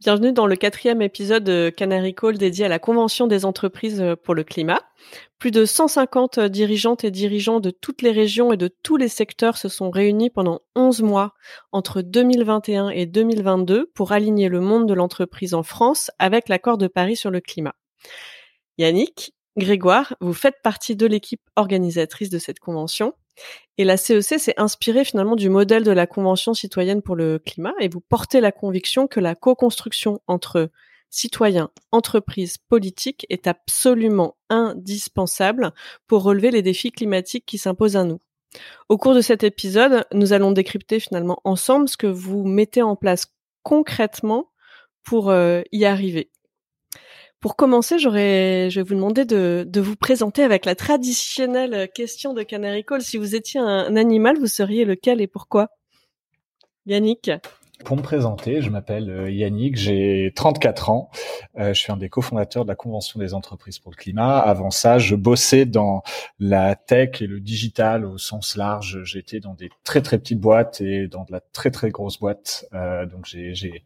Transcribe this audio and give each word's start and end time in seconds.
Bienvenue 0.00 0.32
dans 0.32 0.46
le 0.46 0.56
quatrième 0.56 1.02
épisode 1.02 1.44
de 1.44 1.68
Canary 1.68 2.14
Call 2.14 2.38
dédié 2.38 2.64
à 2.64 2.68
la 2.68 2.78
Convention 2.78 3.26
des 3.26 3.44
entreprises 3.44 4.02
pour 4.24 4.34
le 4.34 4.44
climat. 4.44 4.80
Plus 5.38 5.50
de 5.50 5.66
150 5.66 6.40
dirigeantes 6.40 7.04
et 7.04 7.10
dirigeants 7.10 7.60
de 7.60 7.68
toutes 7.68 8.00
les 8.00 8.10
régions 8.10 8.50
et 8.50 8.56
de 8.56 8.68
tous 8.68 8.96
les 8.96 9.08
secteurs 9.08 9.58
se 9.58 9.68
sont 9.68 9.90
réunis 9.90 10.30
pendant 10.30 10.62
11 10.74 11.02
mois 11.02 11.34
entre 11.70 12.00
2021 12.00 12.88
et 12.88 13.04
2022 13.04 13.90
pour 13.94 14.12
aligner 14.12 14.48
le 14.48 14.60
monde 14.60 14.88
de 14.88 14.94
l'entreprise 14.94 15.52
en 15.52 15.62
France 15.62 16.10
avec 16.18 16.48
l'accord 16.48 16.78
de 16.78 16.86
Paris 16.86 17.16
sur 17.16 17.30
le 17.30 17.42
climat. 17.42 17.74
Yannick, 18.78 19.34
Grégoire, 19.58 20.16
vous 20.22 20.32
faites 20.32 20.62
partie 20.62 20.96
de 20.96 21.04
l'équipe 21.04 21.42
organisatrice 21.56 22.30
de 22.30 22.38
cette 22.38 22.58
convention. 22.58 23.12
Et 23.78 23.84
la 23.84 23.96
CEC 23.96 24.38
s'est 24.38 24.54
inspirée 24.58 25.04
finalement 25.04 25.36
du 25.36 25.48
modèle 25.48 25.84
de 25.84 25.90
la 25.90 26.06
Convention 26.06 26.54
citoyenne 26.54 27.02
pour 27.02 27.16
le 27.16 27.38
climat 27.38 27.72
et 27.80 27.88
vous 27.88 28.00
portez 28.00 28.40
la 28.40 28.52
conviction 28.52 29.06
que 29.06 29.20
la 29.20 29.34
co-construction 29.34 30.20
entre 30.26 30.70
citoyens, 31.10 31.70
entreprises, 31.92 32.56
politiques 32.58 33.26
est 33.30 33.46
absolument 33.46 34.36
indispensable 34.48 35.72
pour 36.06 36.22
relever 36.22 36.50
les 36.50 36.62
défis 36.62 36.92
climatiques 36.92 37.46
qui 37.46 37.58
s'imposent 37.58 37.96
à 37.96 38.04
nous. 38.04 38.20
Au 38.88 38.98
cours 38.98 39.14
de 39.14 39.20
cet 39.20 39.44
épisode, 39.44 40.04
nous 40.12 40.32
allons 40.32 40.52
décrypter 40.52 41.00
finalement 41.00 41.40
ensemble 41.44 41.88
ce 41.88 41.96
que 41.96 42.06
vous 42.06 42.44
mettez 42.44 42.82
en 42.82 42.96
place 42.96 43.26
concrètement 43.62 44.50
pour 45.02 45.30
euh, 45.30 45.62
y 45.72 45.84
arriver. 45.84 46.30
Pour 47.40 47.56
commencer, 47.56 47.98
j'aurais, 47.98 48.68
je 48.70 48.80
vais 48.80 48.84
vous 48.84 48.94
demander 48.94 49.24
de, 49.24 49.64
de, 49.66 49.80
vous 49.80 49.96
présenter 49.96 50.42
avec 50.42 50.66
la 50.66 50.74
traditionnelle 50.74 51.88
question 51.94 52.34
de 52.34 52.42
Canary 52.42 52.84
Call. 52.84 53.00
Si 53.00 53.16
vous 53.16 53.34
étiez 53.34 53.58
un 53.60 53.96
animal, 53.96 54.38
vous 54.38 54.46
seriez 54.46 54.84
lequel 54.84 55.22
et 55.22 55.26
pourquoi? 55.26 55.68
Yannick? 56.84 57.30
Pour 57.84 57.96
me 57.96 58.02
présenter, 58.02 58.62
je 58.62 58.70
m'appelle 58.70 59.10
euh, 59.10 59.30
Yannick, 59.30 59.76
j'ai 59.76 60.32
34 60.34 60.90
ans, 60.90 61.10
euh, 61.58 61.72
je 61.72 61.80
suis 61.80 61.92
un 61.92 61.96
des 61.96 62.08
cofondateurs 62.08 62.64
de 62.64 62.68
la 62.68 62.74
Convention 62.74 63.18
des 63.20 63.34
entreprises 63.34 63.78
pour 63.78 63.90
le 63.90 63.96
climat. 63.96 64.38
Avant 64.38 64.70
ça, 64.70 64.98
je 64.98 65.14
bossais 65.14 65.64
dans 65.64 66.02
la 66.38 66.74
tech 66.74 67.22
et 67.22 67.26
le 67.26 67.40
digital 67.40 68.04
au 68.04 68.18
sens 68.18 68.56
large. 68.56 69.02
J'étais 69.04 69.40
dans 69.40 69.54
des 69.54 69.70
très 69.84 70.02
très 70.02 70.18
petites 70.18 70.40
boîtes 70.40 70.80
et 70.80 71.08
dans 71.08 71.24
de 71.24 71.32
la 71.32 71.40
très 71.40 71.70
très 71.70 71.90
grosse 71.90 72.18
boîte. 72.18 72.66
Euh, 72.74 73.06
donc 73.06 73.26
j'ai, 73.26 73.54
j'ai, 73.54 73.84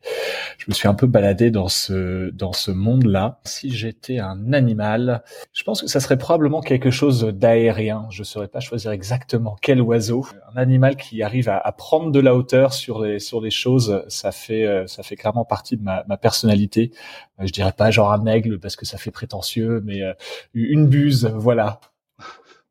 je 0.59 0.65
me 0.69 0.75
suis 0.75 0.88
un 0.88 0.94
peu 0.94 1.06
baladé 1.06 1.50
dans 1.50 1.69
ce 1.69 2.31
dans 2.31 2.53
ce 2.53 2.71
monde-là. 2.71 3.41
Si 3.44 3.71
j'étais 3.71 4.19
un 4.19 4.53
animal, 4.53 5.22
je 5.53 5.62
pense 5.62 5.82
que 5.82 5.88
ça 5.88 6.00
serait 6.00 6.19
probablement 6.19 6.61
quelque 6.61 6.91
chose 6.91 7.25
d'aérien. 7.25 8.06
Je 8.11 8.22
saurais 8.22 8.49
pas 8.49 8.61
choisir 8.61 8.91
exactement 8.91 9.56
quel 9.61 9.81
oiseau. 9.81 10.26
Un 10.55 10.61
animal 10.61 10.97
qui 10.97 11.22
arrive 11.22 11.49
à, 11.49 11.59
à 11.59 11.72
prendre 11.72 12.11
de 12.11 12.21
la 12.21 12.34
hauteur 12.34 12.72
sur 12.72 13.03
les 13.03 13.19
sur 13.19 13.41
les 13.41 13.50
choses 13.50 13.84
ça 14.09 14.33
fait 14.33 14.65
euh, 14.65 14.87
ça 14.87 15.03
fait 15.03 15.17
clairement 15.17 15.45
partie 15.45 15.77
de 15.77 15.83
ma, 15.83 16.05
ma 16.09 16.17
personnalité. 16.17 16.93
Euh, 17.41 17.47
je 17.47 17.53
dirais 17.53 17.72
pas 17.72 17.91
genre 17.91 18.12
un 18.12 18.27
aigle 18.27 18.59
parce 18.59 18.77
que 18.77 18.87
ça 18.87 18.99
fait 18.99 19.11
prétentieux, 19.11 19.83
mais 19.84 20.03
euh, 20.03 20.12
une 20.55 20.87
buse, 20.87 21.27
voilà, 21.34 21.81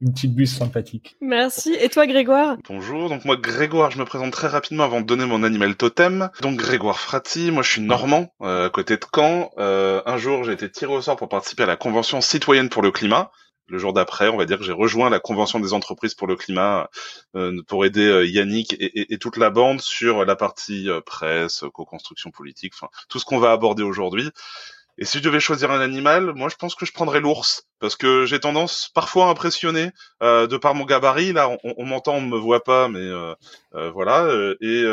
une 0.01 0.13
petite 0.13 0.35
buse 0.35 0.55
sympathique. 0.55 1.15
Merci. 1.21 1.75
Et 1.79 1.89
toi, 1.89 2.05
Grégoire? 2.05 2.57
Bonjour. 2.67 3.09
Donc 3.09 3.23
moi, 3.25 3.37
Grégoire, 3.37 3.89
je 3.91 3.97
me 3.97 4.05
présente 4.05 4.33
très 4.33 4.47
rapidement 4.47 4.83
avant 4.83 4.99
de 4.99 5.05
donner 5.05 5.25
mon 5.25 5.43
animal 5.43 5.75
totem. 5.75 6.29
Donc 6.41 6.57
Grégoire 6.57 6.99
Fratti. 6.99 7.51
Moi, 7.51 7.63
je 7.63 7.71
suis 7.71 7.81
normand, 7.81 8.33
à 8.41 8.69
côté 8.71 8.97
de 8.97 9.05
Caen. 9.15 9.51
Euh, 9.57 10.01
un 10.05 10.17
jour, 10.17 10.43
j'ai 10.43 10.51
été 10.51 10.69
tiré 10.69 10.93
au 10.93 11.01
sort 11.01 11.15
pour 11.15 11.29
participer 11.29 11.63
à 11.63 11.67
la 11.67 11.77
convention 11.77 12.19
citoyenne 12.19 12.69
pour 12.69 12.81
le 12.81 12.91
climat 12.91 13.31
le 13.67 13.77
jour 13.77 13.93
d'après, 13.93 14.29
on 14.29 14.37
va 14.37 14.45
dire 14.45 14.57
que 14.57 14.63
j'ai 14.63 14.73
rejoint 14.73 15.09
la 15.09 15.19
convention 15.19 15.59
des 15.59 15.73
entreprises 15.73 16.13
pour 16.13 16.27
le 16.27 16.35
climat 16.35 16.89
euh, 17.35 17.61
pour 17.67 17.85
aider 17.85 18.05
euh, 18.05 18.25
Yannick 18.25 18.73
et, 18.73 18.99
et, 18.99 19.13
et, 19.13 19.17
toute 19.17 19.37
la 19.37 19.49
bande 19.49 19.81
sur 19.81 20.25
la 20.25 20.35
partie 20.35 20.89
euh, 20.89 21.01
presse, 21.01 21.63
co-construction 21.73 22.31
politique, 22.31 22.73
enfin 22.75 22.89
tout 23.09 23.19
ce 23.19 23.25
qu'on 23.25 23.39
va 23.39 23.51
aborder 23.51 23.83
aujourd'hui. 23.83 24.29
Et 24.97 25.05
si 25.05 25.17
je 25.17 25.23
devais 25.23 25.39
choisir 25.39 25.71
un 25.71 25.79
animal, 25.79 26.33
moi 26.35 26.49
je 26.49 26.55
pense 26.55 26.75
que 26.75 26.85
je 26.85 26.93
prendrais 26.93 27.19
l'ours 27.19 27.67
parce 27.83 27.97
que 27.97 28.25
j'ai 28.25 28.39
tendance 28.39 28.89
parfois 28.95 29.25
à 29.25 29.27
impressionner 29.27 29.89
euh, 30.21 30.47
de 30.47 30.55
par 30.55 30.73
mon 30.73 30.85
gabarit. 30.85 31.33
Là, 31.33 31.49
on, 31.65 31.85
m'entend, 31.85 32.13
on 32.13 32.21
me 32.21 32.37
voit 32.37 32.63
pas, 32.63 32.87
mais 32.87 33.01
euh, 33.01 33.35
voilà. 33.91 34.29
Et 34.61 34.85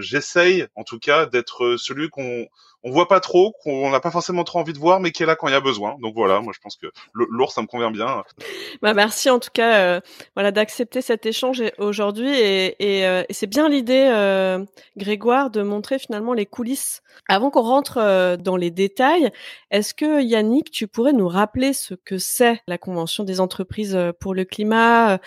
j'essaye, 0.00 0.64
en 0.76 0.84
tout 0.84 1.00
cas, 1.00 1.26
d'être 1.26 1.74
celui 1.76 2.08
qu'on 2.08 2.46
on 2.82 2.90
voit 2.90 3.08
pas 3.08 3.20
trop, 3.20 3.52
qu'on 3.62 3.90
n'a 3.90 4.00
pas 4.00 4.10
forcément 4.10 4.44
trop 4.44 4.58
envie 4.58 4.72
de 4.72 4.78
voir, 4.78 5.00
mais 5.00 5.10
qui 5.10 5.22
est 5.22 5.26
là 5.26 5.36
quand 5.36 5.48
il 5.48 5.52
y 5.52 5.56
a 5.56 5.60
besoin. 5.60 5.96
Donc 6.00 6.14
voilà, 6.14 6.40
moi 6.40 6.52
je 6.54 6.60
pense 6.60 6.76
que 6.76 6.86
l'ours 7.12 7.54
ça 7.54 7.62
me 7.62 7.66
convient 7.66 7.90
bien. 7.90 8.22
Bah 8.82 8.94
merci 8.94 9.28
en 9.28 9.38
tout 9.38 9.50
cas, 9.52 10.00
euh, 10.36 10.50
d'accepter 10.50 11.02
cet 11.02 11.26
échange 11.26 11.62
aujourd'hui 11.78 12.30
et, 12.30 13.04
euh, 13.06 13.24
c'est 13.30 13.46
bien 13.46 13.68
l'idée, 13.68 14.08
euh, 14.10 14.64
Grégoire, 14.96 15.50
de 15.50 15.62
montrer 15.62 15.98
finalement 15.98 16.32
les 16.32 16.46
coulisses. 16.46 17.02
Avant 17.28 17.50
qu'on 17.50 17.62
rentre 17.62 17.98
euh, 17.98 18.36
dans 18.36 18.56
les 18.56 18.70
détails, 18.70 19.30
est-ce 19.70 19.92
que 19.92 20.22
Yannick, 20.22 20.70
tu 20.70 20.86
pourrais 20.86 21.12
nous 21.12 21.28
rappeler 21.28 21.72
ce 21.72 21.94
que 21.94 22.18
c'est 22.20 22.60
la 22.66 22.78
Convention 22.78 23.24
des 23.24 23.40
entreprises 23.40 23.98
pour 24.20 24.34
le 24.34 24.44
climat? 24.44 25.18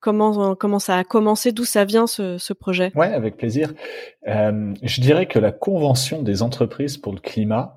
Comment, 0.00 0.78
ça 0.78 0.96
a 0.96 1.04
commencé 1.04 1.52
D'où 1.52 1.64
ça 1.64 1.84
vient 1.84 2.06
ce, 2.06 2.52
projet? 2.52 2.90
Ouais, 2.94 3.12
avec 3.12 3.36
plaisir. 3.36 3.74
Je 4.26 5.00
dirais 5.00 5.26
que 5.26 5.38
la 5.38 5.52
Convention 5.52 6.22
des 6.22 6.42
entreprises 6.42 6.96
pour 6.96 7.12
le 7.12 7.20
climat, 7.20 7.76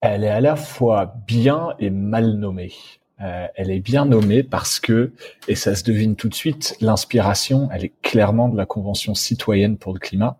elle 0.00 0.24
est 0.24 0.30
à 0.30 0.40
la 0.40 0.56
fois 0.56 1.14
bien 1.26 1.74
et 1.78 1.90
mal 1.90 2.32
nommée. 2.32 2.72
Elle 3.18 3.70
est 3.70 3.80
bien 3.80 4.04
nommée 4.04 4.42
parce 4.42 4.80
que, 4.80 5.12
et 5.46 5.54
ça 5.54 5.76
se 5.76 5.84
devine 5.84 6.16
tout 6.16 6.28
de 6.28 6.34
suite, 6.34 6.76
l'inspiration, 6.80 7.68
elle 7.72 7.84
est 7.84 7.92
clairement 8.02 8.48
de 8.48 8.56
la 8.56 8.66
Convention 8.66 9.14
citoyenne 9.14 9.78
pour 9.78 9.94
le 9.94 10.00
climat. 10.00 10.38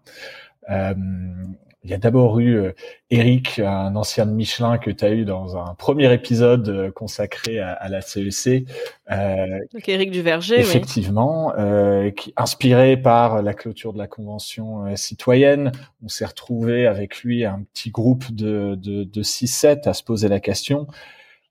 Il 1.84 1.90
y 1.90 1.94
a 1.94 1.98
d'abord 1.98 2.40
eu 2.40 2.56
euh, 2.56 2.72
Eric, 3.10 3.58
un 3.58 3.94
ancien 3.94 4.24
de 4.24 4.32
Michelin 4.32 4.78
que 4.78 4.90
tu 4.90 5.04
as 5.04 5.10
eu 5.10 5.24
dans 5.26 5.58
un 5.58 5.74
premier 5.74 6.12
épisode 6.12 6.68
euh, 6.68 6.90
consacré 6.90 7.58
à, 7.60 7.72
à 7.72 7.88
la 7.90 8.00
CEC. 8.00 8.66
Euh, 9.10 9.46
Donc 9.72 9.86
Eric 9.88 10.10
Duverger, 10.10 10.58
effectivement, 10.58 11.48
oui. 11.48 11.52
euh, 11.58 12.10
qui, 12.10 12.32
inspiré 12.36 12.96
par 12.96 13.42
la 13.42 13.52
clôture 13.52 13.92
de 13.92 13.98
la 13.98 14.06
convention 14.06 14.86
euh, 14.86 14.96
citoyenne, 14.96 15.72
on 16.02 16.08
s'est 16.08 16.24
retrouvé 16.24 16.86
avec 16.86 17.18
lui 17.22 17.44
un 17.44 17.62
petit 17.74 17.90
groupe 17.90 18.32
de, 18.32 18.74
de, 18.76 19.04
de 19.04 19.22
6-7 19.22 19.86
à 19.86 19.92
se 19.92 20.02
poser 20.02 20.28
la 20.28 20.40
question. 20.40 20.86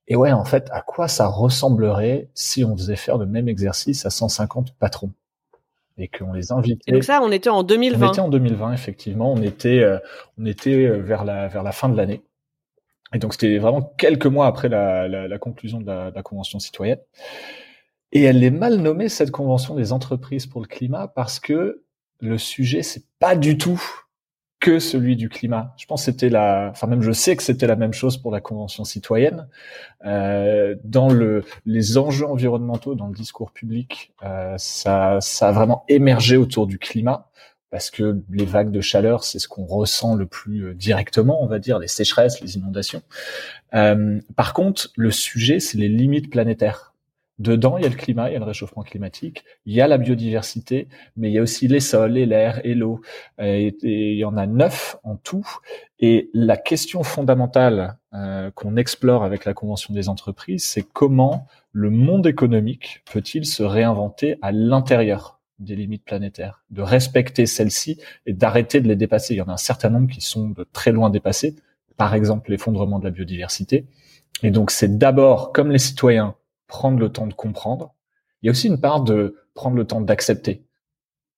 Et 0.07 0.15
ouais, 0.15 0.31
en 0.31 0.45
fait, 0.45 0.67
à 0.71 0.81
quoi 0.81 1.07
ça 1.07 1.27
ressemblerait 1.27 2.27
si 2.33 2.65
on 2.65 2.75
faisait 2.75 2.95
faire 2.97 3.17
le 3.17 3.25
même 3.25 3.47
exercice 3.47 4.05
à 4.05 4.09
150 4.09 4.73
patrons? 4.73 5.11
Et 5.97 6.07
qu'on 6.07 6.33
les 6.33 6.51
invitait. 6.51 6.81
Et 6.87 6.91
donc 6.91 7.03
ça, 7.03 7.21
on 7.21 7.31
était 7.31 7.49
en 7.49 7.63
2020. 7.63 8.07
On 8.07 8.11
était 8.11 8.21
en 8.21 8.29
2020, 8.29 8.73
effectivement. 8.73 9.31
On 9.31 9.41
était, 9.41 9.79
euh, 9.79 9.99
on 10.37 10.45
était 10.45 10.87
vers 10.87 11.23
la 11.23 11.47
vers 11.47 11.63
la 11.63 11.71
fin 11.71 11.89
de 11.89 11.97
l'année. 11.97 12.23
Et 13.13 13.19
donc 13.19 13.33
c'était 13.33 13.57
vraiment 13.59 13.93
quelques 13.97 14.25
mois 14.25 14.47
après 14.47 14.69
la, 14.69 15.07
la, 15.07 15.27
la 15.27 15.37
conclusion 15.37 15.79
de 15.79 15.85
la, 15.85 16.09
de 16.09 16.15
la, 16.15 16.23
convention 16.23 16.59
citoyenne. 16.59 16.99
Et 18.11 18.23
elle 18.23 18.43
est 18.43 18.51
mal 18.51 18.77
nommée 18.77 19.09
cette 19.09 19.31
convention 19.31 19.75
des 19.75 19.91
entreprises 19.91 20.47
pour 20.47 20.61
le 20.61 20.67
climat 20.67 21.07
parce 21.07 21.39
que 21.39 21.83
le 22.19 22.37
sujet 22.37 22.81
c'est 22.81 23.05
pas 23.19 23.35
du 23.35 23.57
tout 23.57 23.81
que 24.63 24.79
celui 24.79 25.17
du 25.17 25.27
climat. 25.27 25.73
Je 25.77 25.85
pense 25.85 26.01
que 26.01 26.05
c'était 26.05 26.29
la, 26.29 26.69
enfin 26.71 26.87
même 26.87 27.01
je 27.01 27.11
sais 27.11 27.35
que 27.35 27.43
c'était 27.43 27.67
la 27.67 27.75
même 27.75 27.91
chose 27.91 28.15
pour 28.15 28.31
la 28.31 28.39
convention 28.39 28.85
citoyenne. 28.85 29.49
Euh, 30.05 30.75
dans 30.85 31.09
le 31.09 31.43
les 31.65 31.97
enjeux 31.97 32.25
environnementaux, 32.25 32.95
dans 32.95 33.07
le 33.07 33.13
discours 33.13 33.51
public, 33.51 34.13
euh, 34.23 34.55
ça 34.57 35.17
ça 35.19 35.49
a 35.49 35.51
vraiment 35.51 35.83
émergé 35.89 36.37
autour 36.37 36.65
du 36.65 36.79
climat 36.79 37.29
parce 37.71 37.91
que 37.91 38.21
les 38.29 38.45
vagues 38.45 38.71
de 38.71 38.79
chaleur, 38.79 39.25
c'est 39.25 39.39
ce 39.39 39.49
qu'on 39.49 39.65
ressent 39.65 40.15
le 40.15 40.27
plus 40.27 40.67
euh, 40.67 40.73
directement, 40.73 41.43
on 41.43 41.47
va 41.47 41.59
dire, 41.59 41.77
les 41.77 41.89
sécheresses, 41.89 42.39
les 42.39 42.55
inondations. 42.55 43.01
Euh, 43.73 44.21
par 44.37 44.53
contre, 44.53 44.91
le 44.95 45.11
sujet, 45.11 45.59
c'est 45.59 45.77
les 45.77 45.89
limites 45.89 46.29
planétaires. 46.29 46.92
Dedans, 47.39 47.77
il 47.77 47.83
y 47.83 47.87
a 47.87 47.89
le 47.89 47.95
climat, 47.95 48.29
il 48.29 48.33
y 48.33 48.35
a 48.35 48.39
le 48.39 48.45
réchauffement 48.45 48.83
climatique, 48.83 49.43
il 49.65 49.73
y 49.73 49.81
a 49.81 49.87
la 49.87 49.97
biodiversité, 49.97 50.87
mais 51.17 51.29
il 51.29 51.33
y 51.33 51.39
a 51.39 51.41
aussi 51.41 51.67
les 51.67 51.79
sols, 51.79 52.11
les 52.11 52.27
l'air 52.27 52.61
et 52.63 52.75
l'eau. 52.75 53.01
Et, 53.41 53.75
il 53.81 54.17
y 54.17 54.25
en 54.25 54.37
a 54.37 54.45
neuf 54.45 54.97
en 55.03 55.15
tout. 55.15 55.47
Et 55.99 56.29
la 56.33 56.57
question 56.57 57.01
fondamentale 57.03 57.97
euh, 58.13 58.51
qu'on 58.51 58.77
explore 58.77 59.23
avec 59.23 59.45
la 59.45 59.53
Convention 59.53 59.93
des 59.93 60.09
entreprises, 60.09 60.63
c'est 60.63 60.83
comment 60.83 61.47
le 61.71 61.89
monde 61.89 62.27
économique 62.27 63.03
peut-il 63.11 63.45
se 63.45 63.63
réinventer 63.63 64.37
à 64.43 64.51
l'intérieur 64.51 65.39
des 65.59 65.75
limites 65.75 66.05
planétaires, 66.05 66.63
de 66.69 66.81
respecter 66.81 67.45
celles-ci 67.45 67.99
et 68.25 68.33
d'arrêter 68.33 68.79
de 68.79 68.87
les 68.87 68.95
dépasser. 68.95 69.33
Il 69.33 69.37
y 69.37 69.41
en 69.41 69.47
a 69.47 69.53
un 69.53 69.57
certain 69.57 69.89
nombre 69.89 70.09
qui 70.09 70.21
sont 70.21 70.49
de 70.49 70.65
très 70.71 70.91
loin 70.91 71.09
dépassés, 71.09 71.55
par 71.97 72.13
exemple 72.13 72.51
l'effondrement 72.51 72.99
de 72.99 73.05
la 73.05 73.11
biodiversité. 73.11 73.85
Et 74.43 74.51
donc 74.51 74.71
c'est 74.71 74.97
d'abord, 74.97 75.51
comme 75.51 75.71
les 75.71 75.79
citoyens, 75.79 76.35
prendre 76.67 76.99
le 76.99 77.09
temps 77.09 77.27
de 77.27 77.33
comprendre. 77.33 77.93
Il 78.41 78.47
y 78.47 78.49
a 78.49 78.51
aussi 78.51 78.67
une 78.67 78.79
part 78.79 79.01
de 79.01 79.35
prendre 79.53 79.75
le 79.75 79.85
temps 79.85 80.01
d'accepter, 80.01 80.63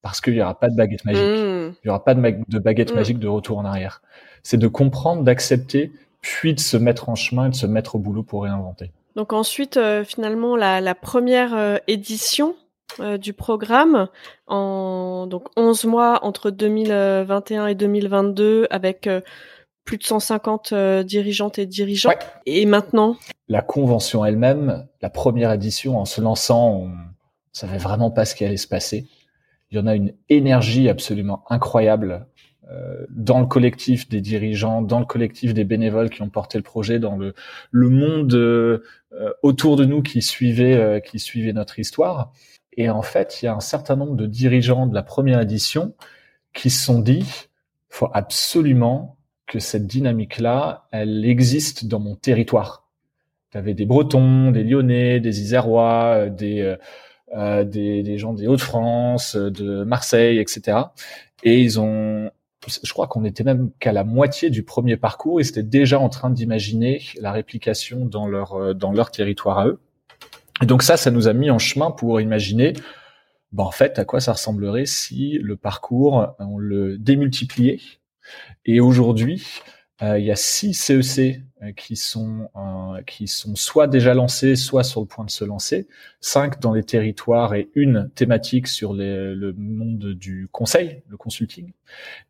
parce 0.02 0.22
qu'il 0.22 0.34
n'y 0.34 0.42
aura 0.42 0.60
pas 0.60 0.70
de 0.70 0.76
baguette 0.76 1.06
magique. 1.06 1.22
Mmh. 1.22 1.76
Il 1.84 1.86
n'y 1.86 1.90
aura 1.90 2.04
pas 2.04 2.14
de, 2.14 2.60
baguette 2.60 2.92
mmh. 2.92 2.96
magique 2.96 3.20
de 3.20 3.28
retour 3.28 3.58
en 3.58 3.66
arrière. 3.66 4.02
C'est 4.44 4.58
de 4.58 4.68
comprendre, 4.68 5.24
d'accepter, 5.24 5.92
puis 6.22 6.54
de 6.54 6.60
se 6.60 6.78
mettre 6.78 7.10
en 7.10 7.16
chemin 7.16 7.48
et 7.48 7.50
de 7.50 7.56
se 7.56 7.68
mettre 7.68 7.96
au 7.96 8.00
boulot 8.00 8.24
pour 8.24 8.44
réinventer. 8.44 8.92
Donc 9.16 9.32
ensuite, 9.32 9.78
euh, 9.78 10.04
finalement, 10.04 10.56
la, 10.56 10.96
première 10.96 11.56
euh, 11.56 11.78
édition 11.88 12.56
euh, 13.00 13.18
du 13.18 13.34
programme 13.34 14.08
en 14.48 15.28
donc 15.28 15.48
11 15.56 15.86
mois 15.86 16.26
entre 16.26 16.52
2021 16.52 17.68
et 17.68 17.76
2022 17.76 18.68
avec 18.70 19.10
plus 19.86 19.98
de 19.98 20.04
150 20.04 20.72
euh, 20.72 21.04
dirigeantes 21.04 21.60
et 21.60 21.66
dirigeants. 21.66 22.12
Et 22.46 22.66
maintenant? 22.66 23.18
La 23.48 23.62
convention 23.62 24.26
elle-même, 24.26 24.88
la 25.02 25.10
première 25.10 25.52
édition, 25.52 26.00
en 26.00 26.06
se 26.06 26.20
lançant, 26.22 26.72
on 26.72 26.92
savait 27.54 27.78
vraiment 27.78 28.12
pas 28.12 28.26
ce 28.26 28.36
qui 28.36 28.44
allait 28.44 28.58
se 28.58 28.68
passer. 28.68 29.08
Il 29.72 29.78
y 29.78 29.80
en 29.80 29.88
a 29.88 29.96
une 29.96 30.14
énergie 30.30 30.90
absolument 30.90 31.44
incroyable 31.50 32.28
dans 33.12 33.40
le 33.40 33.46
collectif 33.46 34.10
des 34.10 34.22
dirigeants, 34.22 34.82
dans 34.82 35.00
le 35.00 35.06
collectif 35.06 35.54
des 35.54 35.64
bénévoles 35.64 36.10
qui 36.10 36.24
ont 36.24 36.30
porté 36.30 36.58
le 36.58 36.64
projet, 36.64 36.98
dans 36.98 37.16
le, 37.16 37.36
le 37.70 37.90
monde 37.90 38.82
autour 39.44 39.76
de 39.76 39.86
nous 39.86 40.02
qui 40.02 40.24
suivait, 40.24 41.04
qui 41.06 41.20
suivait 41.20 41.54
notre 41.54 41.78
histoire. 41.78 42.32
Et 42.76 42.90
en 42.90 43.04
fait, 43.04 43.42
il 43.42 43.46
y 43.46 43.48
a 43.48 43.54
un 43.54 43.60
certain 43.60 43.96
nombre 43.96 44.16
de 44.16 44.26
dirigeants 44.26 44.88
de 44.88 44.96
la 44.96 45.04
première 45.04 45.42
édition 45.42 45.94
qui 46.54 46.70
se 46.70 46.84
sont 46.84 47.00
dit, 47.00 47.26
faut 47.90 48.10
absolument 48.14 49.16
que 49.48 49.60
cette 49.60 49.88
dynamique-là, 49.88 50.88
elle 50.92 51.26
existe 51.26 51.86
dans 51.86 52.00
mon 52.00 52.16
territoire. 52.16 52.88
Tu 53.52 53.58
avais 53.58 53.74
des 53.74 53.86
Bretons, 53.86 54.52
des 54.52 54.64
Lyonnais, 54.64 55.20
des 55.20 55.42
Isérois, 55.42 56.16
euh, 56.16 56.30
des, 56.30 56.62
euh, 56.62 56.76
euh, 57.36 57.64
des, 57.64 58.18
gens 58.18 58.34
des 58.34 58.48
Hauts-de-France, 58.48 59.36
de 59.36 59.84
Marseille, 59.84 60.40
etc. 60.40 60.78
Et 61.44 61.62
ils 61.62 61.80
ont, 61.80 62.32
je 62.84 62.94
crois 62.94 63.08
qu'on 63.08 63.24
était 63.24 63.44
même 63.44 63.72
qu'à 63.80 63.92
la 63.92 64.04
moitié 64.04 64.50
du 64.50 64.64
premier 64.64 64.98
parcours, 64.98 65.40
ils 65.40 65.48
étaient 65.48 65.64
déjà 65.64 66.00
en 66.00 66.10
train 66.10 66.30
d'imaginer 66.30 67.04
la 67.20 67.32
réplication 67.32 68.06
dans 68.06 68.28
leur, 68.28 68.74
dans 68.74 68.92
leur 68.92 69.12
territoire 69.12 69.60
à 69.60 69.68
eux. 69.68 69.80
Et 70.62 70.66
donc 70.66 70.84
ça, 70.84 70.98
ça 70.98 71.12
nous 71.12 71.28
a 71.28 71.34
mis 71.34 71.52
en 71.52 71.60
chemin 71.60 71.92
pour 71.92 72.22
imaginer, 72.22 72.74
ben 73.52 73.66
en 73.66 73.72
fait, 73.72 74.00
à 74.00 74.06
quoi 74.06 74.22
ça 74.22 74.34
ressemblerait 74.34 74.86
si 74.86 75.38
le 75.42 75.58
parcours, 75.58 76.36
on 76.40 76.58
le 76.58 76.98
démultipliait. 76.98 77.80
Et 78.66 78.80
aujourd'hui, 78.80 79.44
euh, 80.02 80.20
il 80.20 80.26
y 80.26 80.32
a 80.32 80.36
six 80.36 80.74
CEC 80.74 81.42
euh, 81.64 81.72
qui 81.72 81.96
sont 81.96 82.50
euh, 82.58 83.02
qui 83.04 83.28
sont 83.28 83.56
soit 83.56 83.88
déjà 83.88 84.14
lancés, 84.14 84.58
soit 84.58 84.84
sur 84.84 85.00
le 85.00 85.08
point 85.08 85.24
de 85.24 85.30
se 85.30 85.46
lancer. 85.46 85.88
Cinq 86.20 86.60
dans 86.60 86.74
les 86.74 86.84
territoires 86.84 87.54
et 87.54 87.70
une 87.76 88.10
thématique 88.14 88.68
sur 88.68 88.94
le 88.94 89.54
monde 89.58 90.14
du 90.14 90.50
conseil, 90.52 91.02
le 91.08 91.16
consulting. 91.16 91.72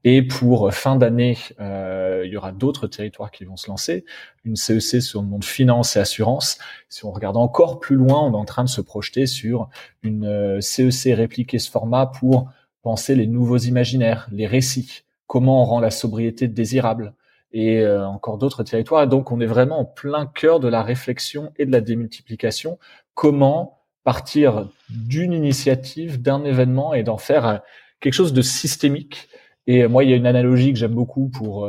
Et 0.04 0.22
pour 0.22 0.72
fin 0.74 0.96
d'année, 0.96 1.38
il 1.60 2.30
y 2.30 2.38
aura 2.38 2.52
d'autres 2.52 2.88
territoires 2.88 3.32
qui 3.32 3.46
vont 3.46 3.58
se 3.58 3.68
lancer. 3.68 4.06
Une 4.44 4.56
CEC 4.56 5.02
sur 5.02 5.22
le 5.22 5.28
monde 5.28 5.46
finance 5.46 5.96
et 5.96 6.00
assurance. 6.00 6.60
Si 6.90 7.04
on 7.06 7.12
regarde 7.12 7.38
encore 7.38 7.80
plus 7.80 7.96
loin, 7.96 8.22
on 8.22 8.34
est 8.34 8.38
en 8.38 8.46
train 8.46 8.64
de 8.64 8.70
se 8.70 8.82
projeter 8.82 9.26
sur 9.26 9.70
une 10.04 10.62
CEC 10.62 11.16
répliquer 11.16 11.58
ce 11.58 11.72
format 11.72 12.06
pour 12.06 12.52
penser 12.84 13.16
les 13.16 13.28
nouveaux 13.28 13.58
imaginaires, 13.58 14.28
les 14.32 14.46
récits. 14.46 15.05
Comment 15.28 15.62
on 15.62 15.66
rend 15.66 15.80
la 15.80 15.92
sobriété 15.92 16.48
désirable 16.48 17.14
et 17.56 17.80
euh, 17.80 18.06
encore 18.06 18.38
d'autres 18.38 18.64
territoires. 18.64 19.04
Et 19.04 19.08
donc, 19.08 19.32
on 19.32 19.40
est 19.40 19.46
vraiment 19.46 19.80
en 19.80 19.86
plein 19.86 20.26
cœur 20.26 20.60
de 20.60 20.68
la 20.68 20.84
réflexion 20.84 21.54
et 21.58 21.66
de 21.66 21.72
la 21.72 21.80
démultiplication. 21.82 22.78
Comment 23.14 23.80
partir 24.04 24.70
d'une 24.90 25.34
initiative, 25.34 26.22
d'un 26.22 26.44
événement 26.44 26.94
et 26.94 27.02
d'en 27.02 27.18
faire 27.18 27.48
euh, 27.48 27.58
quelque 28.02 28.14
chose 28.14 28.34
de 28.34 28.42
systémique. 28.42 29.30
Et 29.68 29.84
euh, 29.84 29.90
moi, 29.90 30.04
il 30.04 30.10
y 30.10 30.14
a 30.14 30.18
une 30.18 30.28
analogie 30.28 30.74
que 30.74 30.78
j'aime 30.78 30.94
beaucoup 30.94 31.30
pour 31.30 31.68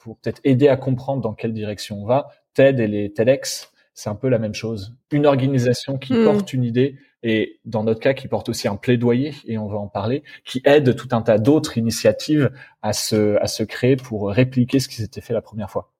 pour 0.00 0.18
peut-être 0.18 0.40
aider 0.44 0.68
à 0.68 0.76
comprendre 0.76 1.22
dans 1.22 1.32
quelle 1.32 1.52
direction 1.52 2.02
on 2.02 2.06
va. 2.06 2.28
TED 2.54 2.80
et 2.80 2.88
les 2.88 3.12
TEDx, 3.12 3.72
c'est 3.94 4.10
un 4.10 4.16
peu 4.16 4.28
la 4.28 4.40
même 4.40 4.54
chose. 4.54 4.96
Une 5.12 5.26
organisation 5.26 5.96
qui 5.96 6.14
hmm. 6.14 6.24
porte 6.24 6.52
une 6.52 6.64
idée 6.64 6.96
et 7.22 7.60
dans 7.64 7.84
notre 7.84 8.00
cas 8.00 8.14
qui 8.14 8.28
porte 8.28 8.48
aussi 8.48 8.68
un 8.68 8.76
plaidoyer 8.76 9.34
et 9.44 9.58
on 9.58 9.68
va 9.68 9.78
en 9.78 9.88
parler, 9.88 10.22
qui 10.44 10.62
aide 10.64 10.96
tout 10.96 11.08
un 11.12 11.22
tas 11.22 11.38
d'autres 11.38 11.78
initiatives 11.78 12.50
à 12.82 12.92
se 12.92 13.36
à 13.36 13.46
se 13.46 13.62
créer 13.62 13.96
pour 13.96 14.30
répliquer 14.30 14.80
ce 14.80 14.88
qui 14.88 14.96
s'était 14.96 15.20
fait 15.20 15.34
la 15.34 15.42
première 15.42 15.70
fois. 15.70 15.92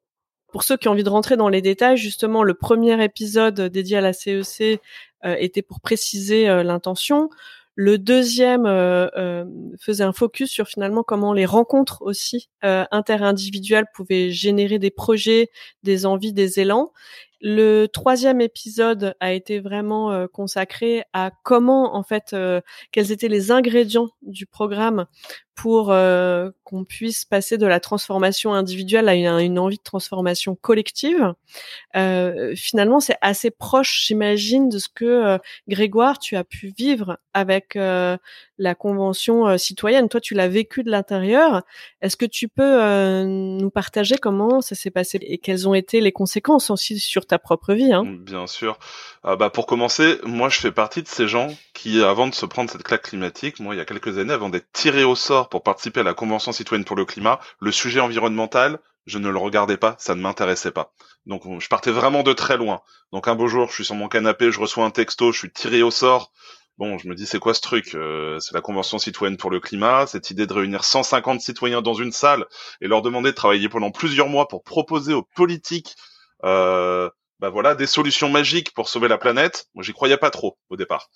Pour 0.52 0.64
ceux 0.64 0.76
qui 0.76 0.88
ont 0.88 0.92
envie 0.92 1.04
de 1.04 1.10
rentrer 1.10 1.36
dans 1.36 1.48
les 1.48 1.62
détails, 1.62 1.96
justement, 1.96 2.42
le 2.42 2.54
premier 2.54 3.02
épisode 3.04 3.60
dédié 3.60 3.98
à 3.98 4.00
la 4.00 4.12
CEC 4.12 4.80
euh, 5.24 5.36
était 5.38 5.62
pour 5.62 5.80
préciser 5.80 6.48
euh, 6.48 6.64
l'intention. 6.64 7.28
Le 7.76 7.96
deuxième 7.96 8.66
euh, 8.66 9.06
euh, 9.16 9.44
faisait 9.80 10.04
un 10.04 10.12
focus 10.12 10.50
sur 10.50 10.68
finalement 10.68 11.02
comment 11.02 11.32
les 11.32 11.46
rencontres 11.46 12.02
aussi 12.02 12.50
euh, 12.62 12.84
interindividuelles 12.90 13.86
pouvaient 13.94 14.30
générer 14.30 14.78
des 14.78 14.90
projets, 14.90 15.48
des 15.82 16.04
envies, 16.04 16.34
des 16.34 16.60
élans. 16.60 16.92
Le 17.40 17.86
troisième 17.86 18.40
épisode 18.40 19.14
a 19.18 19.32
été 19.32 19.60
vraiment 19.60 20.12
euh, 20.12 20.26
consacré 20.26 21.04
à 21.14 21.30
comment, 21.42 21.96
en 21.96 22.02
fait, 22.02 22.34
euh, 22.34 22.60
quels 22.92 23.12
étaient 23.12 23.28
les 23.28 23.50
ingrédients 23.50 24.10
du 24.22 24.44
programme 24.44 25.06
pour 25.60 25.92
euh, 25.92 26.50
qu'on 26.64 26.84
puisse 26.84 27.26
passer 27.26 27.58
de 27.58 27.66
la 27.66 27.80
transformation 27.80 28.54
individuelle 28.54 29.10
à 29.10 29.14
une, 29.14 29.58
envie 29.58 29.76
de 29.76 29.82
transformation 29.82 30.54
collective. 30.54 31.34
finalement, 32.56 33.00
c'est 33.00 33.18
assez 33.20 33.50
proche, 33.50 34.04
j'imagine, 34.06 34.70
de 34.70 34.78
ce 34.78 34.88
que 34.88 35.38
Grégoire, 35.68 36.18
tu 36.18 36.36
as 36.36 36.44
pu 36.44 36.72
vivre 36.78 37.18
avec 37.34 37.74
la 37.74 38.74
convention 38.78 39.58
citoyenne. 39.58 40.08
Toi, 40.08 40.20
tu 40.20 40.34
l'as 40.34 40.48
vécu 40.48 40.82
de 40.82 40.90
l'intérieur. 40.90 41.62
Est-ce 42.00 42.16
que 42.16 42.24
tu 42.24 42.48
peux 42.48 43.24
nous 43.24 43.70
partager 43.70 44.16
comment 44.16 44.62
ça 44.62 44.74
s'est 44.74 44.90
passé 44.90 45.18
et 45.20 45.38
quelles 45.38 45.68
ont 45.68 45.74
été 45.74 46.00
les 46.00 46.12
conséquences 46.12 46.70
aussi 46.70 46.98
sur 46.98 47.26
ta 47.26 47.38
propre 47.38 47.74
vie. 47.74 47.92
Hein? 47.92 48.04
Bien 48.20 48.46
sûr. 48.46 48.78
Ah 49.22 49.36
bah 49.36 49.50
pour 49.50 49.66
commencer, 49.66 50.18
moi 50.24 50.48
je 50.48 50.58
fais 50.58 50.72
partie 50.72 51.02
de 51.02 51.08
ces 51.08 51.28
gens 51.28 51.48
qui, 51.74 52.02
avant 52.02 52.26
de 52.26 52.34
se 52.34 52.46
prendre 52.46 52.70
cette 52.70 52.82
claque 52.82 53.02
climatique, 53.02 53.60
moi 53.60 53.74
il 53.74 53.78
y 53.78 53.80
a 53.80 53.84
quelques 53.84 54.18
années, 54.18 54.32
avant 54.32 54.48
d'être 54.48 54.70
tiré 54.72 55.04
au 55.04 55.14
sort 55.14 55.48
pour 55.50 55.62
participer 55.62 56.00
à 56.00 56.04
la 56.04 56.14
Convention 56.14 56.52
citoyenne 56.52 56.84
pour 56.84 56.96
le 56.96 57.04
climat, 57.04 57.40
le 57.60 57.72
sujet 57.72 58.00
environnemental, 58.00 58.78
je 59.06 59.18
ne 59.18 59.28
le 59.28 59.38
regardais 59.38 59.76
pas, 59.76 59.96
ça 59.98 60.14
ne 60.14 60.20
m'intéressait 60.20 60.70
pas. 60.70 60.92
Donc 61.26 61.42
je 61.60 61.68
partais 61.68 61.90
vraiment 61.90 62.22
de 62.22 62.32
très 62.32 62.56
loin. 62.56 62.80
Donc 63.12 63.28
un 63.28 63.34
beau 63.34 63.48
jour, 63.48 63.68
je 63.68 63.74
suis 63.74 63.84
sur 63.84 63.94
mon 63.94 64.08
canapé, 64.08 64.50
je 64.50 64.60
reçois 64.60 64.84
un 64.84 64.90
texto, 64.90 65.32
je 65.32 65.38
suis 65.38 65.52
tiré 65.52 65.82
au 65.82 65.90
sort. 65.90 66.32
Bon, 66.78 66.96
je 66.96 67.08
me 67.08 67.14
dis 67.14 67.26
c'est 67.26 67.38
quoi 67.38 67.52
ce 67.52 67.60
truc 67.60 67.94
euh, 67.94 68.38
C'est 68.40 68.54
la 68.54 68.62
Convention 68.62 68.98
citoyenne 68.98 69.36
pour 69.36 69.50
le 69.50 69.60
climat, 69.60 70.06
cette 70.06 70.30
idée 70.30 70.46
de 70.46 70.52
réunir 70.52 70.84
150 70.84 71.40
citoyens 71.40 71.82
dans 71.82 71.94
une 71.94 72.12
salle 72.12 72.46
et 72.80 72.88
leur 72.88 73.02
demander 73.02 73.30
de 73.30 73.36
travailler 73.36 73.68
pendant 73.68 73.90
plusieurs 73.90 74.28
mois 74.28 74.48
pour 74.48 74.62
proposer 74.62 75.12
aux 75.12 75.26
politiques 75.34 75.94
euh, 76.44 77.10
bah 77.40 77.48
voilà, 77.48 77.74
des 77.74 77.86
solutions 77.86 78.28
magiques 78.28 78.72
pour 78.74 78.88
sauver 78.88 79.08
la 79.08 79.18
planète. 79.18 79.66
Moi, 79.74 79.82
j'y 79.82 79.92
croyais 79.92 80.18
pas 80.18 80.30
trop 80.30 80.58
au 80.68 80.76
départ. 80.76 81.10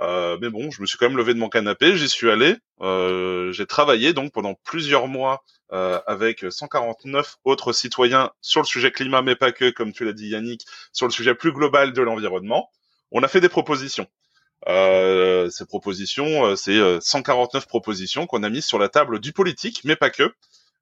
Euh, 0.00 0.36
mais 0.40 0.50
bon, 0.50 0.70
je 0.70 0.80
me 0.82 0.86
suis 0.86 0.98
quand 0.98 1.08
même 1.08 1.16
levé 1.16 1.32
de 1.34 1.38
mon 1.38 1.48
canapé, 1.48 1.96
j'y 1.96 2.08
suis 2.08 2.30
allé. 2.30 2.56
Euh, 2.80 3.52
j'ai 3.52 3.66
travaillé 3.66 4.12
donc 4.12 4.32
pendant 4.32 4.54
plusieurs 4.64 5.08
mois 5.08 5.42
euh, 5.72 6.00
avec 6.06 6.44
149 6.48 7.36
autres 7.44 7.72
citoyens 7.72 8.30
sur 8.40 8.60
le 8.60 8.66
sujet 8.66 8.90
climat, 8.90 9.22
mais 9.22 9.36
pas 9.36 9.52
que, 9.52 9.70
comme 9.70 9.92
tu 9.92 10.04
l'as 10.04 10.12
dit 10.12 10.28
Yannick, 10.28 10.66
sur 10.92 11.06
le 11.06 11.12
sujet 11.12 11.34
plus 11.34 11.52
global 11.52 11.92
de 11.92 12.02
l'environnement. 12.02 12.70
On 13.10 13.22
a 13.22 13.28
fait 13.28 13.40
des 13.40 13.48
propositions. 13.48 14.06
Euh, 14.68 15.48
ces 15.50 15.64
propositions, 15.64 16.56
c'est 16.56 16.78
149 17.00 17.66
propositions 17.66 18.26
qu'on 18.26 18.42
a 18.42 18.50
mises 18.50 18.66
sur 18.66 18.78
la 18.78 18.88
table 18.88 19.20
du 19.20 19.32
politique, 19.32 19.82
mais 19.84 19.96
pas 19.96 20.10
que. 20.10 20.34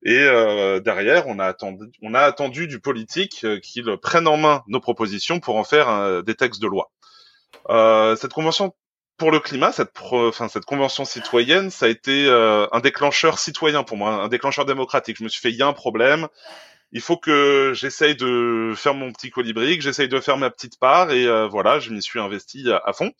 Et 0.04 0.18
euh, 0.18 0.80
derrière, 0.80 1.26
on 1.28 1.38
a 1.38 1.46
attendu, 1.46 1.86
on 2.02 2.12
a 2.14 2.20
attendu 2.20 2.68
du 2.68 2.78
politique 2.78 3.40
euh, 3.44 3.58
qu'il 3.58 3.84
prenne 3.96 4.28
en 4.28 4.36
main 4.36 4.62
nos 4.68 4.80
propositions 4.80 5.40
pour 5.40 5.56
en 5.56 5.64
faire 5.64 6.22
des 6.22 6.34
textes 6.34 6.60
de 6.60 6.66
loi. 6.66 6.90
Euh, 7.70 8.14
cette 8.16 8.32
convention 8.32 8.74
pour 9.16 9.30
le 9.30 9.40
climat, 9.40 9.72
cette, 9.72 9.92
enfin, 10.00 10.48
cette 10.48 10.64
convention 10.64 11.04
citoyenne, 11.04 11.70
ça 11.70 11.86
a 11.86 11.88
été 11.88 12.26
euh, 12.26 12.66
un 12.72 12.80
déclencheur 12.80 13.38
citoyen 13.38 13.84
pour 13.84 13.96
moi, 13.96 14.14
un 14.14 14.28
déclencheur 14.28 14.64
démocratique. 14.64 15.18
Je 15.18 15.24
me 15.24 15.28
suis 15.28 15.40
fait, 15.40 15.50
il 15.50 15.56
y 15.56 15.62
a 15.62 15.66
un 15.66 15.72
problème, 15.72 16.28
il 16.92 17.00
faut 17.00 17.16
que 17.16 17.72
j'essaye 17.74 18.16
de 18.16 18.72
faire 18.76 18.94
mon 18.94 19.12
petit 19.12 19.30
colibri, 19.30 19.76
que 19.78 19.84
j'essaye 19.84 20.08
de 20.08 20.20
faire 20.20 20.36
ma 20.36 20.50
petite 20.50 20.78
part, 20.78 21.12
et 21.12 21.26
euh, 21.26 21.46
voilà, 21.46 21.78
je 21.78 21.90
m'y 21.90 22.02
suis 22.02 22.18
investi 22.20 22.68
à, 22.70 22.92
fond. 22.92 23.12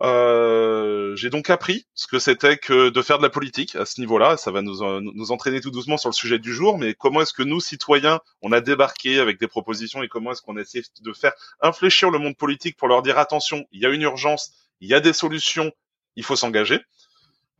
Euh, 0.00 1.14
j'ai 1.14 1.30
donc 1.30 1.50
appris 1.50 1.86
ce 1.94 2.08
que 2.08 2.18
c'était 2.18 2.56
que 2.56 2.88
de 2.88 3.02
faire 3.02 3.18
de 3.18 3.22
la 3.22 3.30
politique 3.30 3.76
à 3.76 3.84
ce 3.84 4.00
niveau-là. 4.00 4.36
Ça 4.36 4.50
va 4.50 4.62
nous, 4.62 5.00
nous 5.00 5.32
entraîner 5.32 5.60
tout 5.60 5.70
doucement 5.70 5.98
sur 5.98 6.08
le 6.08 6.14
sujet 6.14 6.40
du 6.40 6.52
jour, 6.52 6.78
mais 6.78 6.94
comment 6.94 7.20
est-ce 7.20 7.32
que 7.32 7.44
nous, 7.44 7.60
citoyens, 7.60 8.20
on 8.40 8.50
a 8.50 8.60
débarqué 8.60 9.20
avec 9.20 9.38
des 9.38 9.46
propositions 9.46 10.02
et 10.02 10.08
comment 10.08 10.32
est-ce 10.32 10.42
qu'on 10.42 10.56
essaie 10.56 10.82
de 11.00 11.12
faire 11.12 11.32
infléchir 11.60 12.10
le 12.10 12.18
monde 12.18 12.36
politique 12.36 12.76
pour 12.76 12.88
leur 12.88 13.02
dire 13.02 13.18
attention, 13.18 13.64
il 13.70 13.80
y 13.80 13.86
a 13.86 13.90
une 13.90 14.02
urgence, 14.02 14.52
il 14.82 14.88
y 14.88 14.94
a 14.94 15.00
des 15.00 15.12
solutions, 15.12 15.70
il 16.16 16.24
faut 16.24 16.36
s'engager. 16.36 16.80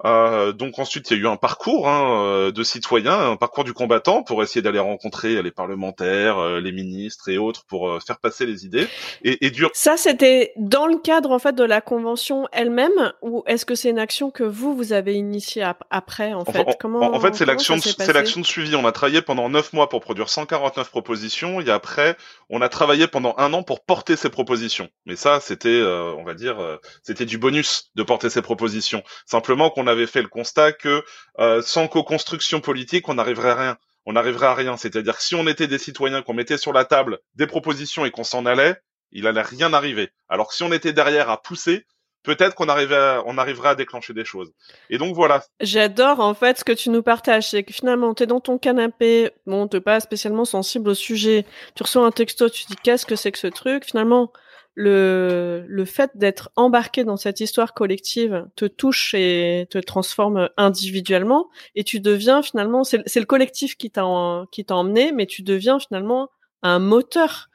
Euh, 0.05 0.53
donc 0.53 0.79
ensuite, 0.79 1.11
il 1.11 1.17
y 1.17 1.21
a 1.21 1.23
eu 1.23 1.27
un 1.29 1.37
parcours 1.37 1.89
hein, 1.89 2.25
euh, 2.25 2.53
de 2.53 2.63
citoyen, 2.63 3.33
un 3.33 3.37
parcours 3.37 3.65
du 3.65 3.73
combattant 3.73 4.23
pour 4.23 4.43
essayer 4.43 4.63
d'aller 4.63 4.79
rencontrer 4.79 5.43
les 5.43 5.51
parlementaires, 5.51 6.39
euh, 6.39 6.61
les 6.61 6.73
ministres 6.73 7.29
et 7.29 7.39
autres 7.39 7.65
pour 7.67 7.89
euh, 7.89 8.01
faire 8.01 8.19
passer 8.19 8.47
les 8.47 8.65
idées. 8.65 8.89
Et, 9.23 9.47
et 9.47 9.51
dur... 9.51 9.71
Ça, 9.75 9.97
c'était 9.97 10.53
dans 10.57 10.87
le 10.87 10.97
cadre 10.99 11.31
en 11.31 11.39
fait 11.39 11.55
de 11.55 11.65
la 11.65 11.81
convention 11.81 12.49
elle-même, 12.53 13.13
ou 13.23 13.45
est-ce 13.47 13.65
que 13.65 13.75
c'est 13.75 13.91
une 13.91 13.99
action 13.99 14.31
que 14.31 14.43
vous 14.43 14.75
vous 14.75 14.93
avez 14.93 15.15
initiée 15.15 15.65
après 15.91 16.33
en 16.33 16.45
fait? 16.45 16.67
Comment 16.81 17.15
En 17.15 17.21
fait, 17.21 17.35
c'est 17.35 17.47
l'action, 17.47 17.77
c'est 17.79 18.13
l'action 18.13 18.41
de 18.41 18.47
suivi. 18.47 18.75
On 18.75 18.87
a 18.87 18.93
travaillé 18.93 19.23
pendant 19.23 19.49
neuf 19.49 19.73
mois 19.73 19.89
pour 19.89 20.01
produire 20.01 20.29
149 20.29 20.91
propositions, 20.91 21.61
et 21.61 21.71
après, 21.71 22.17
on 22.51 22.61
a 22.61 22.69
travaillé 22.69 23.07
pendant 23.07 23.35
un 23.39 23.53
an 23.53 23.63
pour 23.63 23.85
porter 23.85 24.17
ces 24.17 24.31
propositions. 24.31 24.89
Mais 25.07 25.17
ça, 25.17 25.41
c'était, 25.41 25.83
on 25.83 26.25
va 26.25 26.35
dire, 26.35 26.57
c'était 27.03 27.27
du 27.27 27.39
bonus 27.39 27.91
de 27.95 28.03
porter 28.03 28.31
ces 28.31 28.43
propositions. 28.43 29.03
Simplement 29.27 29.71
qu'on 29.71 29.87
a 29.87 29.92
avait 29.93 30.07
fait 30.07 30.23
le 30.23 30.29
constat 30.29 30.73
que 30.73 31.05
euh, 31.39 31.63
sans 31.63 31.89
co-construction 31.89 32.61
politique, 32.61 33.09
on 33.09 33.15
n'arriverait 33.15 33.51
à 33.51 33.55
rien. 33.55 33.79
On 34.05 34.15
n'arriverait 34.15 34.47
à 34.47 34.55
rien. 34.55 34.77
C'est-à-dire 34.77 35.17
que 35.17 35.23
si 35.23 35.35
on 35.35 35.47
était 35.47 35.69
des 35.69 35.79
citoyens, 35.79 36.23
qu'on 36.23 36.35
mettait 36.35 36.59
sur 36.59 36.73
la 36.73 36.85
table 36.85 37.21
des 37.37 37.47
propositions 37.47 38.05
et 38.05 38.11
qu'on 38.11 38.25
s'en 38.25 38.47
allait, 38.47 38.77
il 39.13 39.27
allait 39.27 39.43
rien 39.43 39.73
arriver. 39.73 40.11
Alors 40.29 40.49
que 40.49 40.55
si 40.55 40.63
on 40.63 40.73
était 40.73 40.93
derrière 40.93 41.31
à 41.31 41.41
pousser, 41.41 41.87
peut-être 42.23 42.55
qu'on 42.55 42.69
arrivait 42.69 43.19
on 43.27 43.39
arriverait 43.39 43.71
à 43.71 43.75
déclencher 43.75 44.13
des 44.13 44.25
choses. 44.25 44.53
Et 44.91 44.99
donc 44.99 45.15
voilà. 45.15 45.45
J'adore 45.61 46.21
en 46.21 46.35
fait 46.35 46.59
ce 46.59 46.65
que 46.65 46.73
tu 46.73 46.91
nous 46.91 47.03
partages, 47.03 47.51
c'est 47.51 47.63
que 47.63 47.73
finalement 47.73 48.15
tu 48.15 48.23
es 48.23 48.27
dans 48.27 48.41
ton 48.41 48.59
canapé, 48.59 49.31
bon 49.47 49.69
t'es 49.69 49.81
pas 49.81 50.01
spécialement 50.01 50.45
sensible 50.45 50.91
au 50.91 50.95
sujet, 50.95 51.45
tu 51.75 51.83
reçois 51.83 52.05
un 52.05 52.11
texto, 52.11 52.49
tu 52.49 52.65
dis 52.67 52.77
qu'est-ce 52.77 53.07
que 53.07 53.17
c'est 53.17 53.33
que 53.33 53.39
ce 53.39 53.49
truc, 53.49 53.85
finalement 53.85 54.33
le, 54.75 55.65
le 55.69 55.85
fait 55.85 56.11
d'être 56.15 56.51
embarqué 56.57 57.05
dans 57.05 57.17
cette 57.17 57.41
histoire 57.41 57.75
collective 57.75 58.47
te 58.57 58.65
touche 58.65 59.15
et 59.15 59.67
te 59.71 59.79
transforme 59.79 60.49
individuellement 60.57 61.51
et 61.75 61.85
tu 61.85 62.01
deviens 62.01 62.43
finalement 62.43 62.83
c'est 62.85 62.99
le 63.17 63.27
collectif 63.27 63.77
qui 63.77 63.91
t'a 63.91 64.47
qui 64.51 64.65
t'a 64.65 64.77
emmené 64.77 65.13
mais 65.13 65.27
tu 65.27 65.43
deviens 65.43 65.79
finalement 65.79 66.31
un 66.63 66.79
moteur 66.79 67.51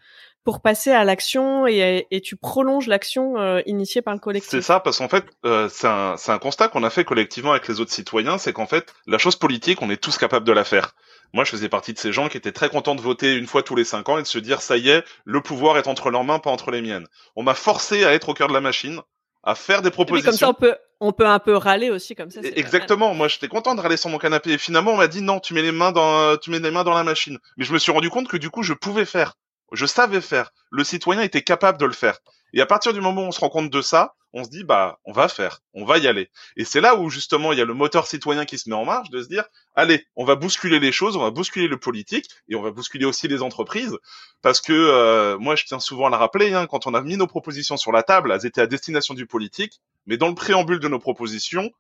pour 0.48 0.62
passer 0.62 0.92
à 0.92 1.04
l'action 1.04 1.68
et, 1.68 2.08
et, 2.10 2.22
tu 2.22 2.38
prolonges 2.38 2.88
l'action 2.88 3.38
euh, 3.38 3.60
initiée 3.66 4.02
par 4.02 4.14
le 4.14 4.20
collectif. 4.22 4.50
C'est 4.50 4.62
ça, 4.62 4.80
parce 4.80 5.00
qu'en 5.00 5.10
fait, 5.10 5.26
euh, 5.44 5.68
c'est 5.70 5.88
un, 5.88 6.16
un, 6.26 6.40
constat 6.40 6.70
qu'on 6.70 6.84
a 6.84 6.90
fait 6.90 7.04
collectivement 7.04 7.52
avec 7.52 7.68
les 7.68 7.82
autres 7.82 7.92
citoyens, 7.92 8.38
c'est 8.38 8.54
qu'en 8.54 8.66
fait, 8.66 8.94
la 9.08 9.18
chose 9.18 9.36
politique, 9.36 9.82
on 9.82 9.90
est 9.90 10.02
tous 10.02 10.18
capables 10.18 10.48
de 10.48 10.54
la 10.54 10.64
faire. 10.64 10.96
Moi, 11.34 11.44
je 11.44 11.52
faisais 11.52 11.68
partie 11.68 11.92
de 11.92 12.00
ces 12.00 12.14
gens 12.14 12.30
qui 12.30 12.38
étaient 12.38 12.54
très 12.54 12.70
contents 12.70 12.96
de 12.96 13.02
voter 13.02 13.36
une 13.36 13.46
fois 13.46 13.62
tous 13.62 13.76
les 13.76 13.84
cinq 13.84 14.08
ans 14.08 14.20
et 14.20 14.22
de 14.22 14.28
se 14.28 14.40
dire, 14.40 14.62
ça 14.62 14.78
y 14.78 14.88
est, 14.88 15.04
le 15.26 15.42
pouvoir 15.42 15.78
est 15.80 15.88
entre 15.88 16.12
leurs 16.12 16.24
mains, 16.24 16.40
pas 16.40 16.50
entre 16.50 16.72
les 16.72 16.82
miennes. 16.82 17.08
On 17.36 17.44
m'a 17.44 17.54
forcé 17.54 18.06
à 18.06 18.14
être 18.14 18.30
au 18.30 18.34
cœur 18.34 18.48
de 18.48 18.54
la 18.54 18.62
machine, 18.62 19.02
à 19.44 19.54
faire 19.54 19.82
des 19.82 19.92
propositions. 19.92 20.32
comme 20.32 20.38
ça, 20.38 20.50
on 20.50 20.54
peut, 20.54 20.78
on 21.02 21.12
peut 21.12 21.28
un 21.28 21.40
peu 21.40 21.58
râler 21.58 21.90
aussi 21.90 22.16
comme 22.16 22.32
ça. 22.32 22.40
Exactement. 22.42 23.14
Moi, 23.14 23.28
j'étais 23.28 23.50
content 23.50 23.76
de 23.76 23.82
râler 23.82 23.98
sur 23.98 24.10
mon 24.10 24.18
canapé. 24.18 24.54
Et 24.54 24.58
finalement, 24.58 24.92
on 24.92 24.98
m'a 24.98 25.10
dit 25.10 25.22
non, 25.22 25.42
tu 25.42 25.54
mets 25.54 25.62
les 25.62 25.74
mains 25.74 25.92
dans, 25.92 26.38
tu 26.38 26.52
mets 26.52 26.60
les 26.60 26.72
mains 26.72 26.86
dans 26.86 26.94
la 26.94 27.04
machine. 27.04 27.38
Mais 27.58 27.66
je 27.66 27.74
me 27.74 27.80
suis 27.80 27.92
rendu 27.92 28.10
compte 28.10 28.30
que 28.30 28.38
du 28.38 28.50
coup, 28.50 28.64
je 28.64 28.72
pouvais 28.72 29.04
faire. 29.04 29.34
Je 29.72 29.86
savais 29.86 30.22
faire. 30.22 30.52
Le 30.72 30.84
citoyen 30.84 31.22
était 31.22 31.42
capable 31.42 31.78
de 31.78 31.86
le 31.86 31.94
faire. 31.94 32.20
Et 32.54 32.62
à 32.62 32.66
partir 32.66 32.94
du 32.94 33.02
moment 33.02 33.24
où 33.24 33.28
on 33.28 33.32
se 33.32 33.40
rend 33.40 33.50
compte 33.50 33.70
de 33.70 33.82
ça, 33.82 34.16
on 34.34 34.44
se 34.44 34.50
dit 34.50 34.64
bah 34.64 35.00
on 35.06 35.12
va 35.12 35.28
faire, 35.28 35.62
on 35.74 35.86
va 35.86 35.98
y 35.98 36.08
aller. 36.08 36.30
Et 36.56 36.66
c'est 36.66 36.82
là 36.82 36.96
où 36.96 37.10
justement 37.10 37.54
il 37.54 37.60
y 37.60 37.62
a 37.62 37.66
le 37.66 37.74
moteur 37.74 38.08
citoyen 38.08 38.46
qui 38.46 38.58
se 38.58 38.70
met 38.70 38.76
en 38.76 38.86
marche 38.86 39.10
de 39.10 39.22
se 39.22 39.28
dire 39.28 39.46
allez, 39.76 40.06
on 40.16 40.26
va 40.26 40.36
bousculer 40.36 40.80
les 40.80 40.92
choses, 40.92 41.16
on 41.16 41.22
va 41.22 41.32
bousculer 41.32 41.68
le 41.68 41.78
politique 41.78 42.30
et 42.50 42.56
on 42.56 42.62
va 42.62 42.72
bousculer 42.72 43.06
aussi 43.06 43.28
les 43.28 43.42
entreprises 43.42 43.98
parce 44.42 44.62
que 44.62 44.74
euh, 44.74 45.38
moi 45.38 45.56
je 45.56 45.66
tiens 45.66 45.80
souvent 45.80 46.08
à 46.08 46.10
la 46.10 46.18
rappeler 46.18 46.54
hein, 46.54 46.68
quand 46.68 46.88
on 46.88 46.94
a 46.94 47.02
mis 47.02 47.18
nos 47.18 47.28
propositions 47.28 47.78
sur 47.78 47.92
la 47.92 48.04
table, 48.04 48.32
elles 48.32 48.46
étaient 48.46 48.62
à 48.62 48.68
destination 48.68 49.14
du 49.14 49.26
politique, 49.26 49.82
mais 50.06 50.18
dans 50.18 50.28
le 50.28 50.36
préambule 50.36 50.80
de 50.80 50.88
nos 50.88 51.00
propositions, 51.00 51.72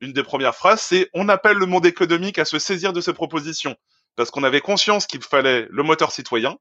une 0.00 0.12
des 0.12 0.22
premières 0.22 0.54
phrases 0.54 0.80
c'est 0.80 1.10
on 1.14 1.28
appelle 1.28 1.58
le 1.58 1.66
monde 1.66 1.86
économique 1.86 2.38
à 2.38 2.44
se 2.44 2.58
saisir 2.58 2.92
de 2.92 3.00
ces 3.00 3.12
propositions 3.12 3.76
parce 4.14 4.30
qu'on 4.30 4.44
avait 4.44 4.62
conscience 4.62 5.06
qu'il 5.06 5.22
fallait 5.22 5.66
le 5.70 5.82
moteur 5.82 6.10
citoyen, 6.10 6.56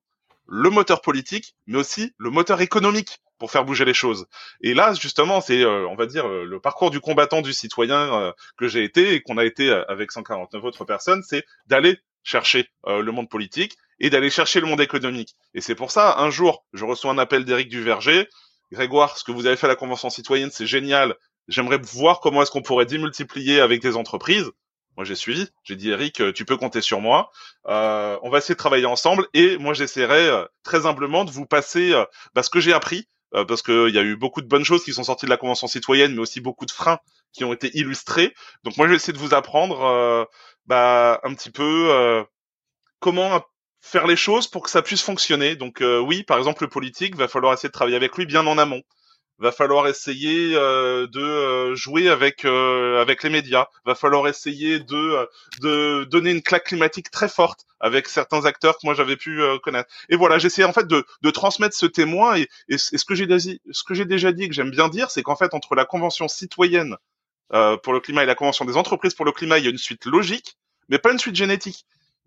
le 0.47 0.69
moteur 0.69 1.01
politique, 1.01 1.55
mais 1.67 1.77
aussi 1.77 2.13
le 2.17 2.29
moteur 2.29 2.61
économique 2.61 3.19
pour 3.37 3.51
faire 3.51 3.65
bouger 3.65 3.85
les 3.85 3.93
choses. 3.93 4.27
Et 4.61 4.73
là, 4.73 4.93
justement, 4.93 5.41
c'est, 5.41 5.61
euh, 5.61 5.87
on 5.87 5.95
va 5.95 6.05
dire, 6.05 6.27
euh, 6.27 6.45
le 6.45 6.59
parcours 6.59 6.91
du 6.91 6.99
combattant, 6.99 7.41
du 7.41 7.53
citoyen 7.53 8.13
euh, 8.13 8.31
que 8.57 8.67
j'ai 8.67 8.83
été 8.83 9.13
et 9.13 9.21
qu'on 9.21 9.37
a 9.37 9.45
été 9.45 9.69
avec 9.87 10.11
149 10.11 10.63
autres 10.63 10.85
personnes, 10.85 11.23
c'est 11.23 11.43
d'aller 11.67 11.99
chercher 12.23 12.67
le 12.87 13.11
monde 13.11 13.29
politique 13.29 13.77
et 13.99 14.09
d'aller 14.09 14.31
chercher 14.31 14.59
le 14.59 14.65
monde 14.65 14.81
économique. 14.81 15.35
Et 15.53 15.61
c'est 15.61 15.75
pour 15.75 15.91
ça, 15.91 16.17
un 16.17 16.31
jour, 16.31 16.65
je 16.73 16.83
reçois 16.83 17.11
un 17.11 17.19
appel 17.19 17.45
d'Éric 17.45 17.69
Duverger. 17.69 18.27
Grégoire, 18.71 19.17
ce 19.17 19.23
que 19.23 19.31
vous 19.31 19.45
avez 19.45 19.55
fait 19.55 19.67
à 19.67 19.69
la 19.69 19.75
Convention 19.75 20.09
citoyenne, 20.09 20.49
c'est 20.51 20.65
génial. 20.65 21.15
J'aimerais 21.47 21.77
voir 21.77 22.21
comment 22.21 22.41
est-ce 22.41 22.49
qu'on 22.49 22.63
pourrait 22.63 22.87
démultiplier 22.87 23.59
avec 23.59 23.79
des 23.81 23.95
entreprises. 23.95 24.49
Moi, 24.97 25.03
j'ai 25.03 25.15
suivi. 25.15 25.47
J'ai 25.63 25.75
dit, 25.75 25.89
Eric, 25.89 26.21
euh, 26.21 26.31
tu 26.31 26.45
peux 26.45 26.57
compter 26.57 26.81
sur 26.81 27.01
moi. 27.01 27.31
Euh, 27.67 28.17
on 28.21 28.29
va 28.29 28.37
essayer 28.37 28.55
de 28.55 28.59
travailler 28.59 28.85
ensemble. 28.85 29.27
Et 29.33 29.57
moi, 29.57 29.73
j'essaierai 29.73 30.27
euh, 30.27 30.45
très 30.63 30.85
humblement 30.85 31.25
de 31.25 31.31
vous 31.31 31.45
passer 31.45 31.93
bah, 32.33 32.43
ce 32.43 32.49
que 32.49 32.59
j'ai 32.59 32.73
appris, 32.73 33.07
parce 33.47 33.61
qu'il 33.61 33.89
y 33.89 33.97
a 33.97 34.03
eu 34.03 34.15
beaucoup 34.15 34.41
de 34.41 34.47
bonnes 34.47 34.63
choses 34.63 34.83
qui 34.85 34.93
sont 34.93 35.03
sorties 35.03 35.25
de 35.25 35.29
la 35.29 35.37
Convention 35.37 35.67
citoyenne, 35.67 36.13
mais 36.13 36.21
aussi 36.21 36.39
beaucoup 36.39 36.65
de 36.65 36.71
freins 36.71 36.99
qui 37.33 37.43
ont 37.43 37.51
été 37.51 37.69
illustrés. 37.77 38.33
Donc 38.63 38.77
moi, 38.77 38.87
je 38.87 38.91
vais 38.91 38.95
essayer 38.95 39.11
de 39.11 39.17
vous 39.17 39.33
apprendre 39.33 40.27
bah, 40.65 41.19
un 41.23 41.33
petit 41.33 41.49
peu 41.49 42.25
comment 42.99 43.41
faire 43.81 44.07
les 44.07 44.15
choses 44.15 44.47
pour 44.47 44.63
que 44.63 44.69
ça 44.69 44.81
puisse 44.81 45.01
fonctionner. 45.01 45.57
Donc 45.57 45.83
oui, 45.83 46.23
par 46.23 46.37
exemple, 46.37 46.63
le 46.63 46.69
politique, 46.69 47.15
va 47.17 47.27
falloir 47.27 47.53
essayer 47.53 47.67
de 47.67 47.73
travailler 47.73 47.97
avec 47.97 48.15
lui 48.15 48.25
bien 48.25 48.47
en 48.47 48.57
amont 48.57 48.81
va 49.39 49.51
falloir 49.51 49.87
essayer 49.87 50.55
euh, 50.55 51.07
de 51.07 51.19
euh, 51.19 51.75
jouer 51.75 52.09
avec 52.09 52.45
euh, 52.45 53.01
avec 53.01 53.23
les 53.23 53.29
médias, 53.29 53.67
va 53.85 53.95
falloir 53.95 54.27
essayer 54.27 54.79
de 54.79 55.27
de 55.61 56.05
donner 56.05 56.31
une 56.31 56.41
claque 56.41 56.65
climatique 56.65 57.11
très 57.11 57.27
forte 57.27 57.65
avec 57.79 58.07
certains 58.07 58.45
acteurs 58.45 58.75
que 58.75 58.85
moi 58.85 58.93
j'avais 58.93 59.17
pu 59.17 59.41
connaître. 59.63 59.89
Et 60.09 60.15
voilà, 60.15 60.37
j'essaie 60.37 60.63
en 60.63 60.73
fait 60.73 60.87
de, 60.87 61.05
de 61.21 61.31
transmettre 61.31 61.75
ce 61.75 61.85
témoin 61.85 62.37
et, 62.37 62.47
et, 62.69 62.77
ce 62.77 63.05
que 63.05 63.15
j'ai 63.15 63.27
ce 63.29 63.83
que 63.83 63.93
j'ai 63.93 64.05
déjà 64.05 64.31
dit 64.31 64.47
que 64.47 64.53
j'aime 64.53 64.71
bien 64.71 64.87
dire, 64.89 65.11
c'est 65.11 65.23
qu'en 65.23 65.35
fait 65.35 65.53
entre 65.53 65.75
la 65.75 65.85
convention 65.85 66.27
citoyenne 66.27 66.95
pour 67.83 67.93
le 67.93 67.99
climat 67.99 68.23
et 68.23 68.25
la 68.25 68.35
convention 68.35 68.65
des 68.65 68.77
entreprises 68.77 69.13
pour 69.13 69.25
le 69.25 69.31
climat, 69.31 69.59
il 69.59 69.65
y 69.65 69.67
a 69.67 69.71
une 69.71 69.77
suite 69.77 70.05
logique, 70.05 70.57
mais 70.89 70.99
pas 70.99 71.11
une 71.11 71.19
suite 71.19 71.35
génétique 71.35 71.85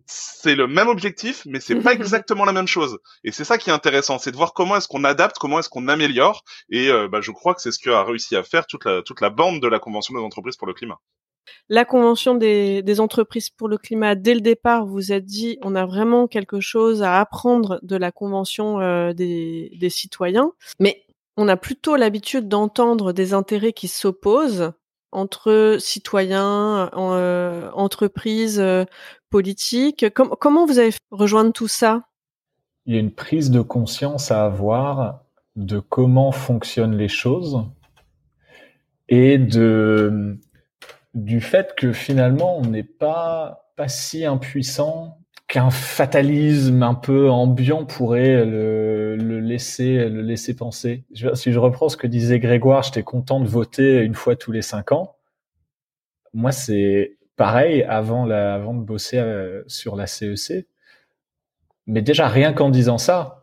c'est 0.09 0.55
le 0.55 0.67
même 0.67 0.89
objectif, 0.89 1.43
mais 1.47 1.61
c'est 1.61 1.77
pas 1.77 1.93
exactement 1.93 2.45
la 2.45 2.53
même 2.53 2.67
chose. 2.67 2.99
Et 3.25 3.33
c'est 3.33 3.45
ça 3.45 3.59
qui 3.59 3.71
est 3.71 3.73
intéressant, 3.73 4.19
c'est 4.19 4.33
de 4.33 4.37
voir 4.37 4.55
comment 4.55 4.77
est-ce 4.77 4.89
qu'on 4.89 5.05
adapte, 5.05 5.39
comment 5.39 5.59
est-ce 5.59 5.69
qu'on 5.69 5.89
améliore. 5.89 6.43
Et 6.71 6.89
euh, 6.89 7.09
bah, 7.09 7.21
je 7.21 7.31
crois 7.31 7.55
que 7.55 7.61
c'est 7.61 7.73
ce 7.73 7.79
qu'a 7.79 8.03
réussi 8.03 8.35
à 8.35 8.43
faire 8.43 8.67
toute 8.67 8.85
la, 8.85 9.03
toute 9.03 9.21
la 9.21 9.31
bande 9.31 9.61
de 9.61 9.69
la 9.69 9.79
Convention 9.79 10.15
des 10.15 10.21
entreprises 10.21 10.57
pour 10.57 10.67
le 10.67 10.75
climat. 10.75 10.99
La 11.69 11.85
Convention 11.85 12.35
des, 12.35 12.83
des 12.83 13.01
entreprises 13.01 13.51
pour 13.51 13.69
le 13.69 13.79
climat, 13.79 14.15
dès 14.15 14.35
le 14.35 14.41
départ, 14.41 14.87
vous 14.87 15.13
a 15.13 15.21
dit, 15.21 15.59
on 15.63 15.75
a 15.75 15.87
vraiment 15.87 16.27
quelque 16.27 16.61
chose 16.61 17.03
à 17.03 17.21
apprendre 17.21 17.79
de 17.83 17.97
la 17.97 18.13
Convention 18.13 18.81
euh, 18.81 19.13
des, 19.13 19.73
des 19.79 19.91
citoyens. 19.91 20.53
Mais 20.79 21.05
on 21.37 21.49
a 21.49 21.57
plutôt 21.57 21.97
l'habitude 21.97 22.49
d'entendre 22.49 23.13
des 23.13 23.33
intérêts 23.33 23.73
qui 23.73 23.89
s'opposent 23.89 24.73
entre 25.13 25.77
citoyens, 25.81 26.91
euh, 26.95 27.71
entreprises, 27.73 28.61
euh, 28.61 28.85
politiques. 29.31 30.07
comment 30.15 30.67
vous 30.67 30.79
avez 30.79 30.93
rejoindre 31.11 31.53
tout 31.53 31.69
ça? 31.69 32.03
Il 32.87 32.95
y 32.95 32.97
a 32.97 33.01
une 33.01 33.13
prise 33.13 33.51
de 33.51 33.61
conscience 33.61 34.31
à 34.31 34.45
avoir 34.45 35.25
de 35.57 35.81
comment 35.81 36.33
fonctionnent 36.33 36.97
les 36.97 37.09
choses 37.09 37.65
et 39.09 39.39
de 39.39 40.39
du 41.15 41.41
fait 41.41 41.75
que 41.77 41.93
finalement 41.93 42.59
on 42.59 42.63
n'est 42.63 42.83
pas 42.83 43.73
pas 43.77 43.89
si 43.89 44.25
impuissant 44.25 45.19
qu'un 45.49 45.71
fatalisme 45.71 46.83
un 46.83 46.95
peu 46.95 47.31
ambiant 47.31 47.87
pourrait 47.87 48.45
le, 48.45 49.17
le, 49.17 49.41
laisser 49.41 50.09
le 50.09 50.21
laisser 50.21 50.55
penser. 50.55 51.05
Si 51.35 51.53
je 51.53 51.59
reprends 51.59 51.89
ce 51.89 51.97
que 51.97 52.07
disait 52.07 52.39
Grégoire, 52.39 52.83
j'étais 52.83 53.03
content 53.03 53.41
de 53.41 53.49
voter 53.49 54.03
une 54.03 54.15
fois 54.15 54.37
tous 54.37 54.53
les 54.53 54.63
cinq 54.63 54.93
ans. 54.93 55.17
Moi, 56.35 56.53
c'est 56.53 57.17
pareil 57.37 57.83
avant 57.83 58.27
la, 58.27 58.55
avant 58.55 58.75
de 58.75 58.83
bosser 58.83 59.19
euh, 59.19 59.63
sur 59.67 59.97
la 59.97 60.07
CEC. 60.07 60.51
E 60.51 60.67
Mais 61.87 62.03
déjà 62.03 62.29
rien 62.29 62.53
qu'en 62.53 62.69
disant 62.69 62.99
ça, 62.99 63.38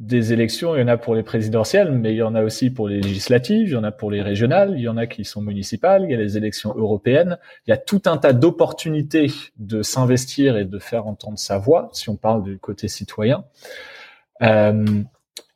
des 0.00 0.32
élections, 0.32 0.74
il 0.74 0.80
y 0.80 0.82
en 0.82 0.88
a 0.88 0.96
pour 0.96 1.14
les 1.14 1.22
présidentielles, 1.22 1.92
mais 1.92 2.14
il 2.14 2.16
y 2.16 2.22
en 2.22 2.34
a 2.34 2.42
aussi 2.42 2.70
pour 2.70 2.88
les 2.88 3.02
législatives, 3.02 3.68
il 3.68 3.72
y 3.72 3.76
en 3.76 3.84
a 3.84 3.92
pour 3.92 4.10
les 4.10 4.22
régionales, 4.22 4.72
il 4.74 4.80
y 4.80 4.88
en 4.88 4.96
a 4.96 5.06
qui 5.06 5.26
sont 5.26 5.42
municipales, 5.42 6.04
il 6.04 6.10
y 6.10 6.14
a 6.14 6.16
les 6.16 6.38
élections 6.38 6.74
européennes. 6.74 7.36
Il 7.66 7.70
y 7.70 7.74
a 7.74 7.76
tout 7.76 8.00
un 8.06 8.16
tas 8.16 8.32
d'opportunités 8.32 9.30
de 9.58 9.82
s'investir 9.82 10.56
et 10.56 10.64
de 10.64 10.78
faire 10.78 11.06
entendre 11.06 11.38
sa 11.38 11.58
voix, 11.58 11.90
si 11.92 12.08
on 12.08 12.16
parle 12.16 12.42
du 12.42 12.58
côté 12.58 12.88
citoyen. 12.88 13.44
Euh, 14.40 15.02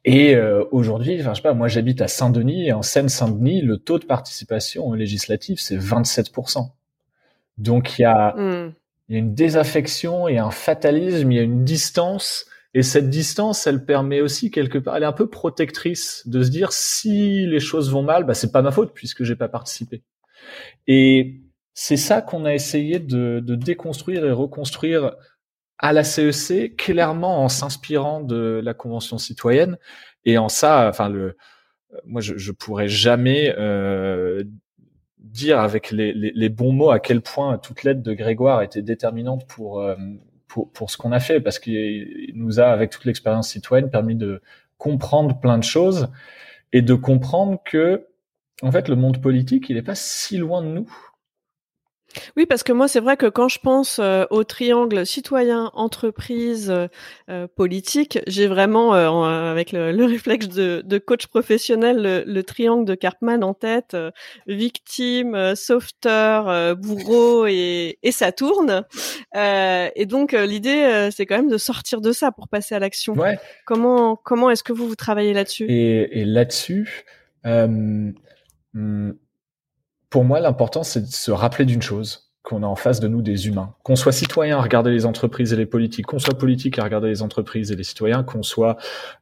et 0.04 0.36
euh, 0.36 0.62
aujourd'hui, 0.72 1.18
enfin, 1.20 1.32
je 1.32 1.36
sais 1.36 1.42
pas, 1.42 1.54
moi 1.54 1.68
j'habite 1.68 2.02
à 2.02 2.08
Saint-Denis 2.08 2.68
et 2.68 2.74
en 2.74 2.82
Seine-Saint-Denis, 2.82 3.62
le 3.62 3.78
taux 3.78 3.98
de 3.98 4.04
participation 4.04 4.92
législative, 4.92 5.56
c'est 5.58 5.78
27%. 5.78 6.68
Donc 7.56 7.98
il 7.98 8.02
y 8.02 8.04
a, 8.04 8.34
hmm. 8.36 8.74
il 9.08 9.14
y 9.14 9.16
a 9.16 9.18
une 9.20 9.34
désaffection, 9.34 10.28
il 10.28 10.34
y 10.34 10.38
a 10.38 10.44
un 10.44 10.50
fatalisme, 10.50 11.32
il 11.32 11.36
y 11.36 11.40
a 11.40 11.42
une 11.42 11.64
distance 11.64 12.44
et 12.74 12.82
cette 12.82 13.08
distance, 13.08 13.68
elle 13.68 13.84
permet 13.84 14.20
aussi 14.20 14.50
quelque 14.50 14.78
part, 14.78 14.96
elle 14.96 15.04
est 15.04 15.06
un 15.06 15.12
peu 15.12 15.30
protectrice 15.30 16.26
de 16.26 16.42
se 16.42 16.50
dire 16.50 16.72
si 16.72 17.46
les 17.46 17.60
choses 17.60 17.92
vont 17.92 18.02
mal, 18.02 18.24
bah 18.24 18.34
c'est 18.34 18.50
pas 18.50 18.62
ma 18.62 18.72
faute 18.72 18.92
puisque 18.92 19.22
j'ai 19.22 19.36
pas 19.36 19.48
participé. 19.48 20.02
Et 20.88 21.40
c'est 21.72 21.96
ça 21.96 22.20
qu'on 22.20 22.44
a 22.44 22.52
essayé 22.52 22.98
de, 22.98 23.40
de, 23.40 23.54
déconstruire 23.54 24.24
et 24.24 24.32
reconstruire 24.32 25.16
à 25.78 25.92
la 25.92 26.02
CEC, 26.04 26.76
clairement 26.76 27.44
en 27.44 27.48
s'inspirant 27.48 28.20
de 28.20 28.60
la 28.62 28.74
Convention 28.74 29.18
citoyenne. 29.18 29.78
Et 30.24 30.36
en 30.38 30.48
ça, 30.48 30.88
enfin 30.88 31.08
le, 31.08 31.36
moi 32.04 32.20
je, 32.20 32.36
je 32.36 32.52
pourrais 32.52 32.88
jamais 32.88 33.54
euh, 33.56 34.44
dire 35.18 35.60
avec 35.60 35.90
les, 35.92 36.12
les, 36.12 36.32
les, 36.34 36.48
bons 36.48 36.72
mots 36.72 36.90
à 36.90 36.98
quel 36.98 37.20
point 37.20 37.58
toute 37.58 37.84
l'aide 37.84 38.02
de 38.02 38.14
Grégoire 38.14 38.62
était 38.62 38.82
déterminante 38.82 39.46
pour 39.46 39.80
euh, 39.80 39.96
pour, 40.54 40.70
pour 40.70 40.88
ce 40.88 40.96
qu'on 40.96 41.10
a 41.10 41.18
fait, 41.18 41.40
parce 41.40 41.58
qu'il 41.58 42.30
nous 42.36 42.60
a, 42.60 42.66
avec 42.66 42.90
toute 42.90 43.04
l'expérience 43.06 43.48
citoyenne, 43.48 43.90
permis 43.90 44.14
de 44.14 44.40
comprendre 44.78 45.40
plein 45.40 45.58
de 45.58 45.64
choses 45.64 46.12
et 46.72 46.80
de 46.80 46.94
comprendre 46.94 47.60
que, 47.64 48.06
en 48.62 48.70
fait, 48.70 48.88
le 48.88 48.94
monde 48.94 49.20
politique, 49.20 49.68
il 49.68 49.74
n'est 49.74 49.82
pas 49.82 49.96
si 49.96 50.36
loin 50.36 50.62
de 50.62 50.68
nous. 50.68 50.88
Oui, 52.36 52.46
parce 52.46 52.62
que 52.62 52.72
moi, 52.72 52.88
c'est 52.88 53.00
vrai 53.00 53.16
que 53.16 53.26
quand 53.26 53.48
je 53.48 53.58
pense 53.58 53.98
euh, 54.00 54.24
au 54.30 54.44
triangle 54.44 55.06
citoyen, 55.06 55.70
entreprise, 55.74 56.70
euh, 56.70 56.88
euh, 57.28 57.46
politique, 57.46 58.18
j'ai 58.26 58.46
vraiment, 58.46 58.92
avec 58.94 59.72
le, 59.72 60.04
réflexe 60.04 60.48
de, 60.48 60.98
coach 60.98 61.26
professionnel, 61.26 62.24
le, 62.26 62.42
triangle 62.42 62.84
de 62.84 62.94
Cartman 62.94 63.42
en 63.42 63.54
tête, 63.54 63.96
victime, 64.46 65.54
sauveteur, 65.54 66.76
bourreau 66.76 67.46
et, 67.46 67.98
et 68.02 68.12
ça 68.12 68.32
tourne. 68.32 68.84
et 69.34 70.06
donc, 70.06 70.32
l'idée, 70.32 71.08
c'est 71.10 71.26
quand 71.26 71.36
même 71.36 71.50
de 71.50 71.58
sortir 71.58 72.00
de 72.00 72.12
ça 72.12 72.32
pour 72.32 72.48
passer 72.48 72.74
à 72.74 72.78
l'action. 72.78 73.14
Ouais. 73.14 73.38
Comment, 73.64 74.16
comment 74.16 74.50
est-ce 74.50 74.62
que 74.62 74.72
vous, 74.72 74.86
vous 74.86 74.96
travaillez 74.96 75.32
là-dessus? 75.32 75.66
Et, 75.68 76.20
et 76.20 76.24
là-dessus, 76.24 77.04
hmm, 77.44 78.12
pour 80.14 80.22
moi, 80.22 80.38
l'important, 80.38 80.84
c'est 80.84 81.00
de 81.00 81.06
se 81.06 81.32
rappeler 81.32 81.64
d'une 81.64 81.82
chose, 81.82 82.30
qu'on 82.44 82.62
a 82.62 82.66
en 82.68 82.76
face 82.76 83.00
de 83.00 83.08
nous 83.08 83.20
des 83.20 83.48
humains. 83.48 83.74
Qu'on 83.82 83.96
soit 83.96 84.12
citoyen 84.12 84.58
à 84.58 84.62
regarder 84.62 84.92
les 84.92 85.06
entreprises 85.06 85.52
et 85.52 85.56
les 85.56 85.66
politiques, 85.66 86.06
qu'on 86.06 86.20
soit 86.20 86.38
politique 86.38 86.78
à 86.78 86.84
regarder 86.84 87.08
les 87.08 87.20
entreprises 87.20 87.72
et 87.72 87.74
les 87.74 87.82
citoyens, 87.82 88.22
qu'on 88.22 88.44
soit 88.44 88.76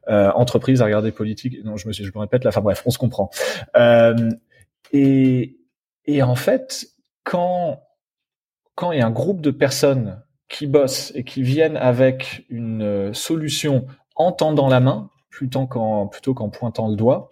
euh, 0.07 0.29
entreprise 0.33 0.83
à 0.83 0.85
regarder 0.85 1.11
politiques. 1.11 1.65
Non, 1.65 1.77
je 1.77 1.87
me, 1.87 1.93
suis, 1.93 2.03
je 2.03 2.11
me 2.13 2.19
répète 2.19 2.43
là. 2.43 2.49
Enfin 2.49 2.61
bref, 2.61 2.83
on 2.85 2.91
se 2.91 2.99
comprend. 2.99 3.31
Euh, 3.75 4.29
et, 4.91 5.57
et 6.05 6.21
en 6.21 6.35
fait, 6.35 6.89
quand 7.23 7.81
quand 8.75 8.91
il 8.91 8.99
y 8.99 9.01
a 9.01 9.07
un 9.07 9.09
groupe 9.11 9.41
de 9.41 9.49
personnes 9.49 10.21
qui 10.47 10.67
bossent 10.67 11.11
et 11.15 11.23
qui 11.23 11.41
viennent 11.41 11.77
avec 11.77 12.45
une 12.49 12.83
euh, 12.83 13.13
solution 13.13 13.87
en 14.15 14.31
tendant 14.31 14.67
la 14.67 14.79
main 14.79 15.09
plutôt 15.31 15.65
qu'en 15.65 16.05
plutôt 16.05 16.35
qu'en 16.35 16.49
pointant 16.49 16.87
le 16.87 16.95
doigt, 16.95 17.31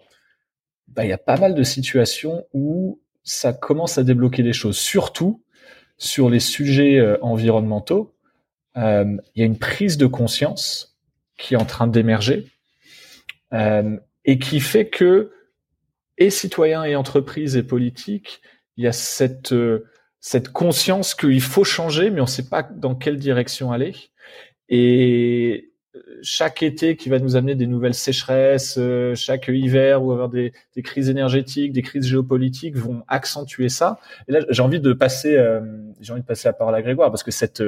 bah, 0.88 1.04
il 1.04 1.10
y 1.10 1.12
a 1.12 1.18
pas 1.18 1.36
mal 1.36 1.54
de 1.54 1.62
situations 1.62 2.44
où 2.52 2.98
ça 3.24 3.52
commence 3.52 3.98
à 3.98 4.02
débloquer 4.02 4.42
les 4.42 4.52
choses, 4.52 4.78
surtout 4.78 5.42
sur 5.98 6.30
les 6.30 6.40
sujets 6.40 6.98
euh, 6.98 7.16
environnementaux. 7.22 8.14
Euh, 8.76 9.16
il 9.34 9.40
y 9.40 9.42
a 9.42 9.46
une 9.46 9.58
prise 9.58 9.98
de 9.98 10.06
conscience 10.06 10.98
qui 11.36 11.54
est 11.54 11.58
en 11.58 11.64
train 11.64 11.86
d'émerger 11.86 12.46
euh, 13.52 13.96
et 14.24 14.38
qui 14.38 14.60
fait 14.60 14.88
que, 14.88 15.32
et 16.18 16.30
citoyens 16.30 16.84
et 16.84 16.96
entreprises 16.96 17.56
et 17.56 17.62
politiques, 17.62 18.40
il 18.76 18.84
y 18.84 18.86
a 18.86 18.92
cette 18.92 19.54
cette 20.20 20.50
conscience 20.50 21.16
qu'il 21.16 21.40
faut 21.40 21.64
changer, 21.64 22.08
mais 22.08 22.20
on 22.20 22.24
ne 22.24 22.28
sait 22.28 22.48
pas 22.48 22.62
dans 22.62 22.94
quelle 22.94 23.18
direction 23.18 23.72
aller. 23.72 23.92
Et 24.68 25.71
chaque 26.22 26.62
été 26.62 26.96
qui 26.96 27.08
va 27.08 27.18
nous 27.18 27.36
amener 27.36 27.54
des 27.54 27.66
nouvelles 27.66 27.94
sécheresses, 27.94 28.76
euh, 28.78 29.14
chaque 29.14 29.48
hiver 29.48 30.02
ou 30.02 30.12
avoir 30.12 30.28
des, 30.28 30.52
des, 30.74 30.82
crises 30.82 31.10
énergétiques, 31.10 31.72
des 31.72 31.82
crises 31.82 32.06
géopolitiques 32.06 32.76
vont 32.76 33.02
accentuer 33.08 33.68
ça. 33.68 33.98
Et 34.28 34.32
là, 34.32 34.40
j'ai 34.48 34.62
envie 34.62 34.80
de 34.80 34.92
passer, 34.92 35.36
euh, 35.36 35.60
j'ai 36.00 36.12
envie 36.12 36.22
de 36.22 36.26
passer 36.26 36.48
la 36.48 36.54
parole 36.54 36.74
à 36.74 36.82
Grégoire 36.82 37.10
parce 37.10 37.22
que 37.22 37.30
cette, 37.30 37.62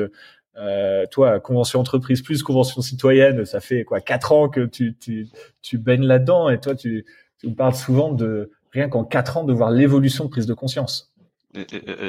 euh, 0.57 1.07
toi, 1.11 1.39
convention 1.41 1.81
entreprise 1.81 2.23
plus 2.23 2.43
convention 2.43 2.81
citoyenne, 2.81 3.45
ça 3.45 3.61
fait 3.61 3.85
quoi 3.85 4.01
quatre 4.01 4.33
ans 4.33 4.49
que 4.49 4.65
tu 4.65 4.95
tu, 4.99 5.29
tu 5.61 5.79
baignes 5.79 6.07
là-dedans 6.07 6.49
et 6.49 6.61
toi, 6.61 6.75
tu, 6.75 7.05
tu 7.39 7.51
parles 7.51 7.75
souvent 7.75 8.13
de 8.13 8.51
rien 8.73 8.89
qu'en 8.89 9.05
quatre 9.05 9.37
ans 9.37 9.45
de 9.45 9.53
voir 9.53 9.71
l'évolution 9.71 10.25
de 10.25 10.31
prise 10.31 10.47
de 10.47 10.55
conscience 10.55 11.14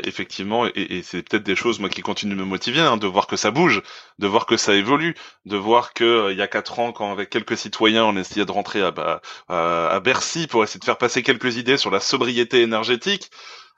effectivement, 0.03 0.65
et, 0.75 1.01
c'est 1.03 1.21
peut-être 1.21 1.43
des 1.43 1.55
choses 1.55 1.79
moi 1.79 1.89
qui 1.89 2.01
continuent 2.01 2.35
de 2.35 2.39
me 2.39 2.45
motiver, 2.45 2.81
hein, 2.81 2.97
de 2.97 3.07
voir 3.07 3.27
que 3.27 3.35
ça 3.35 3.51
bouge, 3.51 3.81
de 4.19 4.27
voir 4.27 4.45
que 4.45 4.57
ça 4.57 4.73
évolue, 4.73 5.15
de 5.45 5.57
voir 5.57 5.93
que 5.93 6.03
euh, 6.03 6.31
il 6.31 6.37
y 6.37 6.41
a 6.41 6.47
quatre 6.47 6.79
ans, 6.79 6.91
quand 6.91 7.11
avec 7.11 7.29
quelques 7.29 7.57
citoyens 7.57 8.05
on 8.05 8.17
essayait 8.17 8.45
de 8.45 8.51
rentrer 8.51 8.81
à, 8.81 8.91
bah, 8.91 9.21
à 9.47 9.99
Bercy 9.99 10.47
pour 10.47 10.63
essayer 10.63 10.79
de 10.79 10.85
faire 10.85 10.97
passer 10.97 11.23
quelques 11.23 11.57
idées 11.57 11.77
sur 11.77 11.91
la 11.91 11.99
sobriété 11.99 12.61
énergétique, 12.61 13.29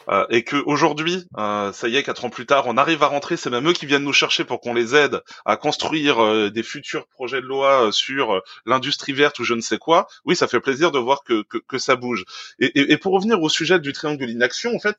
euh, 0.09 0.25
et 0.29 0.45
que 0.45 0.55
aujourd'hui, 0.65 1.25
euh, 1.37 1.73
ça 1.73 1.89
y 1.89 1.97
est, 1.97 2.03
quatre 2.03 2.23
ans 2.23 2.29
plus 2.29 2.45
tard, 2.45 2.63
on 2.67 2.77
arrive 2.77 3.03
à 3.03 3.07
rentrer. 3.07 3.35
C'est 3.35 3.49
même 3.49 3.67
eux 3.67 3.73
qui 3.73 3.85
viennent 3.85 4.05
nous 4.05 4.13
chercher 4.13 4.45
pour 4.45 4.61
qu'on 4.61 4.73
les 4.73 4.95
aide 4.95 5.21
à 5.43 5.57
construire 5.57 6.49
des 6.49 6.63
futurs 6.63 7.07
projets 7.07 7.41
de 7.41 7.45
loi 7.45 7.91
sur 7.91 8.41
l'industrie 8.65 9.11
verte 9.11 9.37
ou 9.39 9.43
je 9.43 9.53
ne 9.53 9.59
sais 9.59 9.77
quoi. 9.77 10.07
Oui, 10.23 10.37
ça 10.37 10.47
fait 10.47 10.61
plaisir 10.61 10.91
de 10.91 10.99
voir 10.99 11.23
que, 11.23 11.43
que, 11.43 11.57
que 11.57 11.77
ça 11.77 11.97
bouge. 11.97 12.23
Et, 12.59 12.67
et, 12.79 12.93
et, 12.93 12.97
pour 12.97 13.11
revenir 13.11 13.41
au 13.41 13.49
sujet 13.49 13.79
du 13.79 13.91
triangle 13.91 14.21
de 14.21 14.25
l'inaction, 14.25 14.73
en 14.73 14.79
fait, 14.79 14.95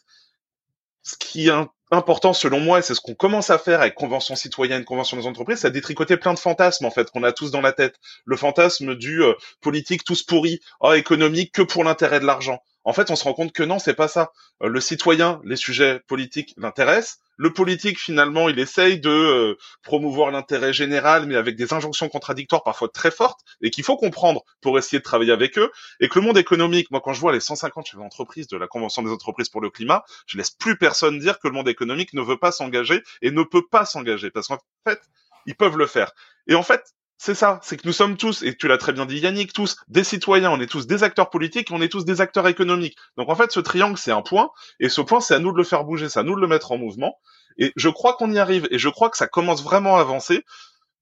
ce 1.09 1.17
qui 1.17 1.49
est 1.49 1.53
important 1.91 2.35
selon 2.35 2.61
moi, 2.61 2.81
et 2.81 2.83
c'est 2.83 2.95
ce 2.95 3.01
qu'on 3.01 3.15
commence 3.15 3.49
à 3.49 3.59
faire 3.59 3.81
avec 3.81 3.95
Convention 3.95 4.37
citoyenne, 4.37 4.85
Convention 4.85 5.17
des 5.17 5.27
entreprises, 5.27 5.61
c'est 5.61 5.71
détricoter 5.71 6.19
plein 6.19 6.35
de 6.35 6.39
fantasmes 6.39 6.85
en 6.85 6.91
fait 6.91 7.11
qu'on 7.11 7.23
a 7.23 7.33
tous 7.33 7.51
dans 7.51 7.63
la 7.63 7.73
tête. 7.73 7.97
Le 8.27 8.37
fantasme 8.37 8.95
du 8.95 9.23
euh, 9.23 9.33
politique 9.63 10.05
tous 10.05 10.23
pourris, 10.23 10.61
oh, 10.81 10.93
économique 10.93 11.53
que 11.53 11.63
pour 11.63 11.83
l'intérêt 11.83 12.21
de 12.21 12.27
l'argent. 12.27 12.61
En 12.89 12.95
fait, 12.95 13.11
on 13.11 13.17
se 13.17 13.25
rend 13.25 13.35
compte 13.35 13.53
que 13.53 13.63
non, 13.63 13.79
c'est 13.79 13.93
pas 13.93 14.09
ça. 14.09 14.33
Euh, 14.63 14.69
le 14.69 14.81
citoyen, 14.81 15.43
les 15.45 15.57
sujets 15.57 16.01
politiques 16.09 16.55
l'intéressent. 16.57 17.19
Le 17.37 17.53
politique, 17.53 17.99
finalement, 18.01 18.49
il 18.49 18.59
essaye 18.59 18.99
de 18.99 19.11
euh, 19.11 19.59
promouvoir 19.83 20.31
l'intérêt 20.31 20.73
général, 20.73 21.27
mais 21.27 21.37
avec 21.37 21.55
des 21.55 21.75
injonctions 21.75 22.09
contradictoires 22.09 22.63
parfois 22.63 22.89
très 22.89 23.11
fortes, 23.11 23.41
et 23.61 23.69
qu'il 23.69 23.85
faut 23.85 23.99
comprendre 23.99 24.43
pour 24.63 24.79
essayer 24.79 25.01
de 25.01 25.05
travailler 25.05 25.33
avec 25.33 25.59
eux. 25.59 25.71
Et 26.01 26.09
que 26.09 26.19
le 26.19 26.25
monde 26.25 26.39
économique, 26.39 26.91
moi, 26.91 27.03
quand 27.05 27.13
je 27.13 27.21
vois 27.21 27.33
les 27.33 27.41
150 27.41 27.89
chefs 27.89 28.01
d'entreprise 28.01 28.47
de 28.47 28.57
la 28.57 28.67
Convention 28.67 29.03
des 29.03 29.11
entreprises 29.11 29.51
pour 29.51 29.61
le 29.61 29.69
climat, 29.69 30.03
je 30.27 30.39
laisse 30.39 30.51
plus 30.51 30.79
personne 30.79 31.19
dire 31.19 31.39
que 31.41 31.47
le 31.47 31.53
monde 31.53 31.69
économique 31.69 32.15
ne 32.15 32.23
veut 32.23 32.39
pas 32.39 32.53
s'engager 32.53 33.03
et 33.21 33.31
ne 33.31 33.43
peut 33.43 33.67
pas 33.71 33.85
s'engager, 33.85 34.31
parce 34.31 34.49
qu'en 34.49 34.61
fait, 34.89 35.03
ils 35.45 35.57
peuvent 35.57 35.77
le 35.77 35.87
faire. 35.87 36.13
Et 36.47 36.55
en 36.55 36.63
fait, 36.63 36.95
c'est 37.19 37.35
ça, 37.35 37.59
c'est 37.65 37.77
que 37.77 37.87
nous 37.87 37.93
sommes 37.93 38.17
tous, 38.17 38.43
et 38.43 38.57
tu 38.57 38.69
l'as 38.69 38.79
très 38.79 38.93
bien 38.93 39.05
dit 39.05 39.19
Yannick, 39.19 39.53
tous 39.53 39.77
des 39.89 40.05
citoyens, 40.05 40.53
on 40.53 40.61
est 40.61 40.69
tous 40.69 40.87
des 40.87 41.03
acteurs 41.03 41.31
politiques, 41.31 41.69
on 41.73 41.83
est 41.83 41.89
tous 41.89 42.05
des 42.05 42.21
acteurs 42.21 42.47
économiques. 42.47 42.97
Donc 43.17 43.29
en 43.29 43.35
fait, 43.35 43.51
ce 43.51 43.59
triangle, 43.59 43.99
c'est 43.99 44.13
un 44.13 44.23
point, 44.23 44.51
et 44.79 44.89
ce 44.89 45.01
point, 45.01 45.21
c'est 45.21 45.35
à 45.35 45.41
nous 45.41 45.51
de 45.51 45.59
le 45.59 45.65
faire 45.65 45.83
bouger, 45.83 46.09
c'est 46.09 46.21
à 46.21 46.23
nous 46.23 46.37
de 46.37 46.41
le 46.41 46.47
mettre 46.47 46.71
en 46.71 46.79
mouvement. 46.79 47.19
Et 47.59 47.73
je 47.75 47.89
crois 47.89 48.15
qu'on 48.15 48.31
y 48.31 48.39
arrive, 48.39 48.69
et 48.71 48.79
je 48.79 48.89
crois 48.89 49.11
que 49.11 49.17
ça 49.17 49.27
commence 49.27 49.65
vraiment 49.65 49.97
à 49.97 50.01
avancer. 50.01 50.45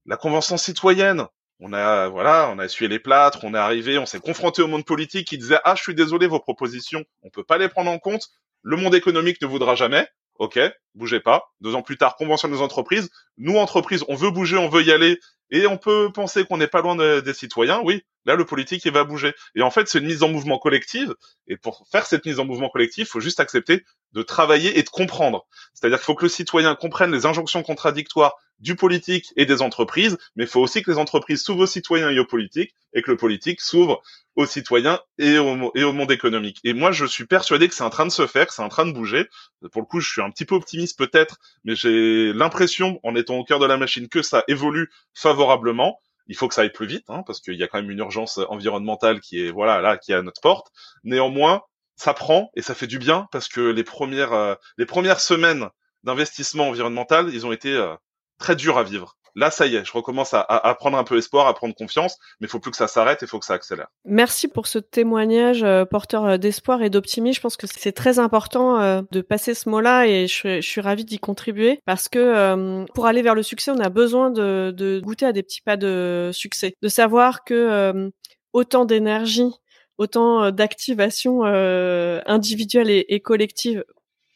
La 0.06 0.16
convention 0.16 0.56
citoyenne, 0.56 1.26
on 1.60 1.74
a, 1.74 2.08
voilà, 2.08 2.50
on 2.50 2.58
a 2.58 2.64
essuyé 2.64 2.88
les 2.88 2.98
plâtres, 2.98 3.40
on 3.44 3.52
est 3.52 3.58
arrivé, 3.58 3.98
on 3.98 4.06
s'est 4.06 4.20
confronté 4.20 4.62
au 4.62 4.68
monde 4.68 4.86
politique 4.86 5.28
qui 5.28 5.36
disait, 5.36 5.58
ah, 5.64 5.74
je 5.74 5.82
suis 5.82 5.94
désolé, 5.94 6.26
vos 6.26 6.40
propositions, 6.40 7.04
on 7.22 7.30
peut 7.30 7.44
pas 7.44 7.58
les 7.58 7.68
prendre 7.68 7.90
en 7.90 7.98
compte. 7.98 8.28
Le 8.62 8.76
monde 8.76 8.94
économique 8.94 9.40
ne 9.42 9.46
voudra 9.46 9.74
jamais. 9.74 10.08
Ok, 10.38 10.58
bougez 10.94 11.20
pas. 11.20 11.50
Deux 11.60 11.74
ans 11.74 11.82
plus 11.82 11.96
tard, 11.96 12.16
convention 12.16 12.48
des 12.48 12.60
entreprises. 12.60 13.10
Nous, 13.38 13.56
entreprises, 13.56 14.04
on 14.08 14.14
veut 14.14 14.30
bouger, 14.30 14.58
on 14.58 14.68
veut 14.68 14.82
y 14.82 14.92
aller, 14.92 15.18
et 15.50 15.66
on 15.66 15.78
peut 15.78 16.10
penser 16.12 16.44
qu'on 16.44 16.56
n'est 16.56 16.66
pas 16.66 16.80
loin 16.82 16.96
des 16.96 17.34
citoyens. 17.34 17.80
Oui, 17.84 18.04
là, 18.26 18.34
le 18.34 18.44
politique, 18.44 18.84
il 18.84 18.92
va 18.92 19.04
bouger. 19.04 19.34
Et 19.54 19.62
en 19.62 19.70
fait, 19.70 19.88
c'est 19.88 19.98
une 19.98 20.06
mise 20.06 20.22
en 20.22 20.28
mouvement 20.28 20.58
collective. 20.58 21.14
Et 21.48 21.56
pour 21.56 21.86
faire 21.90 22.06
cette 22.06 22.26
mise 22.26 22.38
en 22.38 22.44
mouvement 22.44 22.68
collective, 22.68 23.06
il 23.06 23.10
faut 23.10 23.20
juste 23.20 23.40
accepter 23.40 23.84
de 24.12 24.22
travailler 24.22 24.78
et 24.78 24.82
de 24.82 24.88
comprendre. 24.88 25.46
C'est-à-dire 25.74 25.98
qu'il 25.98 26.04
faut 26.04 26.14
que 26.14 26.24
le 26.24 26.30
citoyen 26.30 26.74
comprenne 26.74 27.12
les 27.12 27.26
injonctions 27.26 27.62
contradictoires 27.62 28.34
du 28.58 28.74
politique 28.74 29.32
et 29.36 29.44
des 29.46 29.60
entreprises, 29.62 30.16
mais 30.34 30.44
il 30.44 30.50
faut 30.50 30.60
aussi 30.60 30.82
que 30.82 30.90
les 30.90 30.98
entreprises 30.98 31.42
s'ouvrent 31.42 31.62
aux 31.62 31.66
citoyens 31.66 32.10
et 32.10 32.18
aux 32.18 32.24
politiques, 32.24 32.74
et 32.94 33.02
que 33.02 33.10
le 33.10 33.16
politique 33.16 33.60
s'ouvre 33.60 34.02
aux 34.34 34.46
citoyens 34.46 35.00
et 35.18 35.38
au, 35.38 35.92
monde 35.92 36.10
économique. 36.10 36.60
Et 36.64 36.72
moi, 36.72 36.92
je 36.92 37.04
suis 37.04 37.26
persuadé 37.26 37.68
que 37.68 37.74
c'est 37.74 37.84
en 37.84 37.90
train 37.90 38.06
de 38.06 38.10
se 38.10 38.26
faire, 38.26 38.52
c'est 38.52 38.62
en 38.62 38.68
train 38.68 38.86
de 38.86 38.92
bouger. 38.92 39.28
Pour 39.72 39.82
le 39.82 39.86
coup, 39.86 40.00
je 40.00 40.10
suis 40.10 40.22
un 40.22 40.30
petit 40.30 40.44
peu 40.44 40.54
optimiste 40.54 40.98
peut-être, 40.98 41.38
mais 41.64 41.74
j'ai 41.74 42.32
l'impression, 42.32 43.00
en 43.02 43.14
étant 43.14 43.36
au 43.36 43.44
cœur 43.44 43.58
de 43.58 43.66
la 43.66 43.76
machine, 43.76 44.08
que 44.08 44.22
ça 44.22 44.44
évolue 44.48 44.90
favorablement. 45.14 46.00
Il 46.28 46.36
faut 46.36 46.48
que 46.48 46.54
ça 46.54 46.62
aille 46.62 46.72
plus 46.72 46.86
vite, 46.86 47.04
hein, 47.08 47.22
parce 47.26 47.40
qu'il 47.40 47.54
y 47.54 47.62
a 47.62 47.68
quand 47.68 47.80
même 47.80 47.90
une 47.90 47.98
urgence 47.98 48.38
environnementale 48.48 49.20
qui 49.20 49.44
est 49.44 49.50
voilà 49.50 49.80
là 49.80 49.96
qui 49.96 50.12
est 50.12 50.16
à 50.16 50.22
notre 50.22 50.40
porte. 50.40 50.68
Néanmoins, 51.04 51.62
ça 51.96 52.14
prend 52.14 52.50
et 52.54 52.62
ça 52.62 52.74
fait 52.74 52.86
du 52.86 52.98
bien 52.98 53.28
parce 53.32 53.48
que 53.48 53.60
les 53.60 53.84
premières 53.84 54.32
euh, 54.32 54.54
les 54.78 54.86
premières 54.86 55.20
semaines 55.20 55.68
d'investissement 56.02 56.68
environnemental, 56.68 57.30
ils 57.32 57.46
ont 57.46 57.52
été 57.52 57.72
euh, 57.72 57.94
très 58.38 58.56
durs 58.56 58.78
à 58.78 58.84
vivre. 58.84 59.16
Là, 59.36 59.52
ça 59.52 59.66
y 59.66 59.76
est, 59.76 59.84
je 59.84 59.92
recommence 59.92 60.34
à, 60.34 60.40
à, 60.40 60.74
prendre 60.74 60.98
un 60.98 61.04
peu 61.04 61.16
espoir, 61.16 61.46
à 61.46 61.54
prendre 61.54 61.74
confiance, 61.74 62.18
mais 62.40 62.46
il 62.46 62.50
faut 62.50 62.58
plus 62.58 62.72
que 62.72 62.76
ça 62.76 62.88
s'arrête, 62.88 63.20
il 63.22 63.28
faut 63.28 63.38
que 63.38 63.44
ça 63.44 63.54
accélère. 63.54 63.86
Merci 64.04 64.48
pour 64.48 64.66
ce 64.66 64.78
témoignage 64.78 65.62
euh, 65.62 65.84
porteur 65.84 66.38
d'espoir 66.38 66.82
et 66.82 66.90
d'optimisme. 66.90 67.36
Je 67.36 67.40
pense 67.42 67.56
que 67.56 67.66
c'est 67.66 67.92
très 67.92 68.18
important 68.18 69.02
de 69.10 69.20
passer 69.20 69.54
ce 69.54 69.68
mot-là 69.68 70.06
et 70.06 70.26
je, 70.26 70.60
je 70.60 70.66
suis 70.66 70.80
ravie 70.80 71.04
d'y 71.04 71.18
contribuer 71.18 71.80
parce 71.84 72.08
que 72.08 72.84
pour 72.94 73.06
aller 73.06 73.22
vers 73.22 73.34
le 73.34 73.42
succès, 73.42 73.70
on 73.70 73.78
a 73.78 73.90
besoin 73.90 74.30
de, 74.30 74.72
de, 74.76 75.00
goûter 75.00 75.26
à 75.26 75.32
des 75.32 75.42
petits 75.42 75.60
pas 75.62 75.76
de 75.76 76.30
succès, 76.32 76.74
de 76.82 76.88
savoir 76.88 77.44
que 77.44 78.10
autant 78.52 78.84
d'énergie 78.84 79.52
autant 79.98 80.44
euh, 80.44 80.50
d'activation 80.50 81.44
euh, 81.44 82.20
individuelle 82.26 82.90
et, 82.90 83.20
collective 83.20 83.84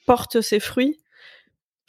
porte 0.06 0.40
ses 0.40 0.60
fruits. 0.60 0.99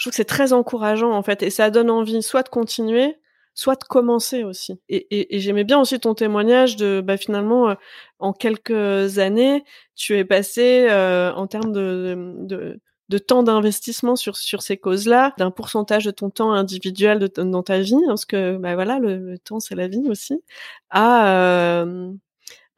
Je 0.02 0.06
trouve 0.06 0.14
que 0.14 0.18
c'est 0.18 0.26
très 0.26 0.52
encourageant 0.52 1.12
en 1.12 1.22
fait 1.22 1.44
et 1.44 1.52
ça 1.52 1.70
donne 1.70 1.92
envie 1.92 2.24
soit 2.24 2.42
de 2.42 2.50
continuer, 2.50 3.20
soit 3.54 3.76
de 3.76 3.84
commencer 3.84 4.44
aussi. 4.44 4.82
Et, 4.90 5.40
j'aimais 5.40 5.64
bien 5.64 5.80
aussi 5.80 6.00
ton 6.00 6.16
témoignage 6.16 6.76
de 6.76 7.02
bah, 7.06 7.18
finalement 7.18 7.70
euh, 7.70 7.76
en 8.18 8.34
quelques 8.34 9.20
années 9.20 9.64
tu 9.96 10.18
es 10.18 10.26
passé 10.26 10.88
en 10.90 11.46
termes 11.46 11.72
de, 11.72 12.34
de, 12.40 12.80
de 13.10 13.18
temps 13.20 13.44
d'investissement 13.44 14.16
sur 14.16 14.38
sur 14.38 14.64
ces 14.64 14.76
causes-là, 14.76 15.36
d'un 15.38 15.52
pourcentage 15.52 16.06
de 16.06 16.12
ton 16.12 16.32
temps 16.32 16.52
individuel 16.52 17.20
de, 17.20 17.28
dans 17.44 17.62
ta 17.62 17.80
vie, 17.80 18.02
parce 18.08 18.26
que 18.26 18.58
bah 18.58 18.74
voilà 18.74 18.98
le, 18.98 19.18
le 19.20 19.38
temps 19.38 19.60
c'est 19.60 19.76
la 19.76 19.88
vie 19.88 20.10
aussi, 20.10 20.42
à 20.90 21.86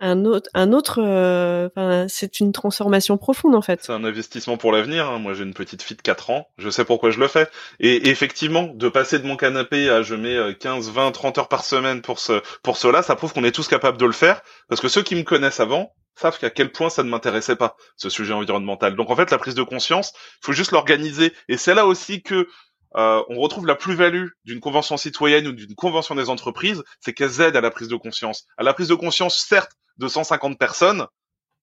un 0.04 0.26
autre, 0.26 0.50
un 0.54 0.74
autre, 0.74 1.02
euh, 1.02 2.06
c'est 2.10 2.39
une 2.39 2.52
transformation 2.52 3.18
profonde 3.18 3.56
en 3.56 3.62
fait. 3.62 3.80
C'est 3.82 3.94
un 3.94 4.04
investissement 4.04 4.58
pour 4.58 4.72
l'avenir. 4.72 5.10
Hein. 5.10 5.20
Moi, 5.20 5.34
j'ai 5.34 5.44
une 5.44 5.54
petite 5.54 5.82
fille 5.82 5.96
de 5.96 6.02
4 6.02 6.30
ans. 6.30 6.50
Je 6.58 6.70
sais 6.70 6.84
pourquoi 6.84 7.10
je 7.10 7.20
le 7.20 7.28
fais. 7.28 7.48
Et, 7.80 8.10
effectivement, 8.10 8.63
de 8.63 8.89
passer 8.89 9.20
de 9.20 9.26
mon 9.26 9.38
canapé 9.38 9.89
à 9.89 10.02
je 10.02 10.16
mets 10.16 10.56
15, 10.56 10.92
20, 10.92 11.12
30 11.12 11.38
heures 11.38 11.48
par 11.48 11.63
semaine 11.63 12.02
pour 12.02 12.20
ce, 12.20 12.42
pour 12.63 12.78
cela, 12.78 13.02
ça 13.02 13.16
prouve 13.16 13.34
qu'on 13.34 13.46
est 13.46 13.52
tous 13.52 13.68
capables 13.68 13.98
de 13.98 14.06
le 14.06 14.12
faire. 14.12 14.42
Parce 14.68 14.82
que 14.82 14.89
ceux 14.89 15.04
qui 15.04 15.16
me 15.16 15.24
connaissent 15.24 15.62
avant 15.62 15.94
savent 16.16 16.38
qu'à 16.38 16.50
quel 16.50 16.72
point 16.72 16.89
ça 16.89 17.04
ne 17.04 17.10
m'intéressait 17.10 17.56
pas 17.56 17.76
ce 17.96 18.10
sujet 18.10 18.34
environnemental. 18.34 18.96
Donc 18.96 19.10
en 19.10 19.16
fait, 19.16 19.32
la 19.32 19.38
prise 19.38 19.56
de 19.56 19.63
conscience, 19.63 20.13
il 20.16 20.46
faut 20.46 20.54
juste 20.54 20.72
l'organiser. 20.72 21.34
Et 21.48 21.58
c'est 21.58 21.74
là 21.74 21.88
aussi 21.88 22.22
que 22.22 22.48
euh, 22.96 23.24
on 23.30 23.39
retrouve 23.39 23.66
la 23.66 23.76
plus-value 23.76 24.28
d'une 24.46 24.60
convention 24.60 24.98
citoyenne 24.98 25.48
ou 25.48 25.52
d'une 25.52 25.76
convention 25.76 26.13
des 26.13 26.30
entreprises, 26.30 26.84
c'est 27.00 27.13
qu'elles 27.13 27.42
aident 27.42 27.56
à 27.56 27.62
la 27.62 27.72
prise 27.72 27.88
de 27.88 27.96
conscience. 27.96 28.46
À 28.58 28.63
la 28.63 28.74
prise 28.74 28.88
de 28.88 28.96
conscience, 28.96 29.44
certes, 29.48 29.72
de 29.97 30.08
150 30.08 30.58
personnes, 30.58 31.06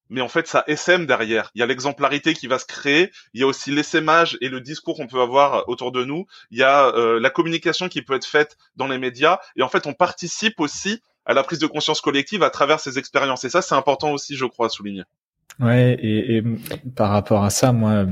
mais 0.08 0.20
en 0.20 0.28
fait, 0.28 0.46
ça 0.46 0.64
SM 0.66 1.06
derrière. 1.06 1.50
Il 1.54 1.60
y 1.60 1.62
a 1.62 1.66
l'exemplarité 1.66 2.34
qui 2.34 2.48
va 2.48 2.58
se 2.58 2.66
créer, 2.66 3.10
il 3.32 3.40
y 3.40 3.44
a 3.44 3.46
aussi 3.46 3.70
l'essaimage 3.70 4.36
et 4.40 4.48
le 4.48 4.60
discours 4.60 4.96
qu'on 4.96 5.06
peut 5.06 5.20
avoir 5.20 5.68
autour 5.68 5.92
de 5.92 6.04
nous, 6.04 6.26
il 6.50 6.58
y 6.58 6.62
a 6.62 6.88
euh, 6.88 7.20
la 7.20 7.30
communication 7.30 7.88
qui 7.88 8.02
peut 8.02 8.14
être 8.14 8.26
faite 8.26 8.56
dans 8.76 8.88
les 8.88 8.98
médias, 8.98 9.38
et 9.56 9.62
en 9.62 9.68
fait, 9.68 9.86
on 9.86 9.94
participe 9.94 10.58
aussi 10.60 11.00
à 11.24 11.34
la 11.34 11.44
prise 11.44 11.60
de 11.60 11.66
conscience 11.66 12.00
collective 12.00 12.42
à 12.42 12.50
travers 12.50 12.80
ces 12.80 12.98
expériences. 12.98 13.44
Et 13.44 13.50
ça, 13.50 13.62
c'est 13.62 13.74
important 13.74 14.10
aussi, 14.12 14.36
je 14.36 14.46
crois, 14.46 14.66
à 14.66 14.68
souligner. 14.68 15.04
Ouais, 15.60 15.96
et, 16.00 16.38
et 16.38 16.42
par 16.96 17.10
rapport 17.10 17.44
à 17.44 17.50
ça, 17.50 17.72
moi, 17.72 18.06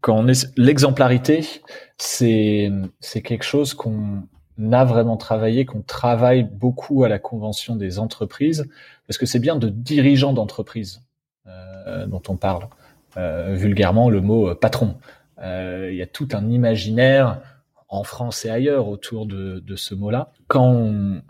quand 0.00 0.16
on 0.16 0.28
est 0.28 0.46
l'exemplarité, 0.56 1.44
c'est 1.98 2.70
c'est 3.00 3.22
quelque 3.22 3.44
chose 3.44 3.74
qu'on 3.74 4.28
a 4.72 4.84
vraiment 4.84 5.16
travaillé, 5.16 5.66
qu'on 5.66 5.82
travaille 5.82 6.44
beaucoup 6.44 7.04
à 7.04 7.08
la 7.08 7.18
convention 7.18 7.76
des 7.76 7.98
entreprises, 7.98 8.68
parce 9.06 9.18
que 9.18 9.26
c'est 9.26 9.38
bien 9.38 9.56
de 9.56 9.68
dirigeants 9.68 10.32
d'entreprise 10.32 11.02
euh, 11.46 12.06
dont 12.06 12.22
on 12.28 12.36
parle. 12.36 12.68
Euh, 13.16 13.54
vulgairement, 13.54 14.10
le 14.10 14.20
mot 14.20 14.50
euh, 14.50 14.54
patron. 14.54 14.96
Euh, 15.40 15.88
il 15.90 15.96
y 15.96 16.02
a 16.02 16.06
tout 16.06 16.28
un 16.32 16.50
imaginaire 16.50 17.40
en 17.88 18.02
France 18.02 18.44
et 18.44 18.50
ailleurs 18.50 18.88
autour 18.88 19.26
de, 19.26 19.60
de 19.60 19.76
ce 19.76 19.94
mot-là. 19.94 20.32
Quand 20.48 20.66
on, 20.66 21.22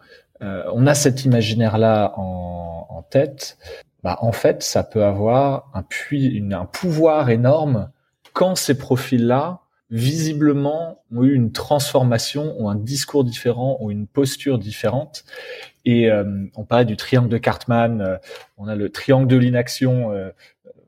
euh, 0.42 0.64
on, 0.72 0.86
a 0.86 0.94
cet 0.94 1.24
imaginaire-là 1.24 2.12
en, 2.16 2.86
en 2.88 3.02
tête, 3.02 3.58
bah 4.02 4.18
en 4.20 4.32
fait, 4.32 4.62
ça 4.62 4.82
peut 4.82 5.04
avoir 5.04 5.70
un, 5.74 5.82
puis, 5.82 6.42
un 6.52 6.64
pouvoir 6.64 7.30
énorme 7.30 7.90
quand 8.32 8.54
ces 8.54 8.76
profils-là, 8.76 9.60
visiblement, 9.90 11.02
ont 11.14 11.22
eu 11.22 11.34
une 11.34 11.52
transformation, 11.52 12.60
ont 12.60 12.68
un 12.68 12.74
discours 12.74 13.24
différent, 13.24 13.76
ont 13.80 13.90
une 13.90 14.06
posture 14.06 14.58
différente. 14.58 15.24
Et 15.84 16.10
euh, 16.10 16.24
on 16.56 16.64
parlait 16.64 16.84
du 16.84 16.96
triangle 16.96 17.28
de 17.28 17.38
Cartman, 17.38 18.00
euh, 18.00 18.16
on 18.56 18.66
a 18.66 18.74
le 18.74 18.90
triangle 18.90 19.28
de 19.28 19.36
l'inaction, 19.36 20.10
euh, 20.10 20.30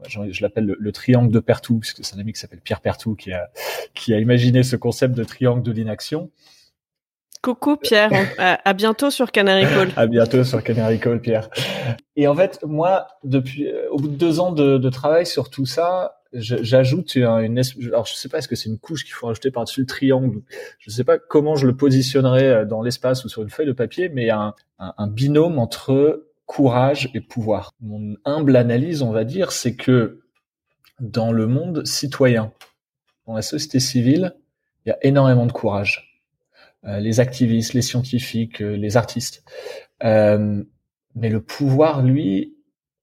je, 0.08 0.42
l'appelle 0.42 0.74
le, 0.78 0.92
triangle 0.92 1.30
de 1.30 1.38
Pertou, 1.38 1.78
puisque 1.78 2.04
c'est 2.04 2.16
un 2.16 2.18
ami 2.18 2.32
qui 2.32 2.40
s'appelle 2.40 2.61
Pierre 2.61 2.80
Pertou 2.80 3.14
qui 3.14 3.32
a, 3.32 3.48
qui 3.94 4.12
a 4.14 4.18
imaginé 4.18 4.62
ce 4.64 4.76
concept 4.76 5.14
de 5.14 5.24
triangle 5.24 5.62
de 5.62 5.70
l'inaction. 5.70 6.30
Coucou 7.40 7.76
Pierre, 7.76 8.11
à, 8.38 8.72
bientôt 8.74 9.11
sur 9.11 9.30
Canary 9.30 9.62
Call. 9.62 9.92
à 9.94 10.08
bientôt 10.08 10.42
sur 10.42 10.62
Canary 10.64 10.98
Call, 10.98 11.20
Pierre. 11.20 11.48
Et 12.16 12.26
en 12.26 12.34
fait, 12.34 12.58
moi, 12.64 13.06
depuis, 13.22 13.68
au 13.90 13.98
bout 13.98 14.08
de 14.08 14.16
deux 14.16 14.40
ans 14.40 14.50
de, 14.50 14.78
de 14.78 14.90
travail 14.90 15.24
sur 15.24 15.48
tout 15.50 15.66
ça, 15.66 16.17
j'ajoute 16.32 17.16
une, 17.16 17.24
alors 17.86 18.06
je 18.06 18.14
sais 18.14 18.28
pas 18.28 18.38
est-ce 18.38 18.48
que 18.48 18.56
c'est 18.56 18.68
une 18.68 18.78
couche 18.78 19.04
qu'il 19.04 19.14
faut 19.14 19.26
rajouter 19.26 19.50
par-dessus 19.50 19.80
le 19.80 19.86
triangle. 19.86 20.42
Je 20.78 20.90
sais 20.90 21.04
pas 21.04 21.18
comment 21.18 21.56
je 21.56 21.66
le 21.66 21.76
positionnerai 21.76 22.48
euh, 22.48 22.64
dans 22.64 22.82
l'espace 22.82 23.24
ou 23.24 23.28
sur 23.28 23.42
une 23.42 23.50
feuille 23.50 23.66
de 23.66 23.72
papier, 23.72 24.08
mais 24.08 24.30
un, 24.30 24.54
un, 24.78 24.94
un 24.96 25.06
binôme 25.06 25.58
entre 25.58 26.26
courage 26.46 27.10
et 27.14 27.20
pouvoir. 27.20 27.74
Mon 27.80 28.16
humble 28.24 28.56
analyse, 28.56 29.02
on 29.02 29.12
va 29.12 29.24
dire, 29.24 29.52
c'est 29.52 29.74
que 29.74 30.20
dans 31.00 31.32
le 31.32 31.46
monde 31.46 31.86
citoyen, 31.86 32.52
dans 33.26 33.34
la 33.34 33.42
société 33.42 33.80
civile, 33.80 34.34
il 34.84 34.88
y 34.88 34.92
a 34.92 34.98
énormément 35.02 35.46
de 35.46 35.52
courage. 35.52 36.22
Euh, 36.84 37.00
les 37.00 37.20
activistes, 37.20 37.74
les 37.74 37.82
scientifiques, 37.82 38.62
euh, 38.62 38.76
les 38.76 38.96
artistes. 38.96 39.44
Euh, 40.04 40.62
mais 41.14 41.28
le 41.28 41.42
pouvoir, 41.42 42.02
lui, 42.02 42.56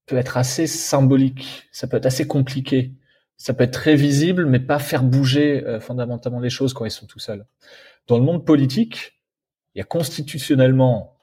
peut 0.06 0.16
être 0.16 0.36
assez 0.36 0.66
symbolique. 0.66 1.68
Ça 1.72 1.86
peut 1.86 1.98
être 1.98 2.06
assez 2.06 2.26
compliqué 2.26 2.92
ça 3.36 3.54
peut 3.54 3.64
être 3.64 3.72
très 3.72 3.96
visible, 3.96 4.46
mais 4.46 4.60
pas 4.60 4.78
faire 4.78 5.02
bouger 5.02 5.64
euh, 5.64 5.80
fondamentalement 5.80 6.40
les 6.40 6.50
choses 6.50 6.72
quand 6.72 6.84
ils 6.84 6.90
sont 6.90 7.06
tout 7.06 7.18
seuls. 7.18 7.46
Dans 8.06 8.18
le 8.18 8.24
monde 8.24 8.44
politique, 8.44 9.20
il 9.74 9.78
y 9.78 9.82
a 9.82 9.84
constitutionnellement 9.84 11.16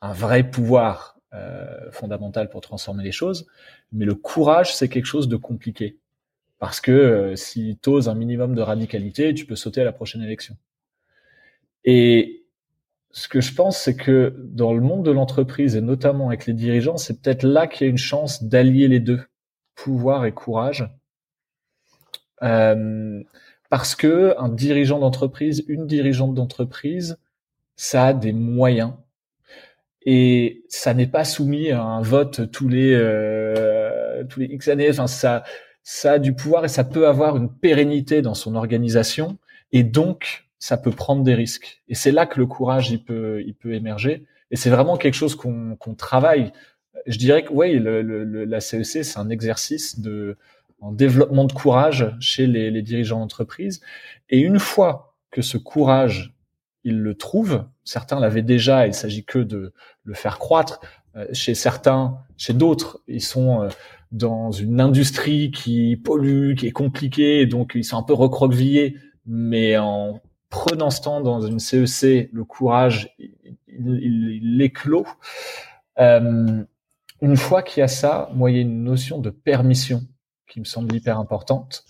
un 0.00 0.12
vrai 0.12 0.50
pouvoir 0.50 1.18
euh, 1.34 1.90
fondamental 1.92 2.50
pour 2.50 2.60
transformer 2.60 3.04
les 3.04 3.12
choses, 3.12 3.46
mais 3.92 4.04
le 4.04 4.14
courage, 4.14 4.74
c'est 4.74 4.88
quelque 4.88 5.06
chose 5.06 5.28
de 5.28 5.36
compliqué. 5.36 5.98
Parce 6.58 6.80
que 6.80 6.92
euh, 6.92 7.36
si 7.36 7.78
tu 7.82 7.90
oses 7.90 8.08
un 8.08 8.14
minimum 8.14 8.54
de 8.54 8.62
radicalité, 8.62 9.32
tu 9.34 9.46
peux 9.46 9.56
sauter 9.56 9.80
à 9.80 9.84
la 9.84 9.92
prochaine 9.92 10.22
élection. 10.22 10.56
Et 11.84 12.44
ce 13.12 13.28
que 13.28 13.40
je 13.40 13.54
pense, 13.54 13.78
c'est 13.78 13.96
que 13.96 14.34
dans 14.38 14.72
le 14.72 14.80
monde 14.80 15.04
de 15.04 15.10
l'entreprise, 15.10 15.76
et 15.76 15.80
notamment 15.80 16.28
avec 16.28 16.46
les 16.46 16.54
dirigeants, 16.54 16.96
c'est 16.96 17.20
peut-être 17.20 17.44
là 17.44 17.66
qu'il 17.66 17.86
y 17.86 17.88
a 17.88 17.90
une 17.90 17.98
chance 17.98 18.44
d'allier 18.44 18.88
les 18.88 19.00
deux, 19.00 19.20
pouvoir 19.74 20.24
et 20.24 20.32
courage, 20.32 20.88
euh, 22.42 23.22
parce 23.70 23.94
que 23.94 24.34
un 24.38 24.48
dirigeant 24.48 24.98
d'entreprise, 24.98 25.64
une 25.68 25.86
dirigeante 25.86 26.34
d'entreprise, 26.34 27.18
ça 27.76 28.06
a 28.06 28.12
des 28.12 28.32
moyens 28.32 28.92
et 30.04 30.64
ça 30.68 30.94
n'est 30.94 31.06
pas 31.06 31.24
soumis 31.24 31.70
à 31.70 31.82
un 31.82 32.02
vote 32.02 32.50
tous 32.50 32.68
les 32.68 32.92
euh, 32.94 34.24
tous 34.24 34.40
les 34.40 34.46
X 34.46 34.68
années. 34.68 34.90
Enfin, 34.90 35.06
ça 35.06 35.44
ça 35.84 36.12
a 36.12 36.18
du 36.18 36.34
pouvoir 36.34 36.64
et 36.64 36.68
ça 36.68 36.84
peut 36.84 37.08
avoir 37.08 37.36
une 37.36 37.50
pérennité 37.50 38.22
dans 38.22 38.34
son 38.34 38.54
organisation 38.54 39.38
et 39.72 39.84
donc 39.84 40.44
ça 40.58 40.76
peut 40.76 40.90
prendre 40.90 41.22
des 41.22 41.34
risques. 41.34 41.82
Et 41.88 41.94
c'est 41.94 42.12
là 42.12 42.26
que 42.26 42.38
le 42.38 42.46
courage 42.46 42.90
il 42.90 43.02
peut 43.04 43.42
il 43.46 43.54
peut 43.54 43.74
émerger. 43.74 44.24
Et 44.50 44.56
c'est 44.56 44.70
vraiment 44.70 44.96
quelque 44.96 45.14
chose 45.14 45.34
qu'on 45.34 45.76
qu'on 45.76 45.94
travaille. 45.94 46.52
Je 47.06 47.18
dirais 47.18 47.44
que 47.44 47.52
oui, 47.52 47.78
le, 47.78 48.02
le, 48.02 48.44
la 48.44 48.60
CEC 48.60 49.00
e 49.00 49.02
c'est 49.02 49.18
un 49.18 49.30
exercice 49.30 49.98
de 50.00 50.36
en 50.82 50.92
développement 50.92 51.44
de 51.44 51.52
courage 51.52 52.12
chez 52.20 52.46
les, 52.46 52.82
dirigeants 52.82 53.20
d'entreprise. 53.20 53.80
Et 54.28 54.40
une 54.40 54.58
fois 54.58 55.16
que 55.30 55.40
ce 55.40 55.56
courage, 55.56 56.34
ils 56.84 56.98
le 56.98 57.14
trouvent, 57.14 57.64
certains 57.84 58.18
l'avaient 58.18 58.42
déjà, 58.42 58.86
il 58.86 58.92
s'agit 58.92 59.24
que 59.24 59.38
de 59.38 59.72
le 60.04 60.14
faire 60.14 60.38
croître. 60.38 60.80
Euh, 61.14 61.26
chez 61.32 61.54
certains, 61.54 62.18
chez 62.36 62.52
d'autres, 62.52 63.00
ils 63.06 63.22
sont 63.22 63.62
euh, 63.62 63.68
dans 64.10 64.50
une 64.50 64.80
industrie 64.80 65.52
qui 65.52 65.96
pollue, 65.96 66.54
qui 66.54 66.66
est 66.66 66.72
compliquée, 66.72 67.46
donc 67.46 67.72
ils 67.74 67.84
sont 67.84 67.98
un 67.98 68.02
peu 68.02 68.14
recroquevillés, 68.14 68.96
mais 69.24 69.78
en 69.78 70.20
prenant 70.50 70.90
ce 70.90 71.00
temps 71.00 71.20
dans 71.20 71.40
une 71.42 71.60
CEC, 71.60 72.04
e 72.04 72.28
le 72.32 72.44
courage, 72.44 73.14
il, 73.18 73.30
il, 73.68 74.40
il 74.42 74.62
éclot. 74.62 75.06
Euh, 76.00 76.64
une 77.20 77.36
fois 77.36 77.62
qu'il 77.62 77.82
y 77.82 77.84
a 77.84 77.88
ça, 77.88 78.30
moi, 78.34 78.50
il 78.50 78.56
y 78.56 78.58
a 78.58 78.62
une 78.62 78.82
notion 78.82 79.20
de 79.20 79.30
permission 79.30 80.02
qui 80.52 80.60
me 80.60 80.64
semble 80.64 80.94
hyper 80.94 81.18
importante. 81.18 81.84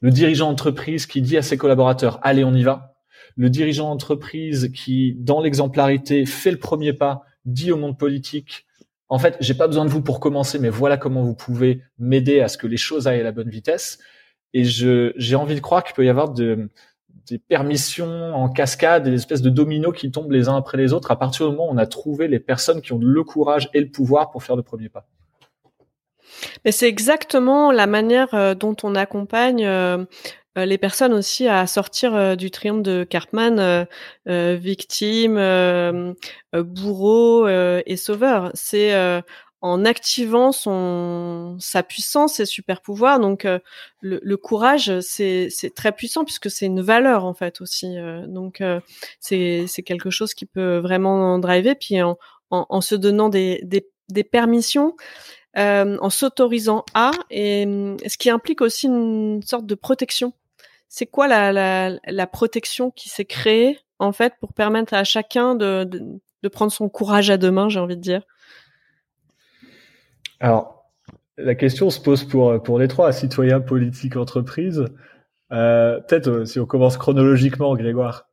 Le 0.00 0.10
dirigeant 0.10 0.48
d'entreprise 0.48 1.06
qui 1.06 1.20
dit 1.20 1.36
à 1.36 1.42
ses 1.42 1.58
collaborateurs, 1.58 2.18
allez, 2.22 2.44
on 2.44 2.54
y 2.54 2.62
va. 2.62 2.94
Le 3.36 3.50
dirigeant 3.50 3.90
d'entreprise 3.90 4.70
qui, 4.74 5.14
dans 5.18 5.40
l'exemplarité, 5.40 6.24
fait 6.24 6.50
le 6.50 6.58
premier 6.58 6.94
pas, 6.94 7.24
dit 7.44 7.70
au 7.72 7.76
monde 7.76 7.98
politique, 7.98 8.66
en 9.08 9.18
fait, 9.18 9.36
j'ai 9.40 9.54
pas 9.54 9.66
besoin 9.66 9.84
de 9.84 9.90
vous 9.90 10.02
pour 10.02 10.18
commencer, 10.18 10.58
mais 10.58 10.70
voilà 10.70 10.96
comment 10.96 11.22
vous 11.22 11.34
pouvez 11.34 11.82
m'aider 11.98 12.40
à 12.40 12.48
ce 12.48 12.56
que 12.58 12.66
les 12.66 12.78
choses 12.78 13.06
aillent 13.06 13.20
à 13.20 13.24
la 13.24 13.32
bonne 13.32 13.50
vitesse. 13.50 13.98
Et 14.54 14.64
je, 14.64 15.12
j'ai 15.16 15.36
envie 15.36 15.54
de 15.54 15.60
croire 15.60 15.84
qu'il 15.84 15.94
peut 15.94 16.04
y 16.04 16.08
avoir 16.08 16.30
de, 16.32 16.70
des 17.28 17.38
permissions 17.38 18.34
en 18.34 18.48
cascade, 18.48 19.04
des 19.04 19.12
espèces 19.12 19.42
de 19.42 19.50
dominos 19.50 19.94
qui 19.94 20.10
tombent 20.10 20.32
les 20.32 20.48
uns 20.48 20.56
après 20.56 20.78
les 20.78 20.92
autres 20.92 21.10
à 21.10 21.18
partir 21.18 21.46
du 21.46 21.52
moment 21.52 21.68
où 21.70 21.74
on 21.74 21.78
a 21.78 21.86
trouvé 21.86 22.26
les 22.26 22.40
personnes 22.40 22.80
qui 22.80 22.92
ont 22.94 22.98
le 22.98 23.22
courage 23.22 23.68
et 23.74 23.80
le 23.80 23.90
pouvoir 23.90 24.30
pour 24.30 24.42
faire 24.42 24.56
le 24.56 24.62
premier 24.62 24.88
pas. 24.88 25.06
Mais 26.64 26.72
c'est 26.72 26.88
exactement 26.88 27.72
la 27.72 27.86
manière 27.86 28.34
euh, 28.34 28.54
dont 28.54 28.76
on 28.82 28.94
accompagne 28.94 29.64
euh, 29.64 30.04
euh, 30.58 30.64
les 30.64 30.78
personnes 30.78 31.12
aussi 31.12 31.48
à 31.48 31.66
sortir 31.66 32.36
du 32.36 32.50
triomphe 32.50 32.82
de 32.82 33.04
Cartman, 33.04 33.86
victime, 34.26 36.14
bourreau 36.54 37.46
et 37.46 37.96
sauveur. 37.96 38.50
C'est 38.54 39.22
en 39.60 39.84
activant 39.84 40.52
son 40.52 41.56
sa 41.60 41.82
puissance, 41.82 42.34
ses 42.34 42.46
super 42.46 42.80
pouvoirs. 42.80 43.20
Donc 43.20 43.44
le, 43.44 43.60
le, 44.22 44.36
courage, 44.38 45.00
c'est 45.00 45.48
c'est 45.50 45.74
très 45.74 45.92
puissant 45.92 46.24
puisque 46.24 46.50
c'est 46.50 46.66
une 46.66 46.80
valeur 46.80 47.26
en 47.26 47.34
fait 47.34 47.60
aussi. 47.60 47.94
donc 48.26 48.62
c'est 49.20 49.66
c'est 49.68 49.82
quelque 49.82 50.08
chose 50.08 50.32
qui 50.32 50.46
peut 50.46 50.78
vraiment 50.78 51.38
driver. 51.38 51.74
Puis 51.78 52.00
en, 52.00 52.16
en, 52.50 52.66
en 52.68 52.80
se 52.80 52.94
donnant 52.94 53.28
des, 53.28 53.60
des, 53.62 53.88
des 54.08 54.24
permissions, 54.24 54.96
euh, 55.56 55.96
en 56.00 56.10
s'autorisant 56.10 56.84
à, 56.94 57.10
et 57.30 57.64
ce 58.06 58.18
qui 58.18 58.30
implique 58.30 58.60
aussi 58.60 58.86
une 58.86 59.42
sorte 59.42 59.66
de 59.66 59.74
protection. 59.74 60.32
C'est 60.88 61.06
quoi 61.06 61.26
la, 61.26 61.52
la, 61.52 61.98
la, 62.06 62.26
protection 62.26 62.90
qui 62.90 63.08
s'est 63.08 63.24
créée 63.24 63.78
en 63.98 64.12
fait 64.12 64.34
pour 64.40 64.52
permettre 64.52 64.94
à 64.94 65.04
chacun 65.04 65.54
de, 65.54 65.84
de, 65.84 66.00
de 66.42 66.48
prendre 66.48 66.70
son 66.70 66.88
courage 66.88 67.30
à 67.30 67.36
deux 67.36 67.50
mains, 67.50 67.68
j'ai 67.68 67.80
envie 67.80 67.96
de 67.96 68.02
dire? 68.02 68.22
Alors, 70.40 70.76
la 71.38 71.54
question 71.54 71.90
se 71.90 72.00
pose 72.00 72.24
pour, 72.24 72.62
pour 72.62 72.78
les 72.78 72.88
trois, 72.88 73.12
citoyens, 73.12 73.60
politiques, 73.60 74.16
entreprises. 74.16 74.86
Euh, 75.52 76.00
Peut-être 76.00 76.28
euh, 76.28 76.44
si 76.44 76.58
on 76.58 76.66
commence 76.66 76.96
chronologiquement, 76.96 77.74
Grégoire. 77.76 78.28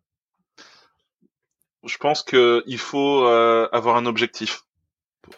Je 1.85 1.97
pense 1.97 2.23
qu'il 2.23 2.77
faut 2.77 3.25
euh, 3.25 3.67
avoir 3.71 3.97
un 3.97 4.05
objectif 4.05 4.63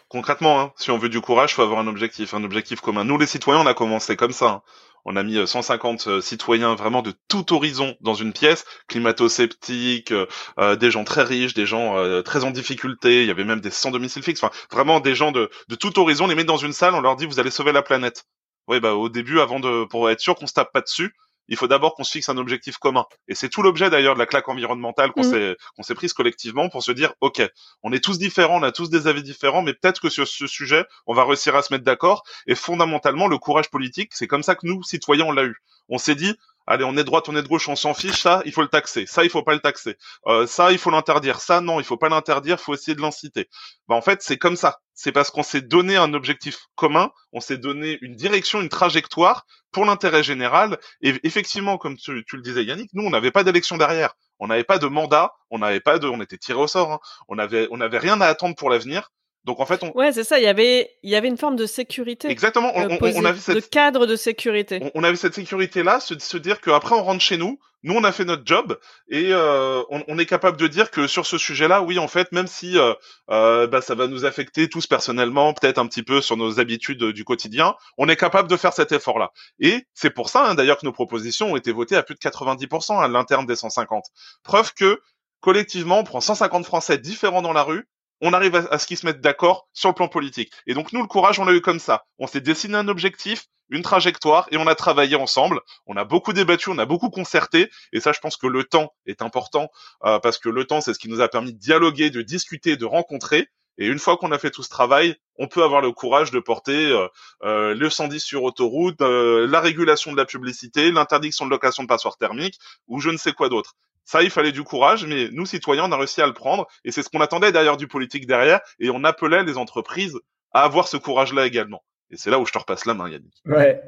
concrètement, 0.08 0.60
hein, 0.60 0.72
si 0.76 0.90
on 0.90 0.98
veut 0.98 1.08
du 1.08 1.20
courage, 1.20 1.54
faut 1.54 1.62
avoir 1.62 1.78
un 1.80 1.86
objectif, 1.86 2.34
un 2.34 2.44
objectif 2.44 2.80
commun. 2.80 3.04
Nous, 3.04 3.18
les 3.18 3.26
citoyens, 3.26 3.62
on 3.62 3.66
a 3.66 3.74
commencé 3.74 4.16
comme 4.16 4.32
ça. 4.32 4.46
Hein. 4.46 4.62
On 5.08 5.14
a 5.14 5.22
mis 5.22 5.46
150 5.46 6.08
euh, 6.08 6.10
euh, 6.10 6.20
citoyens 6.20 6.74
vraiment 6.74 7.00
de 7.00 7.14
tout 7.28 7.54
horizon 7.54 7.94
dans 8.00 8.14
une 8.14 8.32
pièce, 8.32 8.64
climato-sceptiques, 8.88 10.12
euh, 10.58 10.74
des 10.74 10.90
gens 10.90 11.04
très 11.04 11.22
riches, 11.22 11.54
des 11.54 11.64
gens 11.64 11.94
très 12.24 12.42
en 12.42 12.50
difficulté. 12.50 13.22
Il 13.22 13.28
y 13.28 13.30
avait 13.30 13.44
même 13.44 13.60
des 13.60 13.70
sans 13.70 13.92
domicile 13.92 14.24
fixe. 14.24 14.42
Enfin, 14.42 14.52
vraiment 14.72 14.98
des 14.98 15.14
gens 15.14 15.30
de, 15.30 15.48
de 15.68 15.76
tout 15.76 15.96
horizon. 16.00 16.24
On 16.24 16.28
les 16.28 16.34
met 16.34 16.44
dans 16.44 16.56
une 16.56 16.72
salle, 16.72 16.94
on 16.94 17.00
leur 17.00 17.14
dit 17.14 17.26
vous 17.26 17.38
allez 17.38 17.52
sauver 17.52 17.70
la 17.70 17.82
planète. 17.82 18.24
Oui, 18.66 18.80
bah 18.80 18.94
au 18.94 19.08
début, 19.08 19.38
avant 19.38 19.60
de 19.60 19.84
pour 19.84 20.10
être 20.10 20.18
sûr 20.18 20.34
qu'on 20.34 20.48
se 20.48 20.54
tape 20.54 20.72
pas 20.72 20.80
dessus, 20.80 21.14
il 21.48 21.56
faut 21.56 21.68
d'abord 21.68 21.94
qu'on 21.94 22.04
se 22.04 22.12
fixe 22.12 22.28
un 22.28 22.36
objectif 22.38 22.78
commun. 22.78 23.04
Et 23.28 23.34
c'est 23.34 23.48
tout 23.48 23.62
l'objet 23.62 23.90
d'ailleurs 23.90 24.14
de 24.14 24.18
la 24.18 24.26
claque 24.26 24.48
environnementale 24.48 25.12
qu'on 25.12 25.24
mm. 25.24 25.30
s'est 25.30 25.56
qu'on 25.76 25.82
s'est 25.82 25.94
prise 25.94 26.12
collectivement 26.12 26.68
pour 26.68 26.82
se 26.82 26.92
dire 26.92 27.12
ok, 27.20 27.42
on 27.82 27.92
est 27.92 28.02
tous 28.02 28.18
différents, 28.18 28.58
on 28.60 28.62
a 28.62 28.72
tous 28.72 28.90
des 28.90 29.06
avis 29.06 29.22
différents, 29.22 29.62
mais 29.62 29.74
peut-être 29.74 30.00
que 30.00 30.10
sur 30.10 30.26
ce 30.26 30.46
sujet, 30.46 30.84
on 31.06 31.14
va 31.14 31.24
réussir 31.24 31.56
à 31.56 31.62
se 31.62 31.72
mettre 31.72 31.84
d'accord. 31.84 32.22
Et 32.46 32.54
fondamentalement, 32.54 33.28
le 33.28 33.38
courage 33.38 33.70
politique, 33.70 34.12
c'est 34.14 34.26
comme 34.26 34.42
ça 34.42 34.54
que 34.54 34.66
nous, 34.66 34.82
citoyens, 34.82 35.26
on 35.26 35.32
l'a 35.32 35.44
eu. 35.44 35.56
On 35.88 35.98
s'est 35.98 36.14
dit 36.14 36.36
allez, 36.66 36.84
on 36.84 36.96
est 36.96 37.04
droite, 37.04 37.28
on 37.28 37.36
est 37.36 37.42
de 37.42 37.48
gauche, 37.48 37.68
on 37.68 37.76
s'en 37.76 37.94
fiche, 37.94 38.20
ça, 38.20 38.42
il 38.44 38.52
faut 38.52 38.62
le 38.62 38.68
taxer, 38.68 39.06
ça, 39.06 39.24
il 39.24 39.30
faut 39.30 39.42
pas 39.42 39.54
le 39.54 39.60
taxer, 39.60 39.96
euh, 40.26 40.46
ça, 40.46 40.72
il 40.72 40.78
faut 40.78 40.90
l'interdire, 40.90 41.40
ça, 41.40 41.60
non, 41.60 41.80
il 41.80 41.84
faut 41.84 41.96
pas 41.96 42.08
l'interdire, 42.08 42.60
faut 42.60 42.74
essayer 42.74 42.94
de 42.94 43.00
l'inciter. 43.00 43.48
Bah, 43.88 43.94
en 43.94 44.02
fait, 44.02 44.22
c'est 44.22 44.38
comme 44.38 44.56
ça. 44.56 44.80
C'est 44.94 45.12
parce 45.12 45.30
qu'on 45.30 45.42
s'est 45.42 45.60
donné 45.60 45.96
un 45.96 46.14
objectif 46.14 46.58
commun, 46.74 47.10
on 47.32 47.40
s'est 47.40 47.58
donné 47.58 47.98
une 48.00 48.16
direction, 48.16 48.60
une 48.62 48.70
trajectoire 48.70 49.44
pour 49.70 49.84
l'intérêt 49.84 50.22
général. 50.22 50.78
Et 51.02 51.14
effectivement, 51.22 51.76
comme 51.76 51.96
tu, 51.96 52.24
le 52.32 52.42
disais, 52.42 52.64
Yannick, 52.64 52.90
nous, 52.94 53.04
on 53.04 53.10
n'avait 53.10 53.30
pas 53.30 53.44
d'élection 53.44 53.76
derrière. 53.76 54.14
On 54.38 54.46
n'avait 54.46 54.64
pas 54.64 54.78
de 54.78 54.86
mandat, 54.86 55.32
on 55.50 55.58
n'avait 55.58 55.80
pas 55.80 55.98
de, 55.98 56.08
on 56.08 56.20
était 56.20 56.38
tiré 56.38 56.58
au 56.58 56.66
sort, 56.66 56.92
hein. 56.92 57.00
on 57.28 57.38
avait, 57.38 57.68
on 57.70 57.76
n'avait 57.76 57.98
rien 57.98 58.20
à 58.20 58.26
attendre 58.26 58.56
pour 58.56 58.70
l'avenir. 58.70 59.10
Donc 59.46 59.60
en 59.60 59.66
fait, 59.66 59.82
on... 59.82 59.92
ouais, 59.92 60.12
c'est 60.12 60.24
ça. 60.24 60.38
Il 60.38 60.44
y 60.44 60.48
avait, 60.48 60.90
il 61.02 61.10
y 61.10 61.16
avait 61.16 61.28
une 61.28 61.38
forme 61.38 61.56
de 61.56 61.66
sécurité. 61.66 62.28
Exactement. 62.28 62.72
On, 62.74 62.90
euh, 62.90 62.96
on, 63.00 63.24
avait 63.24 63.38
cette... 63.38 63.54
de 63.54 63.60
cadre 63.60 64.04
de 64.06 64.16
sécurité. 64.16 64.90
On, 64.94 65.04
avait 65.04 65.16
cette 65.16 65.34
sécurité 65.34 65.82
là, 65.82 66.00
se, 66.00 66.18
se 66.18 66.36
dire 66.36 66.60
qu'après 66.60 66.94
on 66.96 67.02
rentre 67.04 67.22
chez 67.22 67.36
nous, 67.36 67.58
nous 67.86 67.94
on 67.94 68.02
a 68.02 68.10
fait 68.10 68.24
notre 68.24 68.42
job 68.44 68.78
et 69.08 69.28
euh, 69.30 69.82
on, 69.88 70.18
est 70.18 70.26
capable 70.26 70.56
de 70.56 70.66
dire 70.66 70.90
que 70.90 71.06
sur 71.06 71.24
ce 71.24 71.38
sujet-là, 71.38 71.82
oui, 71.82 72.00
en 72.00 72.08
fait, 72.08 72.32
même 72.32 72.48
si 72.48 72.76
euh, 72.76 72.92
euh, 73.30 73.68
bah, 73.68 73.80
ça 73.80 73.94
va 73.94 74.08
nous 74.08 74.24
affecter 74.24 74.68
tous 74.68 74.88
personnellement, 74.88 75.54
peut-être 75.54 75.78
un 75.78 75.86
petit 75.86 76.02
peu 76.02 76.20
sur 76.20 76.36
nos 76.36 76.58
habitudes 76.58 77.04
du 77.04 77.24
quotidien, 77.24 77.76
on 77.96 78.08
est 78.08 78.16
capable 78.16 78.48
de 78.48 78.56
faire 78.56 78.72
cet 78.72 78.90
effort-là. 78.90 79.30
Et 79.60 79.86
c'est 79.94 80.10
pour 80.10 80.28
ça, 80.28 80.48
hein, 80.48 80.54
d'ailleurs, 80.56 80.78
que 80.78 80.86
nos 80.86 80.92
propositions 80.92 81.52
ont 81.52 81.56
été 81.56 81.70
votées 81.70 81.94
à 81.94 82.02
plus 82.02 82.16
de 82.16 82.20
90% 82.20 83.00
à 83.00 83.06
l'interne 83.06 83.46
des 83.46 83.54
150. 83.54 84.06
Preuve 84.42 84.74
que 84.74 85.00
collectivement, 85.38 86.00
on 86.00 86.04
prend 86.04 86.20
150 86.20 86.64
Français 86.66 86.98
différents 86.98 87.42
dans 87.42 87.52
la 87.52 87.62
rue 87.62 87.86
on 88.20 88.32
arrive 88.32 88.56
à, 88.56 88.78
ce 88.78 88.86
qu'ils 88.86 88.96
se 88.96 89.06
mettent 89.06 89.20
d'accord 89.20 89.68
sur 89.72 89.88
le 89.88 89.94
plan 89.94 90.08
politique. 90.08 90.52
Et 90.66 90.74
donc 90.74 90.92
nous, 90.92 91.00
le 91.00 91.06
courage, 91.06 91.38
on 91.38 91.44
l'a 91.44 91.52
eu 91.52 91.60
comme 91.60 91.78
ça. 91.78 92.04
On 92.18 92.26
s'est 92.26 92.40
dessiné 92.40 92.76
un 92.76 92.88
objectif, 92.88 93.46
une 93.68 93.82
trajectoire, 93.82 94.48
et 94.50 94.56
on 94.56 94.66
a 94.66 94.74
travaillé 94.74 95.16
ensemble. 95.16 95.60
On 95.86 95.96
a 95.96 96.04
beaucoup 96.04 96.32
débattu, 96.32 96.70
on 96.70 96.78
a 96.78 96.86
beaucoup 96.86 97.10
concerté, 97.10 97.70
et 97.92 98.00
ça, 98.00 98.12
je 98.12 98.20
pense 98.20 98.36
que 98.36 98.46
le 98.46 98.64
temps 98.64 98.92
est 99.06 99.22
important 99.22 99.68
euh, 100.04 100.18
parce 100.18 100.38
que 100.38 100.48
le 100.48 100.64
temps, 100.64 100.80
c'est 100.80 100.94
ce 100.94 100.98
qui 100.98 101.08
nous 101.08 101.20
a 101.20 101.28
permis 101.28 101.52
de 101.52 101.58
dialoguer, 101.58 102.10
de 102.10 102.22
discuter, 102.22 102.76
de 102.76 102.84
rencontrer. 102.84 103.48
Et 103.78 103.86
une 103.86 103.98
fois 103.98 104.16
qu'on 104.16 104.32
a 104.32 104.38
fait 104.38 104.50
tout 104.50 104.62
ce 104.62 104.70
travail, 104.70 105.16
on 105.38 105.48
peut 105.48 105.62
avoir 105.62 105.82
le 105.82 105.92
courage 105.92 106.30
de 106.30 106.40
porter 106.40 106.86
euh, 106.86 107.08
euh, 107.42 107.74
le 107.74 107.90
110 107.90 108.20
sur 108.20 108.42
autoroute, 108.42 109.02
la 109.02 109.60
régulation 109.60 110.12
de 110.12 110.16
la 110.16 110.24
publicité, 110.24 110.90
l'interdiction 110.90 111.44
de 111.44 111.50
location 111.50 111.82
de 111.82 111.88
passoires 111.88 112.16
thermiques, 112.16 112.58
ou 112.86 113.00
je 113.00 113.10
ne 113.10 113.18
sais 113.18 113.32
quoi 113.32 113.50
d'autre. 113.50 113.74
Ça, 114.06 114.22
il 114.22 114.30
fallait 114.30 114.52
du 114.52 114.62
courage, 114.62 115.04
mais 115.04 115.28
nous, 115.32 115.44
citoyens, 115.46 115.84
on 115.84 115.92
a 115.92 115.96
réussi 115.96 116.22
à 116.22 116.26
le 116.26 116.32
prendre. 116.32 116.66
Et 116.84 116.92
c'est 116.92 117.02
ce 117.02 117.10
qu'on 117.10 117.20
attendait 117.20 117.52
d'ailleurs 117.52 117.76
du 117.76 117.88
politique 117.88 118.26
derrière. 118.26 118.60
Et 118.78 118.88
on 118.88 119.04
appelait 119.04 119.42
les 119.42 119.58
entreprises 119.58 120.16
à 120.52 120.62
avoir 120.62 120.88
ce 120.88 120.96
courage-là 120.96 121.44
également. 121.44 121.82
Et 122.10 122.16
c'est 122.16 122.30
là 122.30 122.38
où 122.38 122.46
je 122.46 122.52
te 122.52 122.58
repasse 122.58 122.86
la 122.86 122.94
main, 122.94 123.10
Yannick. 123.10 123.34
Ouais. 123.44 123.82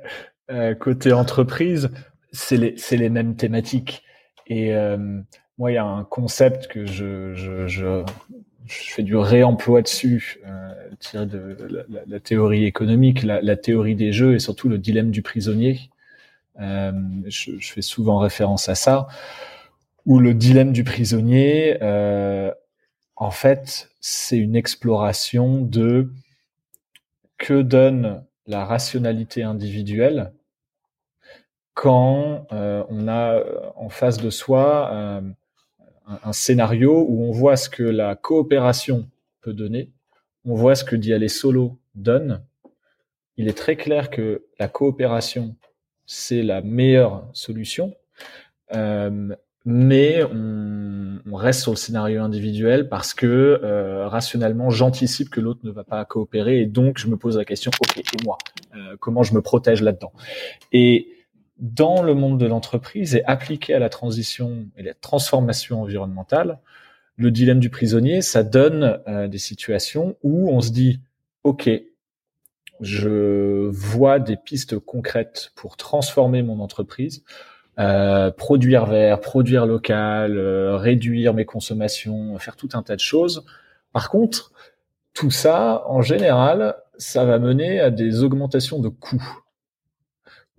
Euh, 0.50 0.74
côté 0.74 1.12
entreprise, 1.12 1.90
c'est 2.32 2.56
les, 2.56 2.74
les 2.90 3.08
mêmes 3.08 3.36
thématiques. 3.36 4.02
Et 4.48 4.74
euh, 4.74 4.98
moi, 5.56 5.70
il 5.70 5.74
y 5.74 5.78
a 5.78 5.84
un 5.84 6.04
concept 6.04 6.66
que 6.66 6.84
je, 6.84 7.32
je, 7.34 7.68
je, 7.68 8.02
je 8.66 8.90
fais 8.90 9.04
du 9.04 9.16
réemploi 9.16 9.82
dessus, 9.82 10.40
euh, 10.46 10.72
tiré 10.98 11.26
de 11.26 11.86
la, 12.06 12.20
théorie 12.20 12.64
économique, 12.64 13.22
la, 13.22 13.40
la, 13.40 13.56
théorie 13.56 13.94
des 13.94 14.12
jeux 14.12 14.34
et 14.34 14.38
surtout 14.40 14.68
le 14.68 14.78
dilemme 14.78 15.12
du 15.12 15.22
prisonnier. 15.22 15.90
Euh, 16.60 16.92
je, 17.26 17.52
fais 17.60 17.82
souvent 17.82 18.18
référence 18.18 18.68
à 18.68 18.74
ça 18.74 19.06
où 20.06 20.18
le 20.18 20.34
dilemme 20.34 20.72
du 20.72 20.84
prisonnier, 20.84 21.78
euh, 21.82 22.52
en 23.16 23.30
fait, 23.30 23.90
c'est 24.00 24.38
une 24.38 24.56
exploration 24.56 25.60
de 25.60 26.10
que 27.36 27.62
donne 27.62 28.24
la 28.46 28.64
rationalité 28.64 29.42
individuelle 29.42 30.32
quand 31.74 32.46
euh, 32.52 32.82
on 32.88 33.06
a 33.06 33.34
euh, 33.34 33.70
en 33.76 33.88
face 33.88 34.16
de 34.18 34.30
soi 34.30 34.90
un, 34.90 36.32
scénario 36.32 37.04
où 37.06 37.22
on 37.22 37.30
voit 37.30 37.56
ce 37.56 37.68
que 37.68 37.82
la 37.82 38.16
coopération 38.16 39.08
peut 39.42 39.52
donner, 39.52 39.92
on 40.44 40.54
voit 40.54 40.74
ce 40.74 40.84
que 40.84 40.96
d'y 40.96 41.12
aller 41.12 41.28
solo 41.28 41.78
donne. 41.94 42.42
Il 43.36 43.46
est 43.46 43.56
très 43.56 43.76
clair 43.76 44.10
que 44.10 44.46
la 44.58 44.68
coopération, 44.68 45.54
c'est 46.06 46.42
la 46.42 46.62
meilleure 46.62 47.28
solution. 47.34 47.94
Mais 49.64 50.24
on, 50.24 51.18
on, 51.30 51.34
reste 51.34 51.62
sur 51.62 51.72
le 51.72 51.76
scénario 51.76 52.22
individuel 52.22 52.88
parce 52.88 53.12
que 53.12 53.26
euh, 53.62 54.08
rationnellement, 54.08 54.70
j'anticipe 54.70 55.30
que 55.30 55.40
l'autre 55.40 55.60
ne 55.64 55.70
va 55.70 55.84
pas 55.84 56.04
coopérer 56.04 56.60
et 56.60 56.66
donc 56.66 56.98
je 56.98 57.08
me 57.08 57.16
pose 57.16 57.36
la 57.36 57.44
question, 57.44 57.70
ok, 57.80 57.98
et 57.98 58.24
moi, 58.24 58.38
euh, 58.74 58.96
comment 58.98 59.22
je 59.22 59.34
me 59.34 59.42
protège 59.42 59.82
là-dedans? 59.82 60.12
Et 60.72 61.08
dans 61.58 62.02
le 62.02 62.14
monde 62.14 62.38
de 62.38 62.46
l'entreprise 62.46 63.16
et 63.16 63.24
appliqué 63.24 63.74
à 63.74 63.78
la 63.78 63.88
transition 63.88 64.68
et 64.76 64.82
la 64.82 64.94
transformation 64.94 65.82
environnementale, 65.82 66.60
le 67.16 67.32
dilemme 67.32 67.58
du 67.58 67.68
prisonnier, 67.68 68.22
ça 68.22 68.44
donne 68.44 69.00
euh, 69.08 69.26
des 69.26 69.38
situations 69.38 70.16
où 70.22 70.50
on 70.50 70.60
se 70.60 70.70
dit, 70.70 71.00
ok, 71.42 71.68
je 72.80 73.68
vois 73.70 74.20
des 74.20 74.36
pistes 74.36 74.78
concrètes 74.78 75.50
pour 75.56 75.76
transformer 75.76 76.42
mon 76.42 76.60
entreprise 76.60 77.24
euh, 77.78 78.32
produire 78.32 78.86
vert, 78.86 79.20
produire 79.20 79.64
local, 79.64 80.36
euh, 80.36 80.76
réduire 80.76 81.32
mes 81.32 81.44
consommations, 81.44 82.36
faire 82.38 82.56
tout 82.56 82.70
un 82.72 82.82
tas 82.82 82.96
de 82.96 83.00
choses. 83.00 83.44
Par 83.92 84.10
contre, 84.10 84.52
tout 85.14 85.30
ça, 85.30 85.84
en 85.86 86.02
général, 86.02 86.76
ça 86.96 87.24
va 87.24 87.38
mener 87.38 87.78
à 87.78 87.90
des 87.90 88.24
augmentations 88.24 88.80
de 88.80 88.88
coûts, 88.88 89.40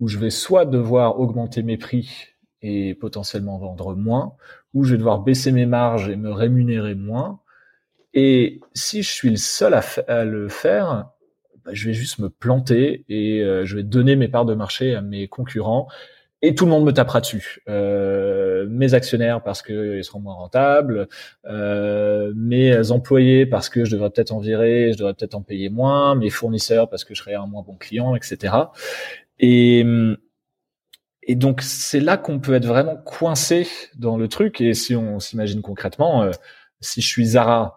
où 0.00 0.08
je 0.08 0.18
vais 0.18 0.30
soit 0.30 0.64
devoir 0.64 1.20
augmenter 1.20 1.62
mes 1.62 1.76
prix 1.76 2.28
et 2.62 2.94
potentiellement 2.94 3.58
vendre 3.58 3.94
moins, 3.94 4.34
ou 4.72 4.84
je 4.84 4.92
vais 4.92 4.98
devoir 4.98 5.20
baisser 5.20 5.52
mes 5.52 5.66
marges 5.66 6.08
et 6.08 6.16
me 6.16 6.30
rémunérer 6.30 6.94
moins. 6.94 7.40
Et 8.14 8.60
si 8.74 9.02
je 9.02 9.10
suis 9.10 9.30
le 9.30 9.36
seul 9.36 9.78
à, 10.08 10.24
le 10.24 10.48
faire, 10.48 11.10
bah, 11.64 11.72
je 11.74 11.86
vais 11.86 11.94
juste 11.94 12.18
me 12.18 12.30
planter 12.30 13.04
et 13.08 13.42
euh, 13.42 13.66
je 13.66 13.76
vais 13.76 13.82
donner 13.82 14.16
mes 14.16 14.28
parts 14.28 14.46
de 14.46 14.54
marché 14.54 14.94
à 14.94 15.02
mes 15.02 15.28
concurrents 15.28 15.86
et 16.42 16.54
tout 16.54 16.64
le 16.64 16.70
monde 16.70 16.84
me 16.84 16.92
tapera 16.92 17.20
dessus. 17.20 17.60
Euh, 17.68 18.66
mes 18.68 18.94
actionnaires 18.94 19.42
parce 19.42 19.62
qu'ils 19.62 20.02
seront 20.04 20.20
moins 20.20 20.34
rentables, 20.34 21.08
euh, 21.46 22.32
mes 22.34 22.90
employés 22.90 23.44
parce 23.46 23.68
que 23.68 23.84
je 23.84 23.92
devrais 23.92 24.10
peut-être 24.10 24.32
en 24.32 24.38
virer, 24.38 24.92
je 24.92 24.98
devrais 24.98 25.14
peut-être 25.14 25.34
en 25.34 25.42
payer 25.42 25.68
moins, 25.68 26.14
mes 26.14 26.30
fournisseurs 26.30 26.88
parce 26.88 27.04
que 27.04 27.14
je 27.14 27.20
serai 27.20 27.34
un 27.34 27.46
moins 27.46 27.62
bon 27.62 27.76
client, 27.76 28.14
etc. 28.16 28.54
Et, 29.38 29.84
et 31.22 31.34
donc 31.34 31.60
c'est 31.60 32.00
là 32.00 32.16
qu'on 32.16 32.40
peut 32.40 32.54
être 32.54 32.66
vraiment 32.66 32.96
coincé 32.96 33.68
dans 33.96 34.16
le 34.16 34.28
truc. 34.28 34.60
Et 34.60 34.72
si 34.72 34.96
on 34.96 35.20
s'imagine 35.20 35.60
concrètement, 35.60 36.22
euh, 36.22 36.30
si 36.80 37.02
je 37.02 37.06
suis 37.06 37.26
Zara 37.26 37.76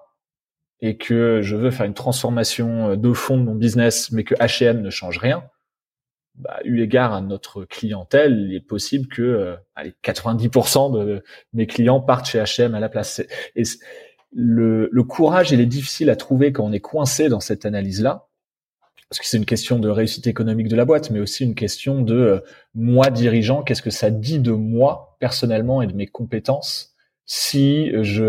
et 0.80 0.98
que 0.98 1.42
je 1.42 1.56
veux 1.56 1.72
faire 1.72 1.86
une 1.86 1.94
transformation 1.94 2.96
de 2.96 3.14
fond 3.14 3.38
de 3.38 3.44
mon 3.44 3.56
business, 3.56 4.12
mais 4.12 4.24
que 4.24 4.36
H&M 4.36 4.82
ne 4.82 4.90
change 4.90 5.18
rien, 5.18 5.44
bah, 6.36 6.60
eu 6.64 6.82
égard 6.82 7.14
à 7.14 7.22
notre 7.22 7.64
clientèle, 7.64 8.48
il 8.50 8.56
est 8.56 8.60
possible 8.60 9.08
que 9.08 9.22
euh, 9.22 9.56
allez, 9.76 9.94
90% 10.04 10.92
de 10.98 11.24
mes 11.54 11.68
clients 11.68 12.02
partent 12.02 12.26
chez 12.26 12.40
H&M 12.40 12.74
à 12.74 12.80
la 12.80 12.90
place. 12.90 13.22
Le, 14.36 14.90
le, 14.92 15.04
courage, 15.04 15.52
il 15.52 15.62
est 15.62 15.68
difficile 15.68 16.10
à 16.10 16.16
trouver 16.16 16.52
quand 16.52 16.66
on 16.66 16.72
est 16.72 16.80
coincé 16.80 17.30
dans 17.30 17.40
cette 17.40 17.68
analyse-là, 17.68 18.28
parce 19.10 19.20
que 19.20 19.28
c'est 19.28 19.38
une 19.38 19.46
question 19.46 19.78
de 19.78 19.90
réussite 19.90 20.26
économique 20.26 20.70
de 20.70 20.76
la 20.76 20.86
boîte, 20.86 21.12
mais 21.12 21.20
aussi 21.20 21.44
une 21.44 21.54
question 21.54 22.02
de 22.02 22.16
euh, 22.16 22.40
moi 22.74 23.12
dirigeant, 23.12 23.62
qu'est-ce 23.62 23.84
que 23.84 23.92
ça 23.92 24.10
dit 24.10 24.40
de 24.40 24.52
moi 24.52 25.16
personnellement 25.20 25.84
et 25.84 25.88
de 25.88 25.94
mes 25.94 26.08
compétences 26.08 26.96
si 27.28 27.92
je 28.02 28.24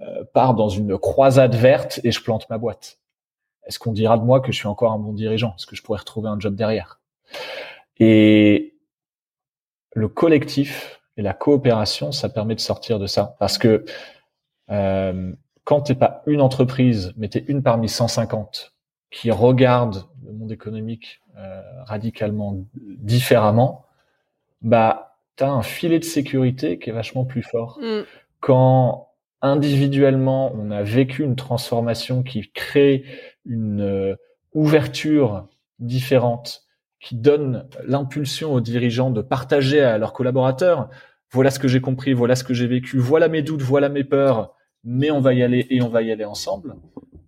euh, 0.00 0.24
pars 0.32 0.54
dans 0.54 0.68
une 0.68 0.96
croisade 0.98 1.56
verte 1.56 2.00
et 2.04 2.12
je 2.12 2.22
plante 2.22 2.48
ma 2.48 2.58
boîte? 2.58 3.00
Est-ce 3.66 3.80
qu'on 3.80 3.92
dira 3.92 4.18
de 4.18 4.22
moi 4.24 4.40
que 4.40 4.52
je 4.52 4.56
suis 4.56 4.68
encore 4.68 4.92
un 4.92 5.00
bon 5.00 5.12
dirigeant? 5.12 5.54
Est-ce 5.58 5.66
que 5.66 5.74
je 5.74 5.82
pourrais 5.82 5.98
retrouver 5.98 6.28
un 6.28 6.38
job 6.38 6.54
derrière? 6.54 7.00
Et 7.98 8.74
le 9.94 10.08
collectif 10.08 11.00
et 11.16 11.22
la 11.22 11.32
coopération, 11.32 12.12
ça 12.12 12.28
permet 12.28 12.54
de 12.54 12.60
sortir 12.60 12.98
de 12.98 13.06
ça. 13.06 13.36
Parce 13.38 13.58
que 13.58 13.84
euh, 14.70 15.32
quand 15.64 15.82
t'es 15.82 15.94
pas 15.94 16.22
une 16.26 16.40
entreprise, 16.40 17.12
mais 17.16 17.28
t'es 17.28 17.44
une 17.48 17.62
parmi 17.62 17.88
150 17.88 18.74
qui 19.10 19.30
regarde 19.30 20.06
le 20.26 20.32
monde 20.32 20.50
économique 20.50 21.20
euh, 21.36 21.62
radicalement 21.84 22.64
différemment, 22.74 23.86
bah 24.62 25.18
t'as 25.36 25.48
un 25.48 25.62
filet 25.62 25.98
de 25.98 26.04
sécurité 26.04 26.78
qui 26.78 26.90
est 26.90 26.92
vachement 26.92 27.24
plus 27.24 27.42
fort. 27.42 27.78
Mm. 27.80 28.02
Quand 28.40 29.08
individuellement 29.40 30.52
on 30.54 30.70
a 30.70 30.82
vécu 30.82 31.22
une 31.22 31.36
transformation 31.36 32.22
qui 32.22 32.50
crée 32.52 33.04
une 33.44 33.82
euh, 33.82 34.16
ouverture 34.52 35.46
différente 35.78 36.63
qui 37.04 37.16
donne 37.16 37.68
l'impulsion 37.84 38.54
aux 38.54 38.62
dirigeants 38.62 39.10
de 39.10 39.20
partager 39.20 39.80
à 39.82 39.98
leurs 39.98 40.14
collaborateurs. 40.14 40.88
Voilà 41.30 41.50
ce 41.50 41.58
que 41.58 41.68
j'ai 41.68 41.82
compris, 41.82 42.14
voilà 42.14 42.34
ce 42.34 42.44
que 42.44 42.54
j'ai 42.54 42.66
vécu, 42.66 42.98
voilà 42.98 43.28
mes 43.28 43.42
doutes, 43.42 43.60
voilà 43.60 43.90
mes 43.90 44.04
peurs, 44.04 44.54
mais 44.84 45.10
on 45.10 45.20
va 45.20 45.34
y 45.34 45.42
aller 45.42 45.66
et 45.68 45.82
on 45.82 45.88
va 45.90 46.00
y 46.00 46.10
aller 46.10 46.24
ensemble. 46.24 46.76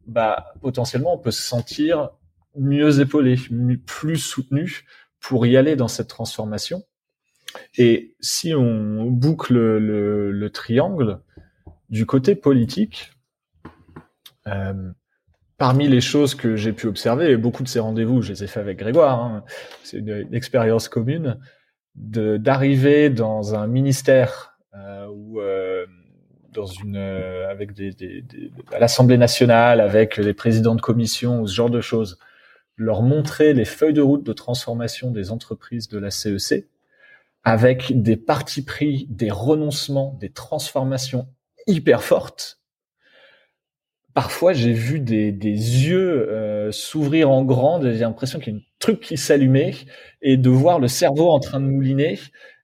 Bah, 0.06 0.54
potentiellement, 0.62 1.14
on 1.14 1.18
peut 1.18 1.30
se 1.30 1.42
sentir 1.42 2.10
mieux 2.56 3.00
épaulé, 3.00 3.36
plus 3.84 4.16
soutenu 4.16 4.86
pour 5.20 5.44
y 5.46 5.58
aller 5.58 5.76
dans 5.76 5.88
cette 5.88 6.08
transformation. 6.08 6.84
Et 7.76 8.16
si 8.20 8.54
on 8.54 9.10
boucle 9.10 9.54
le, 9.54 10.32
le 10.32 10.50
triangle 10.50 11.20
du 11.90 12.06
côté 12.06 12.34
politique, 12.34 13.12
euh, 14.46 14.90
parmi 15.58 15.88
les 15.88 16.00
choses 16.00 16.34
que 16.34 16.56
j'ai 16.56 16.72
pu 16.72 16.86
observer, 16.86 17.30
et 17.30 17.36
beaucoup 17.36 17.62
de 17.62 17.68
ces 17.68 17.80
rendez-vous, 17.80 18.22
je 18.22 18.32
les 18.32 18.44
ai 18.44 18.46
fait 18.46 18.60
avec 18.60 18.78
Grégoire, 18.78 19.22
hein, 19.22 19.44
c'est 19.82 19.98
une, 19.98 20.34
expérience 20.34 20.88
commune, 20.88 21.38
d'arriver 21.94 23.08
dans 23.08 23.54
un 23.54 23.66
ministère 23.66 24.58
euh, 24.74 25.06
ou 25.06 25.40
euh, 25.40 25.86
dans 26.52 26.66
une 26.66 26.96
euh, 26.96 27.50
avec 27.50 27.72
des, 27.72 28.22
à 28.70 28.78
l'Assemblée 28.78 29.16
nationale, 29.16 29.80
avec 29.80 30.18
les 30.18 30.34
présidents 30.34 30.74
de 30.74 30.82
commission 30.82 31.40
ou 31.40 31.46
ce 31.46 31.54
genre 31.54 31.70
de 31.70 31.80
choses, 31.80 32.18
leur 32.76 33.02
montrer 33.02 33.54
les 33.54 33.64
feuilles 33.64 33.94
de 33.94 34.02
route 34.02 34.24
de 34.24 34.34
transformation 34.34 35.10
des 35.10 35.30
entreprises 35.30 35.88
de 35.88 35.98
la 35.98 36.10
CEC, 36.10 36.68
avec 37.44 38.02
des 38.02 38.16
partis 38.16 38.62
pris, 38.62 39.06
des 39.08 39.30
renoncements, 39.30 40.18
des 40.20 40.30
transformations 40.30 41.28
hyper 41.66 42.02
fortes 42.02 42.60
parfois 44.16 44.54
j'ai 44.54 44.72
vu 44.72 44.98
des, 44.98 45.30
des 45.30 45.50
yeux 45.50 46.26
euh, 46.30 46.72
s'ouvrir 46.72 47.30
en 47.30 47.44
grand, 47.44 47.82
j'ai 47.82 47.98
l'impression 47.98 48.38
qu'il 48.38 48.54
y 48.54 48.56
a 48.56 48.58
un 48.58 48.62
truc 48.78 49.00
qui 49.00 49.18
s'allumait 49.18 49.74
et 50.22 50.38
de 50.38 50.48
voir 50.48 50.78
le 50.78 50.88
cerveau 50.88 51.28
en 51.28 51.38
train 51.38 51.60
de 51.60 51.66
mouliner, 51.66 52.18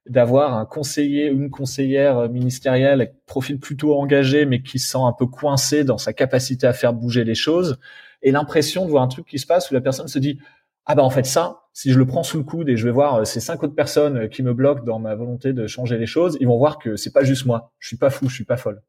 d'avoir 0.09 0.57
un 0.57 0.65
conseiller 0.65 1.29
ou 1.29 1.35
une 1.35 1.51
conseillère 1.51 2.27
ministérielle 2.27 3.01
avec 3.01 3.23
profil 3.27 3.59
plutôt 3.59 3.95
engagé 3.99 4.47
mais 4.47 4.63
qui 4.63 4.79
se 4.79 4.89
sent 4.89 4.97
un 4.99 5.13
peu 5.13 5.27
coincé 5.27 5.83
dans 5.83 5.99
sa 5.99 6.11
capacité 6.11 6.65
à 6.65 6.73
faire 6.73 6.91
bouger 6.91 7.23
les 7.23 7.35
choses 7.35 7.77
et 8.23 8.31
l'impression 8.31 8.85
de 8.85 8.89
voir 8.89 9.03
un 9.03 9.07
truc 9.07 9.27
qui 9.27 9.37
se 9.37 9.45
passe 9.45 9.69
où 9.69 9.75
la 9.75 9.81
personne 9.81 10.07
se 10.07 10.17
dit 10.17 10.39
ah 10.87 10.95
bah 10.95 11.03
en 11.03 11.11
fait 11.11 11.27
ça, 11.27 11.67
si 11.71 11.91
je 11.91 11.99
le 11.99 12.07
prends 12.07 12.23
sous 12.23 12.37
le 12.37 12.43
coude 12.43 12.67
et 12.67 12.77
je 12.77 12.85
vais 12.85 12.91
voir 12.91 13.17
euh, 13.17 13.25
ces 13.25 13.39
cinq 13.39 13.61
autres 13.61 13.75
personnes 13.75 14.27
qui 14.27 14.41
me 14.41 14.55
bloquent 14.55 14.83
dans 14.83 14.97
ma 14.97 15.13
volonté 15.13 15.53
de 15.53 15.67
changer 15.67 15.99
les 15.99 16.07
choses, 16.07 16.35
ils 16.41 16.47
vont 16.47 16.57
voir 16.57 16.79
que 16.79 16.95
c'est 16.95 17.13
pas 17.13 17.23
juste 17.23 17.45
moi, 17.45 17.71
je 17.77 17.89
suis 17.89 17.97
pas 17.97 18.09
fou, 18.09 18.27
je 18.27 18.33
suis 18.33 18.43
pas 18.43 18.57
folle 18.57 18.81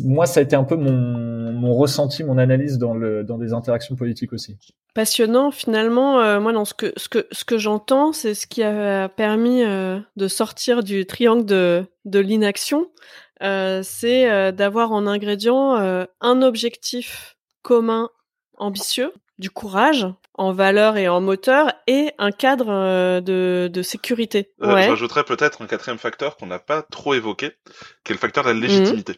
moi, 0.00 0.26
ça 0.26 0.40
a 0.40 0.42
été 0.42 0.56
un 0.56 0.64
peu 0.64 0.76
mon, 0.76 0.92
mon 1.52 1.74
ressenti, 1.74 2.24
mon 2.24 2.38
analyse 2.38 2.78
dans, 2.78 2.94
le, 2.94 3.24
dans 3.24 3.38
des 3.38 3.52
interactions 3.52 3.94
politiques 3.94 4.32
aussi. 4.32 4.58
Passionnant, 4.94 5.50
finalement. 5.50 6.20
Euh, 6.20 6.40
moi, 6.40 6.52
dans 6.52 6.64
ce 6.64 6.74
que, 6.74 6.92
ce 6.96 7.08
que, 7.08 7.26
ce 7.32 7.44
que 7.44 7.58
j'entends, 7.58 8.12
c'est 8.12 8.34
ce 8.34 8.46
qui 8.46 8.62
a 8.62 9.08
permis 9.08 9.62
euh, 9.62 9.98
de 10.16 10.28
sortir 10.28 10.82
du 10.82 11.06
triangle 11.06 11.44
de, 11.44 11.84
de 12.04 12.18
l'inaction. 12.18 12.90
Euh, 13.42 13.80
c'est 13.82 14.30
euh, 14.30 14.52
d'avoir 14.52 14.92
en 14.92 15.06
ingrédient 15.06 15.74
un 16.20 16.42
objectif 16.42 17.36
commun 17.62 18.10
ambitieux, 18.56 19.12
du 19.38 19.50
courage 19.50 20.06
en 20.34 20.52
valeur 20.52 20.96
et 20.96 21.08
en 21.08 21.20
moteur 21.20 21.72
et 21.88 22.12
un 22.18 22.30
cadre 22.30 23.20
de, 23.20 23.68
de 23.72 23.82
sécurité. 23.82 24.52
Ouais. 24.60 24.84
J'ajouterais 24.84 25.24
peut-être 25.24 25.62
un 25.62 25.66
quatrième 25.66 25.98
facteur 25.98 26.36
qu'on 26.36 26.46
n'a 26.46 26.60
pas 26.60 26.82
trop 26.82 27.14
évoqué, 27.14 27.52
qui 28.04 28.12
est 28.12 28.14
le 28.14 28.18
facteur 28.18 28.44
de 28.44 28.50
la 28.50 28.54
légitimité. 28.54 29.14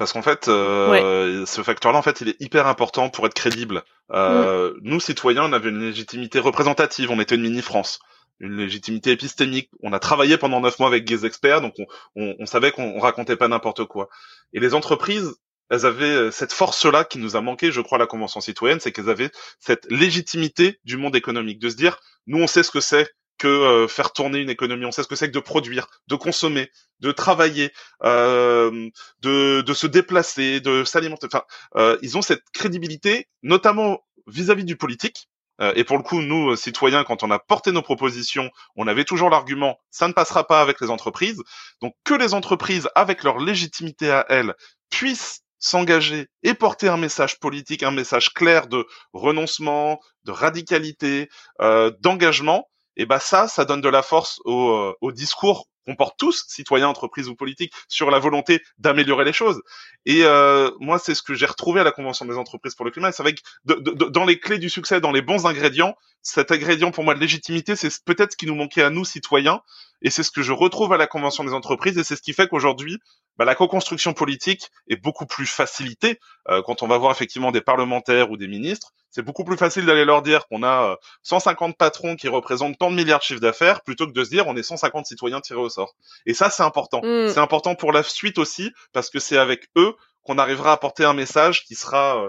Parce 0.00 0.14
qu'en 0.14 0.22
fait, 0.22 0.48
euh, 0.48 1.44
ce 1.44 1.62
facteur-là, 1.62 1.98
en 1.98 2.00
fait, 2.00 2.22
il 2.22 2.30
est 2.30 2.40
hyper 2.40 2.66
important 2.66 3.10
pour 3.10 3.26
être 3.26 3.34
crédible. 3.34 3.82
Euh, 4.10 4.72
Nous, 4.80 4.98
citoyens, 4.98 5.44
on 5.44 5.52
avait 5.52 5.68
une 5.68 5.82
légitimité 5.82 6.38
représentative. 6.38 7.10
On 7.10 7.20
était 7.20 7.34
une 7.34 7.42
mini-France, 7.42 7.98
une 8.38 8.56
légitimité 8.56 9.10
épistémique. 9.10 9.68
On 9.82 9.92
a 9.92 9.98
travaillé 9.98 10.38
pendant 10.38 10.62
neuf 10.62 10.78
mois 10.78 10.88
avec 10.88 11.04
des 11.04 11.26
experts, 11.26 11.60
donc 11.60 11.74
on, 11.78 11.84
on, 12.16 12.34
on 12.38 12.46
savait 12.46 12.72
qu'on 12.72 12.98
racontait 12.98 13.36
pas 13.36 13.48
n'importe 13.48 13.84
quoi. 13.84 14.08
Et 14.54 14.58
les 14.58 14.72
entreprises, 14.72 15.34
elles 15.68 15.84
avaient 15.84 16.06
euh, 16.06 16.30
cette 16.30 16.54
force-là 16.54 17.04
qui 17.04 17.18
nous 17.18 17.36
a 17.36 17.42
manqué, 17.42 17.70
je 17.70 17.82
crois, 17.82 17.96
à 17.96 17.98
la 17.98 18.06
Convention 18.06 18.40
citoyenne, 18.40 18.80
c'est 18.80 18.92
qu'elles 18.92 19.10
avaient 19.10 19.30
cette 19.58 19.84
légitimité 19.90 20.80
du 20.84 20.96
monde 20.96 21.14
économique, 21.14 21.58
de 21.58 21.68
se 21.68 21.76
dire, 21.76 22.00
nous, 22.26 22.42
on 22.42 22.46
sait 22.46 22.62
ce 22.62 22.70
que 22.70 22.80
c'est 22.80 23.06
que 23.40 23.48
euh, 23.48 23.88
faire 23.88 24.12
tourner 24.12 24.38
une 24.38 24.50
économie. 24.50 24.84
On 24.84 24.92
sait 24.92 25.02
ce 25.02 25.08
que 25.08 25.16
c'est 25.16 25.28
que 25.28 25.32
de 25.32 25.40
produire, 25.40 25.86
de 26.08 26.14
consommer, 26.14 26.70
de 27.00 27.10
travailler, 27.10 27.72
euh, 28.04 28.90
de, 29.22 29.62
de 29.62 29.74
se 29.74 29.86
déplacer, 29.86 30.60
de 30.60 30.84
s'alimenter. 30.84 31.26
Enfin, 31.26 31.44
euh, 31.76 31.96
ils 32.02 32.18
ont 32.18 32.22
cette 32.22 32.44
crédibilité, 32.52 33.28
notamment 33.42 34.04
vis-à-vis 34.26 34.64
du 34.64 34.76
politique. 34.76 35.28
Euh, 35.62 35.72
et 35.74 35.84
pour 35.84 35.96
le 35.96 36.02
coup, 36.02 36.20
nous, 36.20 36.54
citoyens, 36.54 37.02
quand 37.02 37.22
on 37.22 37.30
a 37.30 37.38
porté 37.38 37.72
nos 37.72 37.80
propositions, 37.80 38.50
on 38.76 38.86
avait 38.86 39.04
toujours 39.04 39.30
l'argument 39.30 39.78
ça 39.90 40.06
ne 40.06 40.12
passera 40.12 40.46
pas 40.46 40.60
avec 40.60 40.78
les 40.82 40.90
entreprises. 40.90 41.42
Donc 41.80 41.94
que 42.04 42.14
les 42.14 42.34
entreprises, 42.34 42.88
avec 42.94 43.24
leur 43.24 43.38
légitimité 43.38 44.10
à 44.10 44.26
elles, 44.28 44.54
puissent 44.90 45.40
s'engager 45.58 46.28
et 46.42 46.52
porter 46.52 46.88
un 46.88 46.98
message 46.98 47.38
politique, 47.38 47.82
un 47.82 47.90
message 47.90 48.34
clair 48.34 48.66
de 48.66 48.86
renoncement, 49.14 49.98
de 50.24 50.32
radicalité, 50.32 51.30
euh, 51.62 51.90
d'engagement, 52.00 52.68
et 52.96 53.06
bah 53.06 53.20
ça, 53.20 53.48
ça 53.48 53.64
donne 53.64 53.80
de 53.80 53.88
la 53.88 54.02
force 54.02 54.40
au, 54.44 54.70
euh, 54.70 54.94
au 55.00 55.12
discours 55.12 55.66
qu'on 55.86 55.96
porte 55.96 56.18
tous, 56.18 56.44
citoyens, 56.48 56.88
entreprises 56.88 57.28
ou 57.28 57.34
politiques, 57.34 57.72
sur 57.88 58.10
la 58.10 58.18
volonté 58.18 58.60
d'améliorer 58.78 59.24
les 59.24 59.32
choses. 59.32 59.62
Et 60.04 60.24
euh, 60.24 60.70
moi, 60.78 60.98
c'est 60.98 61.14
ce 61.14 61.22
que 61.22 61.34
j'ai 61.34 61.46
retrouvé 61.46 61.80
à 61.80 61.84
la 61.84 61.92
Convention 61.92 62.26
des 62.26 62.36
entreprises 62.36 62.74
pour 62.74 62.84
le 62.84 62.90
climat. 62.90 63.12
C'est 63.12 63.22
avec 63.22 63.40
de, 63.64 63.74
de, 63.74 63.92
dans 63.92 64.24
les 64.24 64.38
clés 64.38 64.58
du 64.58 64.68
succès, 64.68 65.00
dans 65.00 65.12
les 65.12 65.22
bons 65.22 65.46
ingrédients, 65.46 65.94
cet 66.22 66.52
ingrédient 66.52 66.90
pour 66.90 67.04
moi 67.04 67.14
de 67.14 67.20
légitimité, 67.20 67.76
c'est 67.76 67.90
peut-être 68.04 68.32
ce 68.32 68.36
qui 68.36 68.46
nous 68.46 68.54
manquait 68.54 68.82
à 68.82 68.90
nous, 68.90 69.04
citoyens, 69.04 69.62
et 70.02 70.10
c'est 70.10 70.22
ce 70.22 70.30
que 70.30 70.42
je 70.42 70.52
retrouve 70.52 70.92
à 70.92 70.98
la 70.98 71.06
Convention 71.06 71.44
des 71.44 71.54
entreprises, 71.54 71.96
et 71.96 72.04
c'est 72.04 72.16
ce 72.16 72.22
qui 72.22 72.34
fait 72.34 72.48
qu'aujourd'hui, 72.48 72.98
bah, 73.38 73.44
la 73.44 73.54
co-construction 73.54 74.12
politique 74.12 74.70
est 74.88 74.96
beaucoup 74.96 75.26
plus 75.26 75.46
facilitée 75.46 76.18
euh, 76.48 76.62
quand 76.62 76.82
on 76.82 76.86
va 76.86 76.98
voir 76.98 77.12
effectivement 77.12 77.52
des 77.52 77.60
parlementaires 77.60 78.30
ou 78.30 78.36
des 78.36 78.48
ministres. 78.48 78.92
C'est 79.10 79.22
beaucoup 79.22 79.44
plus 79.44 79.56
facile 79.56 79.86
d'aller 79.86 80.04
leur 80.04 80.22
dire 80.22 80.46
qu'on 80.46 80.62
a 80.62 80.96
150 81.22 81.70
euh, 81.70 81.74
patrons 81.76 82.16
qui 82.16 82.28
représentent 82.28 82.78
tant 82.78 82.90
de 82.90 82.96
milliards 82.96 83.20
de 83.20 83.24
chiffres 83.24 83.40
d'affaires 83.40 83.82
plutôt 83.82 84.06
que 84.06 84.12
de 84.12 84.24
se 84.24 84.30
dire 84.30 84.46
on 84.46 84.56
est 84.56 84.62
150 84.62 85.06
citoyens 85.06 85.40
tirés 85.40 85.60
au 85.60 85.68
sort. 85.68 85.94
Et 86.26 86.34
ça, 86.34 86.50
c'est 86.50 86.62
important. 86.62 87.00
Mm. 87.02 87.28
C'est 87.28 87.40
important 87.40 87.74
pour 87.74 87.92
la 87.92 88.02
suite 88.02 88.38
aussi 88.38 88.72
parce 88.92 89.10
que 89.10 89.18
c'est 89.18 89.38
avec 89.38 89.68
eux 89.76 89.94
qu'on 90.22 90.38
arrivera 90.38 90.72
à 90.72 90.76
porter 90.76 91.04
un 91.04 91.14
message 91.14 91.64
qui 91.64 91.74
sera 91.74 92.28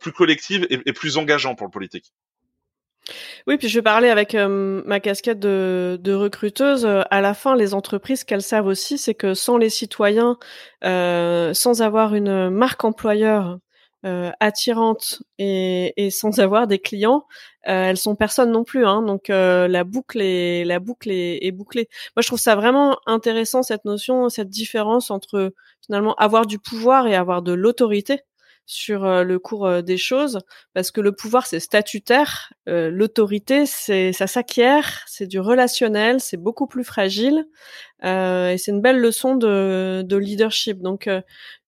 plus 0.00 0.10
collectif 0.10 0.64
et, 0.70 0.92
plus 0.92 1.18
engageant 1.18 1.54
pour 1.54 1.68
le 1.68 1.70
politique. 1.70 2.12
Oui, 3.46 3.56
puis 3.58 3.68
je 3.68 3.80
parler 3.80 4.08
avec 4.08 4.34
ma 4.34 5.00
casquette 5.00 5.38
de, 5.38 6.14
recruteuse. 6.14 6.86
à 6.86 7.20
la 7.20 7.34
fin, 7.34 7.56
les 7.56 7.74
entreprises, 7.74 8.24
qu'elles 8.24 8.42
savent 8.42 8.66
aussi, 8.66 8.98
c'est 8.98 9.14
que 9.14 9.34
sans 9.34 9.56
les 9.58 9.70
citoyens, 9.70 10.38
sans 10.82 11.82
avoir 11.82 12.14
une 12.14 12.50
marque 12.50 12.84
employeur 12.84 13.58
euh, 14.06 14.30
attirantes 14.38 15.22
et, 15.38 16.08
sans 16.12 16.38
avoir 16.38 16.68
des 16.68 16.78
clients, 16.78 17.26
euh, 17.66 17.90
elles 17.90 17.96
sont 17.96 18.14
personne 18.14 18.52
non 18.52 18.62
plus. 18.62 18.86
Hein, 18.86 19.02
donc 19.02 19.28
euh, 19.28 19.66
la 19.66 19.82
boucle 19.82 20.20
est 20.22 20.64
la 20.64 20.78
boucle 20.78 21.10
est, 21.10 21.44
est, 21.44 21.50
bouclée. 21.50 21.88
Moi, 22.14 22.22
je 22.22 22.28
trouve 22.28 22.38
ça 22.38 22.54
vraiment 22.54 22.98
intéressant 23.06 23.64
cette 23.64 23.84
notion, 23.84 24.28
cette 24.28 24.50
différence 24.50 25.10
entre 25.10 25.52
finalement 25.84 26.14
avoir 26.14 26.46
du 26.46 26.60
pouvoir 26.60 27.08
et 27.08 27.16
avoir 27.16 27.42
de 27.42 27.52
l'autorité 27.52 28.20
sur 28.70 29.06
euh, 29.06 29.24
le 29.24 29.38
cours 29.38 29.66
euh, 29.66 29.82
des 29.82 29.96
choses, 29.96 30.38
parce 30.74 30.90
que 30.92 31.00
le 31.00 31.12
pouvoir 31.12 31.46
c'est 31.46 31.58
statutaire, 31.58 32.52
l'autorité 32.66 33.64
c'est 33.66 34.12
ça 34.12 34.26
s'acquiert, 34.26 35.02
c'est 35.06 35.26
du 35.26 35.40
relationnel, 35.40 36.20
c'est 36.20 36.36
beaucoup 36.36 36.66
plus 36.66 36.84
fragile, 36.84 37.46
et 38.04 38.56
c'est 38.58 38.70
une 38.70 38.82
belle 38.82 39.00
leçon 39.00 39.36
de, 39.36 40.02
de 40.06 40.16
leadership. 40.16 40.80
Donc 40.82 41.08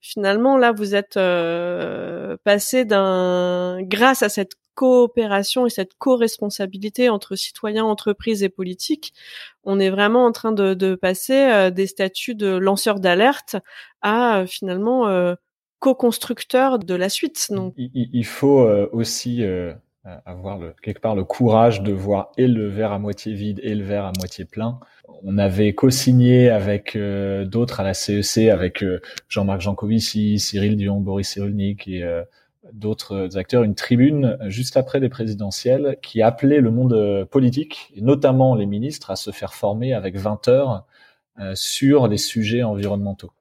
finalement 0.01 0.57
là 0.57 0.72
vous 0.72 0.94
êtes 0.94 1.16
euh, 1.16 2.36
passé 2.44 2.84
d'un 2.84 3.82
grâce 3.82 4.22
à 4.22 4.28
cette 4.28 4.53
coopération 4.74 5.66
et 5.66 5.70
cette 5.70 5.94
co-responsabilité 5.98 7.11
entre 7.11 7.36
citoyens, 7.36 7.84
entreprises 7.84 8.42
et 8.42 8.48
politiques, 8.48 9.12
on 9.64 9.78
est 9.78 9.90
vraiment 9.90 10.24
en 10.24 10.32
train 10.32 10.53
de, 10.53 10.72
de 10.74 10.94
passer 10.94 11.34
euh, 11.34 11.70
des 11.70 11.86
statuts 11.86 12.34
de 12.34 12.57
lanceurs 12.57 13.01
d'alerte 13.01 13.57
à 14.01 14.38
euh, 14.40 14.46
finalement 14.46 15.07
euh, 15.80 15.92
co-constructeurs 15.92 16.78
de 16.78 16.94
la 16.94 17.08
suite. 17.08 17.48
Donc, 17.50 17.74
il, 17.76 17.90
il 17.94 18.26
faut 18.26 18.66
aussi 18.92 19.44
avoir 20.24 20.58
le, 20.58 20.74
quelque 20.82 21.00
part 21.00 21.14
le 21.14 21.24
courage 21.24 21.82
de 21.82 21.92
voir 21.92 22.32
et 22.36 22.46
le 22.46 22.68
verre 22.68 22.92
à 22.92 22.98
moitié 22.98 23.34
vide 23.34 23.60
et 23.62 23.74
le 23.74 23.84
verre 23.84 24.06
à 24.06 24.12
moitié 24.18 24.44
plein 24.44 24.80
on 25.22 25.38
avait 25.38 25.74
co-signé 25.74 26.50
avec 26.50 26.96
euh, 26.96 27.44
d'autres 27.44 27.80
à 27.80 27.82
la 27.82 27.94
CEC, 27.94 28.48
e 28.48 28.52
avec 28.52 28.82
euh, 28.82 29.00
Jean-Marc 29.28 29.60
Jancovici, 29.60 30.38
Cyril 30.38 30.76
Dion, 30.76 31.00
Boris 31.00 31.28
Cyrulnik 31.28 31.86
et 31.88 32.02
euh, 32.02 32.22
d'autres 32.72 33.36
acteurs, 33.36 33.62
une 33.62 33.74
tribune 33.74 34.38
juste 34.46 34.76
après 34.76 35.00
les 35.00 35.08
présidentielles 35.08 35.96
qui 36.02 36.22
appelait 36.22 36.60
le 36.60 36.70
monde 36.70 37.26
politique, 37.30 37.90
et 37.96 38.00
notamment 38.00 38.54
les 38.54 38.66
ministres, 38.66 39.10
à 39.10 39.16
se 39.16 39.30
faire 39.32 39.54
former 39.54 39.92
avec 39.92 40.16
20 40.16 40.46
heures 40.46 40.86
sur 41.54 42.06
les 42.06 42.18
sujets 42.18 42.62
environnementaux. 42.62 43.32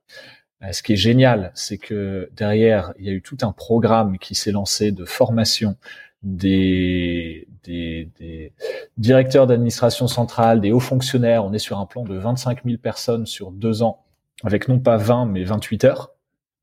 Ce 0.72 0.84
qui 0.84 0.93
est 0.93 0.97
génial, 0.97 1.51
c'est 1.55 1.78
que 1.78 2.30
derrière, 2.36 2.93
il 2.99 3.05
y 3.05 3.10
a 3.10 3.14
eu 3.14 3.22
tout 3.22 3.38
un 3.43 3.53
programme 3.53 4.18
qui 4.18 4.36
s'est 4.36 4.51
lancé 4.51 4.91
de 4.91 5.05
formation 5.05 5.78
des, 6.22 7.47
des, 7.64 8.10
des 8.20 8.53
directeurs 8.97 9.47
d'administration 9.47 10.07
centrale, 10.07 10.60
des 10.60 10.72
hauts 10.72 10.82
fonctionnaires. 10.82 11.45
On 11.45 11.53
est 11.53 11.60
sur 11.60 11.80
un 11.80 11.86
plan 11.86 12.03
de 12.03 12.18
25 12.18 12.66
000 12.66 12.78
personnes 12.78 13.26
sur 13.26 13.51
deux 13.51 13.84
ans, 13.84 14.03
avec 14.43 14.68
non 14.68 14.80
pas 14.80 14.97
20 14.97 15.28
mais 15.28 15.43
28 15.43 15.86
heures. 15.86 16.12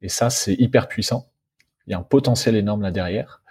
Et 0.03 0.09
ça, 0.09 0.29
c'est 0.29 0.55
hyper 0.55 0.89
puissant. 0.89 1.31
Il 1.87 1.93
y 1.93 1.95
a 1.95 1.99
un 1.99 2.03
potentiel 2.03 2.57
énorme 2.57 2.83
là 2.83 2.91
derrière. 2.91 3.43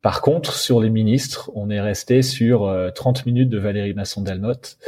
Par 0.00 0.20
contre, 0.20 0.56
sur 0.56 0.80
les 0.80 0.90
ministres, 0.90 1.50
on 1.54 1.70
est 1.70 1.80
resté 1.80 2.22
sur 2.22 2.90
30 2.94 3.18
euh, 3.18 3.22
minutes 3.26 3.50
de 3.50 3.58
Valérie 3.58 3.94
Masson-Delmotte 3.94 4.78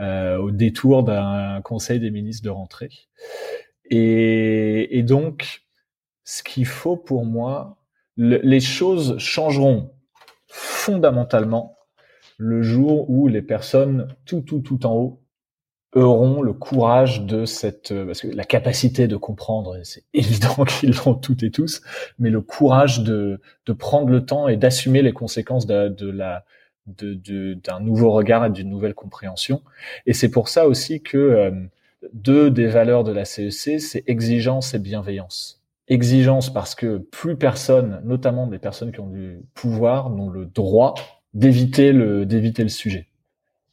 euh, 0.00 0.38
au 0.38 0.50
détour 0.50 1.02
d'un 1.02 1.60
conseil 1.62 2.00
des 2.00 2.10
ministres 2.10 2.44
de 2.44 2.50
rentrée. 2.50 2.90
Et, 3.94 4.98
et 4.98 5.02
donc, 5.02 5.64
ce 6.24 6.42
qu'il 6.42 6.64
faut 6.64 6.96
pour 6.96 7.26
moi, 7.26 7.76
les 8.16 8.60
choses 8.60 9.18
changeront 9.18 9.92
fondamentalement 10.48 11.76
le 12.38 12.62
jour 12.62 13.10
où 13.10 13.28
les 13.28 13.42
personnes 13.42 14.08
tout, 14.24 14.40
tout, 14.40 14.60
tout 14.60 14.86
en 14.86 14.94
haut 14.94 15.22
auront 15.94 16.40
le 16.40 16.54
courage 16.54 17.26
de 17.26 17.44
cette, 17.44 17.92
euh, 17.92 18.06
parce 18.06 18.22
que 18.22 18.28
la 18.28 18.44
capacité 18.44 19.08
de 19.08 19.16
comprendre, 19.16 19.76
c'est 19.82 20.04
évident 20.14 20.64
qu'ils 20.64 20.94
l'ont 21.04 21.14
toutes 21.14 21.42
et 21.42 21.50
tous, 21.50 21.82
mais 22.18 22.30
le 22.30 22.40
courage 22.40 23.02
de, 23.02 23.42
de 23.66 23.72
prendre 23.74 24.08
le 24.08 24.24
temps 24.24 24.48
et 24.48 24.56
d'assumer 24.56 25.02
les 25.02 25.12
conséquences 25.12 25.66
de, 25.66 25.88
de 25.88 26.10
la, 26.10 26.46
de, 26.86 27.52
d'un 27.62 27.80
nouveau 27.80 28.10
regard 28.10 28.46
et 28.46 28.50
d'une 28.50 28.70
nouvelle 28.70 28.94
compréhension. 28.94 29.62
Et 30.06 30.14
c'est 30.14 30.30
pour 30.30 30.48
ça 30.48 30.66
aussi 30.66 31.02
que 31.02 31.18
euh, 31.18 31.50
deux 32.12 32.50
des 32.50 32.66
valeurs 32.66 33.04
de 33.04 33.12
la 33.12 33.24
CEC, 33.24 33.76
e 33.76 33.78
c'est 33.78 34.04
exigence 34.06 34.74
et 34.74 34.78
bienveillance 34.78 35.62
exigence 35.88 36.52
parce 36.52 36.74
que 36.74 36.98
plus 36.98 37.36
personne, 37.36 38.00
notamment 38.04 38.46
des 38.46 38.58
personnes 38.58 38.92
qui 38.92 39.00
ont 39.00 39.08
du 39.08 39.40
pouvoir, 39.54 40.10
n'ont 40.10 40.30
le 40.30 40.46
droit 40.46 40.94
d'éviter 41.34 41.92
le 41.92 42.26
d'éviter 42.26 42.62
le 42.62 42.68
sujet. 42.68 43.08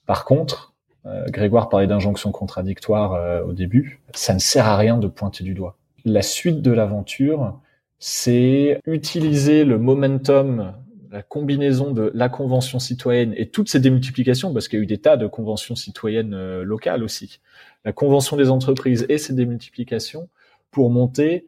Par 0.06 0.26
contre, 0.26 0.74
euh, 1.06 1.26
Grégoire 1.30 1.70
parlait 1.70 1.88
d'injonction 1.88 2.32
contradictoire 2.32 3.14
euh, 3.14 3.44
au 3.44 3.54
début, 3.54 4.02
ça 4.14 4.34
ne 4.34 4.40
sert 4.40 4.68
à 4.68 4.78
rien 4.78 4.98
de 4.98 5.08
pointer 5.08 5.44
du 5.44 5.54
doigt. 5.54 5.78
La 6.06 6.22
suite 6.22 6.62
de 6.62 6.72
l'aventure, 6.72 7.60
c'est 8.00 8.80
utiliser 8.86 9.66
le 9.66 9.78
momentum, 9.78 10.74
la 11.12 11.24
combinaison 11.24 11.92
de 11.92 12.12
la 12.14 12.30
convention 12.30 12.80
citoyenne 12.80 13.34
et 13.36 13.50
toutes 13.50 13.70
ces 13.70 13.80
démultiplications, 13.80 14.54
parce 14.54 14.68
qu'il 14.68 14.80
y 14.80 14.82
a 14.82 14.84
eu 14.84 14.88
des 14.88 15.00
tas 15.00 15.18
de 15.18 15.28
conventions 15.28 15.76
citoyennes 15.76 16.34
euh, 16.34 16.64
locales 16.64 17.04
aussi, 17.04 17.40
la 17.86 17.94
convention 17.94 18.38
des 18.38 18.50
entreprises 18.50 19.06
et 19.10 19.18
ces 19.18 19.34
démultiplications 19.34 20.30
pour 20.72 20.90
monter 20.90 21.48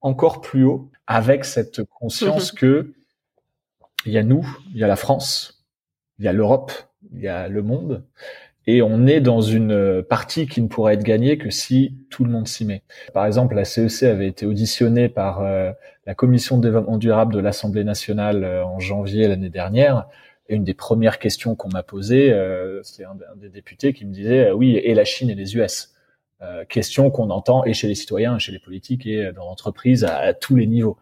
encore 0.00 0.40
plus 0.40 0.64
haut 0.64 0.90
avec 1.06 1.44
cette 1.44 1.82
conscience 1.84 2.52
mhm. 2.52 2.58
que 2.58 2.92
il 4.06 4.12
y 4.12 4.18
a 4.18 4.22
nous, 4.22 4.46
il 4.72 4.78
y 4.78 4.84
a 4.84 4.86
la 4.86 4.96
France, 4.96 5.64
il 6.18 6.24
y 6.24 6.28
a 6.28 6.32
l'Europe, 6.32 6.72
il 7.12 7.20
y 7.20 7.28
a 7.28 7.48
le 7.48 7.62
monde, 7.62 8.04
et 8.66 8.82
on 8.82 9.06
est 9.06 9.20
dans 9.20 9.40
une 9.40 10.02
partie 10.02 10.46
qui 10.46 10.62
ne 10.62 10.68
pourra 10.68 10.94
être 10.94 11.02
gagnée 11.02 11.38
que 11.38 11.50
si 11.50 11.94
tout 12.10 12.24
le 12.24 12.30
monde 12.30 12.48
s'y 12.48 12.64
met. 12.64 12.82
Par 13.12 13.26
exemple, 13.26 13.54
la 13.54 13.64
CEC 13.64 14.02
e 14.02 14.10
avait 14.10 14.28
été 14.28 14.46
auditionnée 14.46 15.08
par 15.08 15.42
euh, 15.42 15.70
la 16.06 16.14
Commission 16.14 16.56
de 16.56 16.62
développement 16.62 16.98
durable 16.98 17.34
de 17.34 17.40
l'Assemblée 17.40 17.84
nationale 17.84 18.44
euh, 18.44 18.64
en 18.64 18.80
janvier 18.80 19.28
l'année 19.28 19.50
dernière. 19.50 20.06
Et 20.48 20.56
une 20.56 20.64
des 20.64 20.74
premières 20.74 21.18
questions 21.18 21.54
qu'on 21.54 21.70
m'a 21.70 21.82
posées, 21.82 22.32
euh, 22.32 22.82
c'est 22.82 23.04
un, 23.04 23.16
des 23.36 23.48
députés 23.48 23.92
qui 23.92 24.04
me 24.04 24.12
disait 24.12 24.50
oui, 24.52 24.76
et 24.76 24.94
la 24.94 25.04
Chine 25.04 25.30
et 25.30 25.34
les 25.34 25.56
US. 25.56 25.90
Euh, 26.42 26.64
question 26.64 27.10
qu'on 27.10 27.30
entend 27.30 27.64
et 27.64 27.72
chez 27.72 27.88
les 27.88 27.94
citoyens, 27.94 28.38
chez 28.38 28.52
les 28.52 28.58
politiques 28.58 29.06
et 29.06 29.32
dans 29.32 29.44
l'entreprise 29.44 30.04
à, 30.04 30.34
tous 30.34 30.56
les 30.56 30.66
niveaux. 30.66 30.98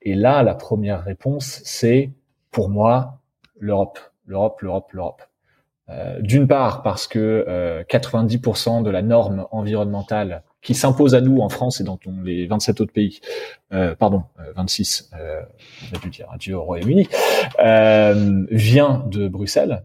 Et 0.00 0.14
là, 0.14 0.42
la 0.42 0.54
première 0.54 1.02
réponse, 1.04 1.60
c'est 1.64 2.10
pour 2.50 2.70
moi 2.70 3.20
l'Europe, 3.58 3.98
l'Europe, 4.24 4.60
l'Europe, 4.62 4.92
l'Europe. 4.92 5.22
Euh, 5.90 6.20
D'une 6.20 6.46
part 6.46 6.82
parce 6.82 7.06
que 7.06 7.44
euh, 7.48 7.82
90% 7.84 8.82
de 8.82 8.90
la 8.90 9.02
norme 9.02 9.46
environnementale 9.50 10.42
qui 10.60 10.74
s'impose 10.74 11.14
à 11.14 11.20
nous 11.20 11.38
en 11.40 11.48
France 11.48 11.80
et 11.80 11.84
dans 11.84 11.98
les 12.24 12.46
27 12.46 12.80
autres 12.80 12.92
pays, 12.92 13.20
euh, 13.72 13.94
pardon, 13.94 14.24
26, 14.56 15.10
euh, 15.14 15.40
on 15.90 15.96
a 15.96 16.00
dû 16.00 16.10
dire 16.10 16.26
adieu 16.30 16.56
au 16.56 16.62
Royaume-Uni, 16.62 17.08
vient 18.50 19.04
de 19.06 19.28
Bruxelles. 19.28 19.84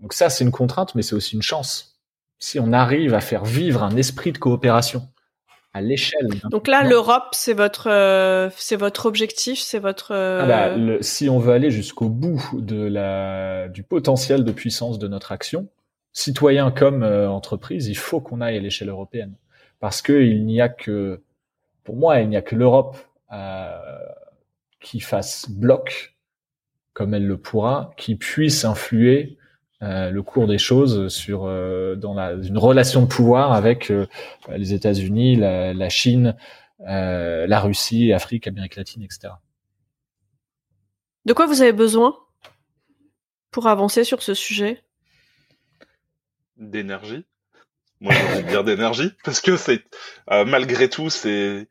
Donc 0.00 0.12
ça, 0.12 0.30
c'est 0.30 0.44
une 0.44 0.50
contrainte, 0.50 0.94
mais 0.94 1.02
c'est 1.02 1.14
aussi 1.14 1.34
une 1.34 1.42
chance 1.42 1.90
si 2.40 2.58
on 2.58 2.72
arrive 2.72 3.14
à 3.14 3.20
faire 3.20 3.44
vivre 3.44 3.82
un 3.82 3.94
esprit 3.96 4.32
de 4.32 4.38
coopération 4.38 5.08
à 5.72 5.80
l'échelle. 5.80 6.28
Donc 6.50 6.66
là, 6.66 6.82
l'Europe, 6.82 7.28
c'est 7.32 7.52
votre, 7.52 7.88
euh, 7.88 8.50
c'est 8.56 8.76
votre 8.76 9.06
objectif, 9.06 9.58
c'est 9.60 9.78
votre. 9.78 10.12
Ah 10.12 10.46
bah, 10.46 10.68
euh, 10.68 10.98
si 11.00 11.28
on 11.28 11.38
veut 11.38 11.52
aller 11.52 11.70
jusqu'au 11.70 12.08
bout 12.08 12.42
de 12.54 12.82
la, 12.82 13.68
du 13.68 13.82
potentiel 13.82 14.44
de 14.44 14.52
puissance 14.52 14.98
de 14.98 15.06
notre 15.08 15.32
action, 15.32 15.68
citoyen 16.12 16.70
comme 16.70 17.02
euh, 17.02 17.30
entreprise, 17.30 17.88
il 17.88 17.96
faut 17.96 18.20
qu'on 18.20 18.40
aille 18.40 18.56
à 18.56 18.60
l'échelle 18.60 18.88
européenne, 18.88 19.34
parce 19.78 20.02
que 20.02 20.12
il 20.12 20.44
n'y 20.44 20.60
a 20.60 20.68
que, 20.68 21.22
pour 21.84 21.96
moi, 21.96 22.20
il 22.20 22.28
n'y 22.28 22.36
a 22.36 22.42
que 22.42 22.56
l'Europe 22.56 22.96
qui 24.80 24.98
fasse 24.98 25.48
bloc, 25.48 26.16
comme 26.94 27.14
elle 27.14 27.26
le 27.26 27.36
pourra, 27.36 27.92
qui 27.96 28.16
puisse 28.16 28.64
influer 28.64 29.38
euh, 29.82 30.10
le 30.10 30.22
cours 30.22 30.46
des 30.46 30.58
choses 30.58 31.08
sur 31.08 31.44
euh, 31.44 31.96
dans 31.96 32.12
la, 32.12 32.32
une 32.32 32.58
relation 32.58 33.00
de 33.00 33.06
pouvoir 33.06 33.52
avec 33.52 33.90
euh, 33.90 34.06
les 34.54 34.74
États-Unis, 34.74 35.36
la, 35.36 35.72
la, 35.72 35.88
Chine, 35.88 36.36
la 36.80 37.60
Russie, 37.60 38.12
Afrique, 38.12 38.46
Amérique 38.46 38.76
latine, 38.76 39.02
etc. 39.02 39.32
De 41.24 41.32
quoi 41.32 41.46
vous 41.46 41.62
avez 41.62 41.72
besoin 41.72 42.14
pour 43.50 43.68
avancer 43.68 44.04
sur 44.04 44.22
ce 44.22 44.34
sujet? 44.34 44.82
D'énergie. 46.56 47.24
Moi, 48.00 48.12
j'ai 48.12 48.32
envie 48.32 48.42
de 48.42 48.48
dire 48.48 48.64
d'énergie 48.64 49.12
parce 49.24 49.40
que 49.40 49.56
c'est 49.56 49.82
malgré 50.28 50.90
tout, 50.90 51.08
c'est 51.08 51.68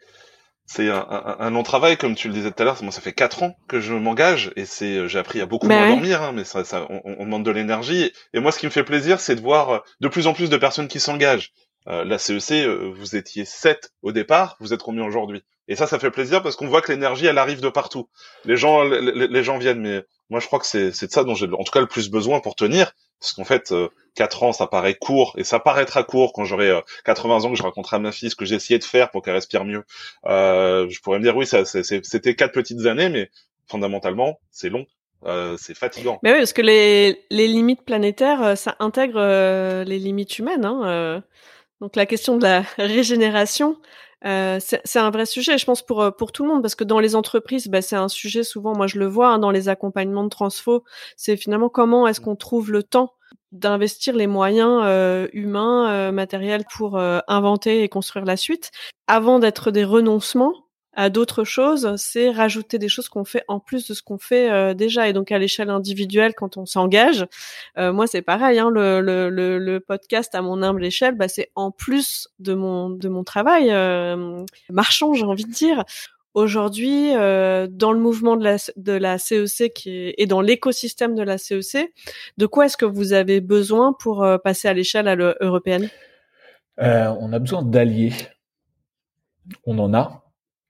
c'est 0.72 0.88
un, 0.88 1.36
un, 1.40 1.50
long 1.50 1.64
travail, 1.64 1.98
comme 1.98 2.14
tu 2.14 2.28
le 2.28 2.34
disais 2.36 2.52
tout 2.52 2.62
à 2.62 2.64
l'heure. 2.64 2.78
Moi, 2.84 2.92
ça 2.92 3.02
fait 3.02 3.12
quatre 3.12 3.42
ans 3.42 3.58
que 3.68 3.80
je 3.80 3.96
m'engage 3.96 4.52
et 4.56 4.66
c'est, 4.66 4.98
euh, 4.98 5.08
j'ai 5.08 5.18
appris 5.18 5.42
à 5.42 5.48
beaucoup 5.48 5.68
bah 5.68 5.80
moins 5.80 5.90
dormir, 5.90 6.22
hein, 6.22 6.32
mais 6.32 6.44
ça, 6.44 6.64
ça 6.64 6.86
on, 6.92 7.02
on, 7.04 7.26
demande 7.26 7.44
de 7.44 7.50
l'énergie. 7.50 8.12
Et 8.36 8.40
moi, 8.40 8.52
ce 8.52 8.60
qui 8.60 8.68
me 8.68 8.72
fait 8.72 8.84
plaisir, 8.84 9.20
c'est 9.20 9.34
de 9.34 9.42
voir 9.42 9.70
euh, 9.72 9.80
de 10.00 10.08
plus 10.08 10.28
en 10.28 10.34
plus 10.34 10.48
de 10.48 10.58
personnes 10.58 10.88
qui 10.88 11.00
s'engagent. 11.00 11.54
la 11.88 12.20
CEC, 12.20 12.68
vous 12.68 13.16
étiez 13.16 13.46
7 13.46 13.90
au 14.04 14.12
départ, 14.12 14.58
vous 14.60 14.72
êtes 14.72 14.84
combien 14.84 15.04
aujourd'hui 15.04 15.44
Et 15.68 15.76
ça, 15.76 15.88
ça 15.88 15.98
fait 15.98 16.12
plaisir 16.12 16.44
parce 16.44 16.56
qu'on 16.56 16.68
voit 16.68 16.84
que 16.84 16.92
l'énergie, 16.92 17.26
elle 17.26 17.40
arrive 17.40 17.62
de 17.62 17.70
partout. 17.70 18.08
Les 18.46 18.56
gens, 18.56 18.84
les, 18.84 19.44
gens 19.44 19.58
viennent, 19.58 19.82
mais 19.82 20.04
moi, 20.30 20.40
je 20.40 20.48
crois 20.48 20.60
que 20.60 20.66
c'est 20.66 20.90
de 20.90 21.12
ça 21.12 21.24
dont 21.24 21.36
j'ai 21.36 21.48
en 21.48 21.64
tout 21.64 21.72
cas 21.72 21.82
le 21.82 21.88
plus 21.88 22.10
besoin 22.10 22.40
pour 22.40 22.56
tenir. 22.56 22.94
Parce 23.20 23.34
qu'en 23.34 23.44
fait, 23.44 23.74
euh, 23.74 23.90
4 24.16 24.44
ans, 24.44 24.54
ça 24.54 24.66
paraît 24.66 24.96
court, 24.96 25.34
et 25.38 25.44
ça 25.44 25.60
paraîtra 25.60 26.04
court 26.04 26.32
quand 26.32 26.46
j'aurai 26.46 26.72
80 27.04 27.44
ans 27.44 27.50
que 27.50 27.58
je 27.58 27.64
raconterai 27.64 27.98
à 27.98 28.00
ma 28.00 28.14
fille 28.14 28.30
ce 28.30 28.36
que 28.36 28.46
j'ai 28.46 28.56
essayé 28.56 28.80
de 28.80 28.84
faire 28.86 29.12
pour 29.12 29.22
qu'elle 29.22 29.34
respire 29.34 29.66
mieux. 29.66 29.84
Euh, 30.26 30.88
je 30.90 31.02
pourrais 31.02 31.20
me 31.20 31.24
dire, 31.24 31.36
oui, 31.36 31.46
c'était 31.46 32.36
quatre 32.36 32.54
petites 32.54 32.86
années, 32.86 33.10
mais 33.10 33.30
fondamentalement, 33.68 34.40
c'est 34.52 34.70
long. 34.70 34.86
Euh, 35.26 35.58
c'est 35.58 35.76
fatigant. 35.76 36.20
Mais 36.24 36.32
oui, 36.32 36.38
parce 36.38 36.54
que 36.54 36.62
les, 36.62 37.26
les 37.30 37.48
limites 37.48 37.84
planétaires, 37.84 38.42
euh, 38.42 38.56
ça 38.56 38.76
intègre 38.80 39.20
euh, 39.20 39.84
les 39.84 40.00
limites 40.00 40.40
humaines. 40.40 40.64
Hein, 40.64 41.24
donc 41.82 41.96
la 41.96 42.06
question 42.06 42.38
de 42.38 42.44
la 42.44 42.62
régénération, 42.78 43.78
euh, 44.26 44.60
c'est 44.60 45.00
un 45.00 45.12
vrai 45.12 45.26
sujet, 45.26 45.58
je 45.58 45.66
pense 45.66 45.82
pour 45.82 46.14
pour 46.18 46.32
tout 46.32 46.44
le 46.44 46.50
monde, 46.50 46.62
parce 46.62 46.76
que 46.76 46.84
dans 46.84 47.00
les 47.00 47.16
entreprises, 47.16 47.68
bah, 47.68 47.82
c'est 47.82 47.96
un 47.96 48.10
sujet 48.10 48.44
souvent. 48.44 48.76
Moi, 48.76 48.88
je 48.88 49.00
le 49.00 49.08
vois 49.08 49.30
hein, 49.30 49.40
dans 49.40 49.52
les 49.52 49.70
accompagnements 49.70 50.24
de 50.26 50.30
transfo. 50.30 50.84
C'est 51.16 51.38
finalement 51.38 51.70
comment 51.70 52.08
est-ce 52.08 52.20
qu'on 52.22 52.36
trouve 52.36 52.72
le 52.72 52.84
temps 52.84 53.14
d'investir 53.52 54.16
les 54.16 54.28
moyens 54.28 54.82
euh, 54.84 55.28
humains, 55.34 55.90
euh, 55.92 56.12
matériels 56.12 56.66
pour 56.78 57.00
inventer 57.00 57.84
et 57.84 57.90
construire 57.90 58.26
la 58.26 58.38
suite, 58.38 58.72
avant 59.08 59.40
d'être 59.40 59.72
des 59.72 59.84
renoncements 59.86 60.69
à 60.94 61.10
d'autres 61.10 61.44
choses, 61.44 61.96
c'est 61.98 62.32
rajouter 62.32 62.80
des 62.80 62.90
choses 62.90 63.10
qu'on 63.10 63.24
fait 63.24 63.44
en 63.48 63.60
plus 63.60 63.88
de 63.88 63.94
ce 63.94 64.02
qu'on 64.02 64.18
fait 64.18 64.52
euh, 64.52 64.74
déjà. 64.74 65.08
Et 65.08 65.14
donc 65.14 65.32
à 65.32 65.38
l'échelle 65.38 65.70
individuelle, 65.70 66.34
quand 66.34 66.58
on 66.58 66.66
s'engage, 66.66 67.26
euh, 67.78 67.94
moi 67.94 68.08
c'est 68.08 68.22
pareil. 68.22 68.60
Hein, 68.60 68.70
le, 68.70 69.00
le, 69.02 69.30
le, 69.30 69.80
podcast 69.80 70.34
à 70.36 70.42
mon 70.42 70.62
humble 70.62 70.84
échelle, 70.84 71.16
bah, 71.16 71.28
c'est 71.28 71.52
en 71.56 71.72
plus 71.72 72.30
de 72.40 72.54
mon 72.54 72.90
de 72.90 73.08
mon 73.08 73.24
travail 73.24 73.70
euh, 73.72 74.44
marchand, 74.70 75.14
j'ai 75.14 75.26
envie 75.26 75.46
de 75.46 75.52
dire. 75.52 75.84
Aujourd'hui, 76.36 77.12
dans 77.12 77.92
le 77.92 77.98
mouvement 77.98 78.38
de 78.38 78.44
la, 78.44 78.58
de 78.78 78.92
la 78.92 79.18
CEC 79.18 79.74
qui 79.74 79.90
est, 79.90 80.14
et 80.20 80.28
dans 80.28 80.42
l'écosystème 80.42 81.16
de 81.16 81.24
la 81.24 81.40
CEC, 81.40 81.92
de 82.38 82.46
quoi 82.46 82.68
est-ce 82.68 82.78
que 82.78 82.86
vous 82.86 83.14
avez 83.14 83.42
besoin 83.42 83.94
pour 83.94 84.26
passer 84.44 84.68
à 84.68 84.74
l'échelle 84.74 85.36
européenne? 85.42 85.90
On 86.78 87.34
a 87.34 87.40
besoin 87.40 87.64
d'alliés. 87.64 88.14
On 89.66 89.80
en 89.80 89.94
a 89.96 90.29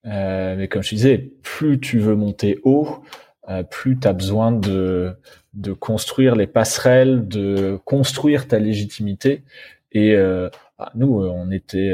euh, 0.10 0.56
mais 0.58 0.68
comme 0.68 0.82
je 0.82 0.90
disais, 0.90 1.32
plus 1.44 1.80
tu 1.80 2.00
veux 2.00 2.16
monter 2.16 2.60
haut, 2.64 3.04
euh, 3.50 3.64
plus 3.64 4.00
tu 4.00 4.08
as 4.08 4.14
besoin 4.14 4.52
de, 4.52 5.16
de 5.54 5.74
construire 5.74 6.36
les 6.36 6.48
passerelles, 6.48 7.28
de 7.28 7.80
construire 7.86 8.48
ta 8.48 8.60
légitimité. 8.60 9.44
Et 9.92 10.16
euh, 10.16 10.50
bah, 10.78 10.92
nous, 10.96 11.24
on 11.26 11.52
était, 11.52 11.94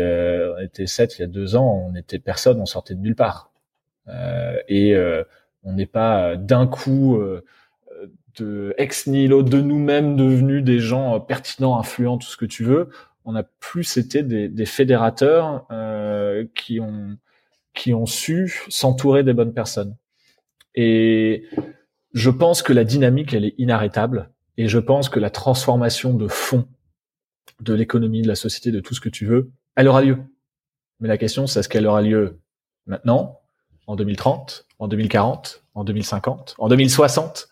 on 0.58 0.62
était 0.62 0.88
sept 0.88 1.18
il 1.18 1.22
y 1.22 1.24
a 1.26 1.28
deux 1.28 1.56
ans, 1.56 1.90
on 1.90 1.96
était 1.96 2.20
personne, 2.20 2.60
on 2.62 2.66
sortait 2.66 2.96
de 2.96 3.02
nulle 3.02 3.16
part. 3.16 3.52
et 4.68 4.96
on 5.64 5.74
n'est 5.74 5.86
pas 5.88 6.36
d'un 6.36 6.68
coup 6.68 7.20
de 8.38 8.76
ex 8.78 9.08
nihilo 9.08 9.44
de 9.44 9.62
nous-mêmes 9.62 10.16
devenus 10.16 10.64
des 10.64 10.80
gens 10.80 11.20
pertinents, 11.20 11.80
influents, 11.80 12.18
tout 12.18 12.28
ce 12.28 12.38
que 12.38 12.46
tu 12.46 12.64
veux. 12.64 12.90
On 13.24 13.36
a 13.36 13.44
plus 13.44 13.98
été 13.98 14.22
des, 14.22 14.50
des 14.50 14.66
fédérateurs 14.66 15.68
qui 16.54 16.80
ont 16.80 17.18
qui 17.76 17.94
ont 17.94 18.06
su 18.06 18.64
s'entourer 18.70 19.24
des 19.24 19.34
bonnes 19.34 19.54
personnes. 19.54 19.96
Et 20.74 21.46
je 22.14 22.30
pense 22.30 22.64
que 22.64 22.74
la 22.74 22.84
dynamique, 22.84 23.34
elle 23.34 23.46
est 23.46 23.56
inarrêtable. 23.58 24.32
Et 24.58 24.68
je 24.68 24.80
pense 24.80 25.10
que 25.10 25.20
la 25.20 25.30
transformation 25.30 26.14
de 26.14 26.28
fond 26.28 26.68
de 27.60 27.74
l'économie, 27.74 28.22
de 28.22 28.28
la 28.28 28.36
société, 28.36 28.72
de 28.72 28.80
tout 28.80 28.94
ce 28.94 29.02
que 29.02 29.10
tu 29.10 29.26
veux, 29.26 29.52
elle 29.76 29.88
aura 29.88 30.02
lieu. 30.02 30.18
Mais 31.00 31.08
la 31.08 31.18
question, 31.18 31.46
c'est 31.46 31.60
est-ce 31.60 31.70
qu'elle 31.70 31.88
aura 31.88 32.02
lieu 32.02 32.40
maintenant, 32.86 33.42
en 33.88 33.96
2030, 33.96 34.66
en 34.80 34.88
2040, 34.88 35.64
en 35.74 35.84
2050, 35.84 36.56
en 36.58 36.68
2060 36.70 37.50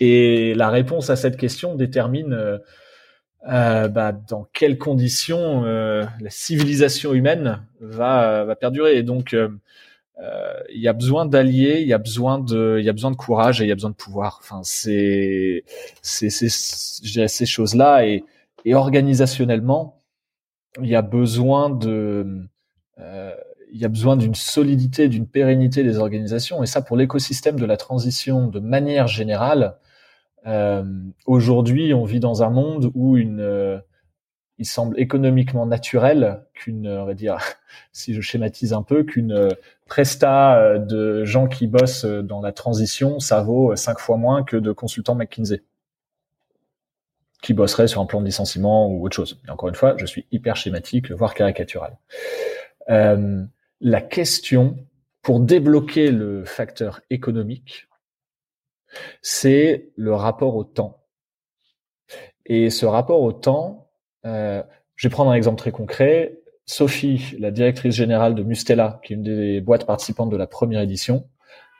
Et 0.00 0.54
la 0.54 0.70
réponse 0.70 1.10
à 1.10 1.16
cette 1.16 1.36
question 1.36 1.74
détermine 1.74 2.60
euh, 3.48 3.88
bah, 3.88 4.12
dans 4.12 4.46
quelles 4.52 4.78
conditions 4.78 5.64
euh, 5.64 6.04
la 6.20 6.30
civilisation 6.30 7.12
humaine 7.12 7.60
va, 7.80 8.44
va 8.44 8.56
perdurer. 8.56 8.96
Et 8.96 9.02
donc, 9.02 9.34
euh, 9.34 9.48
euh, 10.20 10.54
il 10.72 10.80
y 10.80 10.88
a 10.88 10.92
besoin 10.92 11.26
d'alliés, 11.26 11.80
il 11.80 11.88
y 11.88 11.92
a 11.92 11.98
besoin 11.98 12.38
de, 12.38 12.76
il 12.78 12.84
y 12.84 12.88
a 12.88 12.92
besoin 12.92 13.10
de 13.10 13.16
courage 13.16 13.60
et 13.60 13.64
il 13.64 13.68
y 13.68 13.72
a 13.72 13.74
besoin 13.74 13.90
de 13.90 13.96
pouvoir. 13.96 14.38
Enfin, 14.40 14.60
c'est, 14.62 15.64
c'est, 16.02 16.30
c'est, 16.30 16.48
ces 16.48 17.46
choses-là 17.46 18.06
et, 18.06 18.24
et 18.64 18.74
organisationnellement, 18.74 20.00
il 20.80 20.88
y 20.88 20.94
a 20.94 21.02
besoin 21.02 21.70
de, 21.70 22.46
euh, 22.98 23.34
il 23.72 23.80
y 23.80 23.84
a 23.84 23.88
besoin 23.88 24.16
d'une 24.16 24.34
solidité, 24.34 25.08
d'une 25.08 25.26
pérennité 25.26 25.82
des 25.82 25.98
organisations. 25.98 26.62
Et 26.62 26.66
ça, 26.66 26.82
pour 26.82 26.96
l'écosystème 26.96 27.58
de 27.58 27.64
la 27.64 27.76
transition, 27.76 28.46
de 28.46 28.60
manière 28.60 29.08
générale, 29.08 29.76
aujourd'hui, 31.26 31.94
on 31.94 32.04
vit 32.04 32.20
dans 32.20 32.42
un 32.42 32.50
monde 32.50 32.90
où 32.94 33.16
une, 33.16 33.40
euh, 33.40 33.78
il 34.58 34.66
semble 34.66 34.98
économiquement 34.98 35.66
naturel 35.66 36.44
qu'une, 36.54 36.88
on 36.88 37.04
va 37.04 37.14
dire, 37.14 37.38
si 37.92 38.14
je 38.14 38.20
schématise 38.20 38.72
un 38.72 38.82
peu, 38.82 39.02
qu'une 39.02 39.32
euh, 39.32 39.50
presta 39.86 40.78
de 40.78 41.24
gens 41.24 41.48
qui 41.48 41.66
bossent 41.66 42.04
dans 42.04 42.40
la 42.40 42.52
transition, 42.52 43.20
ça 43.20 43.42
vaut 43.42 43.76
cinq 43.76 43.98
fois 43.98 44.16
moins 44.16 44.42
que 44.42 44.56
de 44.56 44.72
consultants 44.72 45.14
McKinsey 45.14 45.62
qui 47.42 47.52
bosseraient 47.54 47.88
sur 47.88 48.00
un 48.00 48.06
plan 48.06 48.20
de 48.20 48.26
licenciement 48.26 48.88
ou 48.88 49.04
autre 49.04 49.16
chose. 49.16 49.40
Et 49.46 49.50
encore 49.50 49.68
une 49.68 49.74
fois, 49.74 49.96
je 49.98 50.06
suis 50.06 50.26
hyper 50.32 50.56
schématique, 50.56 51.10
voire 51.10 51.34
caricatural. 51.34 51.98
Euh, 52.88 53.44
la 53.80 54.00
question 54.00 54.76
pour 55.22 55.40
débloquer 55.40 56.10
le 56.10 56.44
facteur 56.44 57.00
économique, 57.10 57.88
c'est 59.20 59.90
le 59.96 60.14
rapport 60.14 60.56
au 60.56 60.64
temps. 60.64 61.02
Et 62.46 62.70
ce 62.70 62.86
rapport 62.86 63.20
au 63.20 63.32
temps, 63.32 63.90
euh, 64.26 64.62
je 64.96 65.08
vais 65.08 65.12
prendre 65.12 65.30
un 65.30 65.34
exemple 65.34 65.58
très 65.58 65.72
concret. 65.72 66.38
Sophie, 66.64 67.36
la 67.38 67.50
directrice 67.50 67.94
générale 67.94 68.34
de 68.34 68.42
Mustela, 68.42 69.00
qui 69.04 69.12
est 69.12 69.16
une 69.16 69.22
des 69.22 69.60
boîtes 69.60 69.86
participantes 69.86 70.30
de 70.30 70.36
la 70.36 70.46
première 70.46 70.80
édition, 70.80 71.28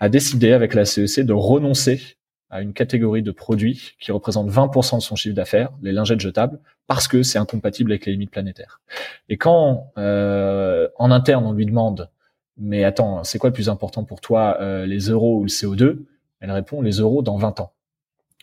a 0.00 0.08
décidé 0.08 0.52
avec 0.52 0.74
la 0.74 0.84
CEC 0.84 1.24
de 1.24 1.32
renoncer 1.32 2.16
à 2.50 2.60
une 2.60 2.74
catégorie 2.74 3.22
de 3.22 3.30
produits 3.30 3.94
qui 3.98 4.12
représente 4.12 4.50
20% 4.50 4.96
de 4.96 5.02
son 5.02 5.16
chiffre 5.16 5.34
d'affaires, 5.34 5.70
les 5.80 5.92
lingettes 5.92 6.20
jetables, 6.20 6.60
parce 6.86 7.08
que 7.08 7.22
c'est 7.22 7.38
incompatible 7.38 7.92
avec 7.92 8.04
les 8.04 8.12
limites 8.12 8.30
planétaires. 8.30 8.80
Et 9.28 9.38
quand 9.38 9.92
euh, 9.96 10.88
en 10.98 11.10
interne 11.10 11.46
on 11.46 11.52
lui 11.52 11.64
demande, 11.64 12.10
mais 12.58 12.84
attends, 12.84 13.24
c'est 13.24 13.38
quoi 13.38 13.48
le 13.48 13.54
plus 13.54 13.70
important 13.70 14.04
pour 14.04 14.20
toi, 14.20 14.58
euh, 14.60 14.84
les 14.84 15.08
euros 15.08 15.38
ou 15.38 15.44
le 15.44 15.48
CO2 15.48 16.04
elle 16.42 16.50
répond 16.50 16.82
les 16.82 16.98
euros 16.98 17.22
dans 17.22 17.36
20 17.36 17.60
ans. 17.60 17.72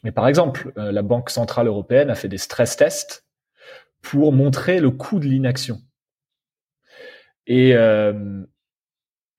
Mais 0.03 0.11
par 0.11 0.27
exemple, 0.27 0.71
euh, 0.77 0.91
la 0.91 1.01
Banque 1.01 1.29
centrale 1.29 1.67
européenne 1.67 2.09
a 2.09 2.15
fait 2.15 2.29
des 2.29 2.37
stress 2.37 2.77
tests 2.77 3.25
pour 4.01 4.31
montrer 4.31 4.79
le 4.79 4.89
coût 4.89 5.19
de 5.19 5.25
l'inaction. 5.25 5.81
Et, 7.45 7.75
euh, 7.75 8.43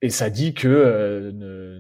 ça 0.09 0.31
dit 0.31 0.55
que 0.55 0.69
euh, 0.69 1.79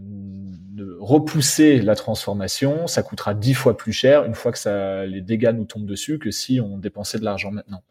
repousser 0.98 1.80
la 1.80 1.94
transformation, 1.94 2.86
ça 2.86 3.02
coûtera 3.02 3.34
dix 3.34 3.54
fois 3.54 3.76
plus 3.76 3.92
cher 3.92 4.24
une 4.24 4.34
fois 4.34 4.52
que 4.52 5.06
les 5.06 5.20
dégâts 5.20 5.52
nous 5.54 5.64
tombent 5.64 5.86
dessus 5.86 6.18
que 6.18 6.30
si 6.30 6.60
on 6.60 6.78
dépensait 6.78 7.18
de 7.18 7.24
l'argent 7.24 7.50
maintenant. 7.50 7.82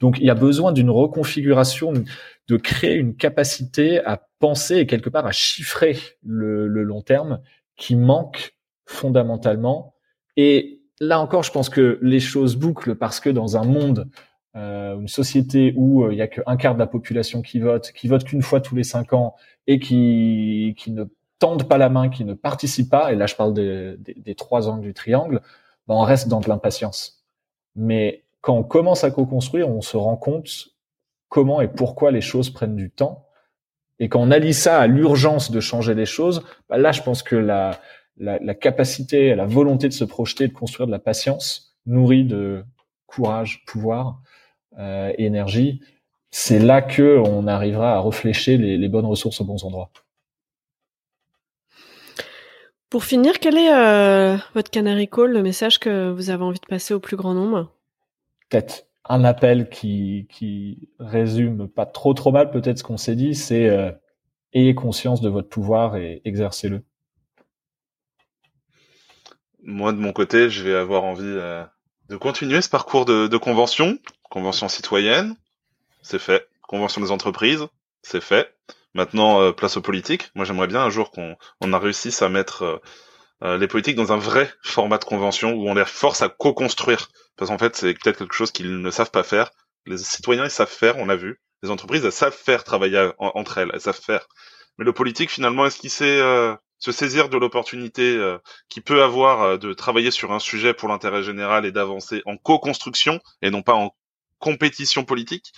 Donc 0.00 0.18
il 0.18 0.24
y 0.24 0.30
a 0.30 0.34
besoin 0.34 0.72
d'une 0.72 0.90
reconfiguration, 0.90 1.92
de 2.48 2.56
créer 2.56 2.94
une 2.94 3.16
capacité 3.16 4.04
à 4.04 4.28
penser 4.38 4.76
et 4.76 4.86
quelque 4.86 5.10
part 5.10 5.26
à 5.26 5.32
chiffrer 5.32 5.98
le 6.24 6.66
long 6.66 7.02
terme 7.02 7.40
qui 7.76 7.96
manque 7.96 8.54
fondamentalement. 8.86 9.94
Et 10.36 10.82
là 11.00 11.20
encore, 11.20 11.42
je 11.42 11.52
pense 11.52 11.68
que 11.68 11.98
les 12.02 12.20
choses 12.20 12.56
bouclent 12.56 12.94
parce 12.94 13.20
que 13.20 13.30
dans 13.30 13.56
un 13.56 13.64
monde, 13.64 14.08
euh, 14.54 14.98
une 14.98 15.08
société 15.08 15.72
où 15.76 16.04
euh, 16.04 16.12
il 16.12 16.18
y 16.18 16.22
a 16.22 16.28
qu'un 16.28 16.56
quart 16.56 16.74
de 16.74 16.78
la 16.78 16.86
population 16.86 17.42
qui 17.42 17.58
vote, 17.58 17.92
qui 17.92 18.06
vote 18.08 18.24
qu'une 18.24 18.42
fois 18.42 18.60
tous 18.60 18.76
les 18.76 18.84
cinq 18.84 19.12
ans 19.12 19.34
et 19.66 19.78
qui, 19.78 20.74
qui 20.76 20.90
ne 20.90 21.04
tendent 21.38 21.68
pas 21.68 21.78
la 21.78 21.88
main, 21.88 22.08
qui 22.10 22.24
ne 22.24 22.34
participent 22.34 22.90
pas, 22.90 23.12
et 23.12 23.16
là 23.16 23.26
je 23.26 23.34
parle 23.34 23.54
des, 23.54 23.96
des, 23.98 24.34
trois 24.34 24.68
angles 24.68 24.82
du 24.82 24.94
triangle, 24.94 25.40
ben 25.88 25.94
on 25.94 26.02
reste 26.02 26.28
dans 26.28 26.40
de 26.40 26.48
l'impatience. 26.48 27.24
Mais 27.76 28.24
quand 28.42 28.54
on 28.54 28.62
commence 28.62 29.04
à 29.04 29.10
co-construire, 29.10 29.68
on 29.68 29.80
se 29.80 29.96
rend 29.96 30.16
compte 30.16 30.68
comment 31.28 31.60
et 31.60 31.68
pourquoi 31.68 32.10
les 32.10 32.20
choses 32.20 32.50
prennent 32.50 32.76
du 32.76 32.90
temps 32.90 33.26
et 34.02 34.08
quand 34.08 34.20
on 34.20 34.32
allie 34.32 34.52
ça 34.52 34.80
à 34.80 34.88
l'urgence 34.88 35.52
de 35.52 35.60
changer 35.60 35.94
les 35.94 36.06
choses, 36.06 36.42
bah 36.68 36.76
là, 36.76 36.90
je 36.90 37.02
pense 37.02 37.22
que 37.22 37.36
la, 37.36 37.78
la, 38.16 38.40
la, 38.40 38.52
capacité, 38.52 39.32
la 39.36 39.46
volonté 39.46 39.86
de 39.86 39.92
se 39.92 40.02
projeter, 40.02 40.48
de 40.48 40.52
construire 40.52 40.88
de 40.88 40.92
la 40.92 40.98
patience, 40.98 41.76
nourrie 41.86 42.24
de 42.24 42.64
courage, 43.06 43.64
pouvoir 43.64 44.20
euh, 44.76 45.12
et 45.16 45.24
énergie, 45.26 45.82
c'est 46.32 46.58
là 46.58 46.82
que 46.82 47.22
on 47.24 47.46
arrivera 47.46 47.92
à 47.94 48.00
réfléchir 48.00 48.58
les, 48.58 48.76
les, 48.76 48.88
bonnes 48.88 49.06
ressources 49.06 49.40
aux 49.40 49.44
bons 49.44 49.62
endroits. 49.62 49.92
Pour 52.90 53.04
finir, 53.04 53.38
quel 53.38 53.56
est 53.56 53.72
euh, 53.72 54.36
votre 54.54 54.72
canary 54.72 55.06
call, 55.06 55.30
le 55.30 55.44
message 55.44 55.78
que 55.78 56.10
vous 56.10 56.30
avez 56.30 56.42
envie 56.42 56.58
de 56.58 56.66
passer 56.66 56.92
au 56.92 56.98
plus 56.98 57.16
grand 57.16 57.34
nombre? 57.34 57.70
Tête. 58.48 58.88
Un 59.04 59.24
appel 59.24 59.68
qui, 59.68 60.88
résume 60.98 61.68
pas 61.68 61.86
trop 61.86 62.14
trop 62.14 62.32
mal 62.32 62.50
peut-être 62.50 62.78
ce 62.78 62.84
qu'on 62.84 62.96
s'est 62.96 63.16
dit, 63.16 63.34
c'est 63.34 63.68
euh, 63.68 63.90
ayez 64.52 64.74
conscience 64.74 65.20
de 65.20 65.28
votre 65.28 65.48
pouvoir 65.48 65.96
et 65.96 66.22
exercez-le. 66.24 66.84
Moi, 69.64 69.92
de 69.92 69.98
mon 69.98 70.12
côté, 70.12 70.50
je 70.50 70.64
vais 70.64 70.74
avoir 70.74 71.04
envie 71.04 71.22
euh, 71.24 71.64
de 72.08 72.16
continuer 72.16 72.60
ce 72.62 72.68
parcours 72.68 73.04
de, 73.04 73.28
de 73.28 73.36
convention, 73.36 73.98
convention 74.28 74.68
citoyenne, 74.68 75.36
c'est 76.02 76.18
fait. 76.18 76.48
Convention 76.62 77.00
des 77.00 77.10
entreprises, 77.10 77.66
c'est 78.02 78.22
fait. 78.22 78.54
Maintenant, 78.94 79.40
euh, 79.40 79.52
place 79.52 79.76
aux 79.76 79.82
politiques. 79.82 80.30
Moi, 80.34 80.44
j'aimerais 80.44 80.66
bien 80.66 80.80
un 80.80 80.90
jour 80.90 81.10
qu'on 81.10 81.36
on 81.60 81.72
a 81.72 81.78
réussi 81.78 82.12
à 82.22 82.28
mettre 82.28 82.80
les 83.44 83.66
politiques 83.66 83.96
dans 83.96 84.12
un 84.12 84.18
vrai 84.18 84.48
format 84.62 84.98
de 84.98 85.04
convention 85.04 85.52
où 85.54 85.68
on 85.68 85.74
les 85.74 85.84
force 85.84 86.22
à 86.22 86.28
co-construire. 86.28 87.08
Parce 87.36 87.50
qu'en 87.50 87.58
fait, 87.58 87.76
c'est 87.76 87.94
peut-être 87.94 88.18
quelque 88.18 88.34
chose 88.34 88.52
qu'ils 88.52 88.80
ne 88.80 88.90
savent 88.90 89.10
pas 89.10 89.22
faire. 89.22 89.50
Les 89.86 89.98
citoyens, 89.98 90.44
ils 90.44 90.50
savent 90.50 90.70
faire, 90.70 90.98
on 90.98 91.06
l'a 91.06 91.16
vu. 91.16 91.40
Les 91.62 91.70
entreprises, 91.70 92.04
elles 92.04 92.12
savent 92.12 92.36
faire 92.36 92.64
travailler 92.64 93.10
entre 93.18 93.58
elles, 93.58 93.70
elles 93.72 93.80
savent 93.80 94.00
faire. 94.00 94.26
Mais 94.78 94.84
le 94.84 94.92
politique, 94.92 95.30
finalement, 95.30 95.66
est-ce 95.66 95.78
qu'il 95.78 95.90
sait 95.90 96.20
se 96.78 96.92
saisir 96.92 97.28
de 97.28 97.38
l'opportunité 97.38 98.18
qu'il 98.68 98.82
peut 98.82 99.02
avoir 99.02 99.58
de 99.58 99.72
travailler 99.72 100.10
sur 100.10 100.32
un 100.32 100.40
sujet 100.40 100.74
pour 100.74 100.88
l'intérêt 100.88 101.22
général 101.22 101.64
et 101.64 101.72
d'avancer 101.72 102.22
en 102.26 102.36
co-construction 102.36 103.20
et 103.42 103.50
non 103.50 103.62
pas 103.62 103.74
en 103.74 103.94
compétition 104.38 105.04
politique? 105.04 105.52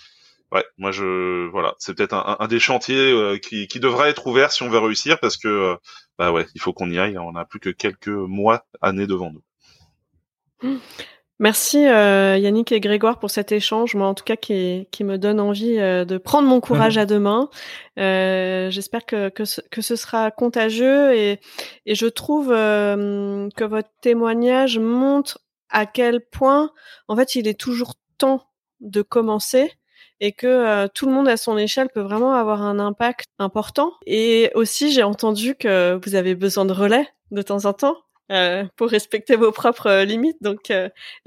Ouais, 0.51 0.65
moi 0.77 0.91
je 0.91 1.49
voilà, 1.49 1.73
c'est 1.79 1.95
peut-être 1.95 2.13
un, 2.13 2.37
un, 2.39 2.47
des 2.47 2.59
chantiers 2.59 3.11
euh, 3.11 3.37
qui, 3.37 3.67
qui 3.67 3.79
devrait 3.79 4.09
être 4.09 4.27
ouvert 4.27 4.51
si 4.51 4.63
on 4.63 4.69
veut 4.69 4.77
réussir 4.77 5.19
parce 5.19 5.37
que 5.37 5.47
euh, 5.47 5.75
bah 6.17 6.31
ouais, 6.31 6.45
il 6.53 6.61
faut 6.61 6.71
qu'on 6.71 6.89
y 6.91 6.99
aille. 6.99 7.17
On 7.17 7.35
a 7.35 7.45
plus 7.45 7.59
que 7.59 7.71
quelques 7.71 8.07
mois, 8.07 8.65
années 8.81 9.07
devant 9.07 9.33
nous. 10.61 10.81
Merci 11.39 11.85
euh, 11.85 12.37
Yannick 12.37 12.71
et 12.71 12.79
Grégoire 12.79 13.19
pour 13.19 13.29
cet 13.29 13.51
échange, 13.51 13.93
moi 13.95 14.07
en 14.07 14.13
tout 14.13 14.23
cas 14.23 14.37
qui, 14.37 14.87
qui 14.91 15.03
me 15.03 15.17
donne 15.17 15.41
envie 15.41 15.75
de 15.75 16.17
prendre 16.17 16.47
mon 16.47 16.61
courage 16.61 16.97
à 16.97 17.05
deux 17.05 17.19
mains. 17.19 17.49
J'espère 17.97 19.05
que, 19.05 19.29
que 19.29 19.43
ce, 19.43 19.59
que, 19.69 19.81
ce, 19.81 19.95
sera 19.95 20.31
contagieux 20.31 21.13
et, 21.13 21.39
et 21.85 21.95
je 21.95 22.07
trouve 22.07 22.47
que 22.47 23.63
votre 23.63 23.89
témoignage 24.01 24.79
montre 24.79 25.39
à 25.69 25.85
quel 25.85 26.21
point 26.21 26.71
en 27.09 27.17
fait 27.17 27.35
il 27.35 27.47
est 27.47 27.59
toujours 27.59 27.95
temps 28.17 28.47
de 28.79 29.01
commencer 29.01 29.71
et 30.19 30.31
que 30.31 30.47
euh, 30.47 30.87
tout 30.93 31.05
le 31.05 31.11
monde 31.11 31.27
à 31.27 31.37
son 31.37 31.57
échelle 31.57 31.89
peut 31.93 32.01
vraiment 32.01 32.33
avoir 32.33 32.61
un 32.61 32.79
impact 32.79 33.25
important. 33.39 33.93
Et 34.05 34.51
aussi, 34.55 34.91
j'ai 34.91 35.03
entendu 35.03 35.55
que 35.55 35.99
vous 36.03 36.15
avez 36.15 36.35
besoin 36.35 36.65
de 36.65 36.73
relais 36.73 37.07
de 37.31 37.41
temps 37.41 37.65
en 37.65 37.73
temps. 37.73 37.97
Euh, 38.31 38.63
pour 38.75 38.89
respecter 38.89 39.35
vos 39.35 39.51
propres 39.51 39.85
euh, 39.85 40.03
limites. 40.03 40.41
Donc, 40.41 40.73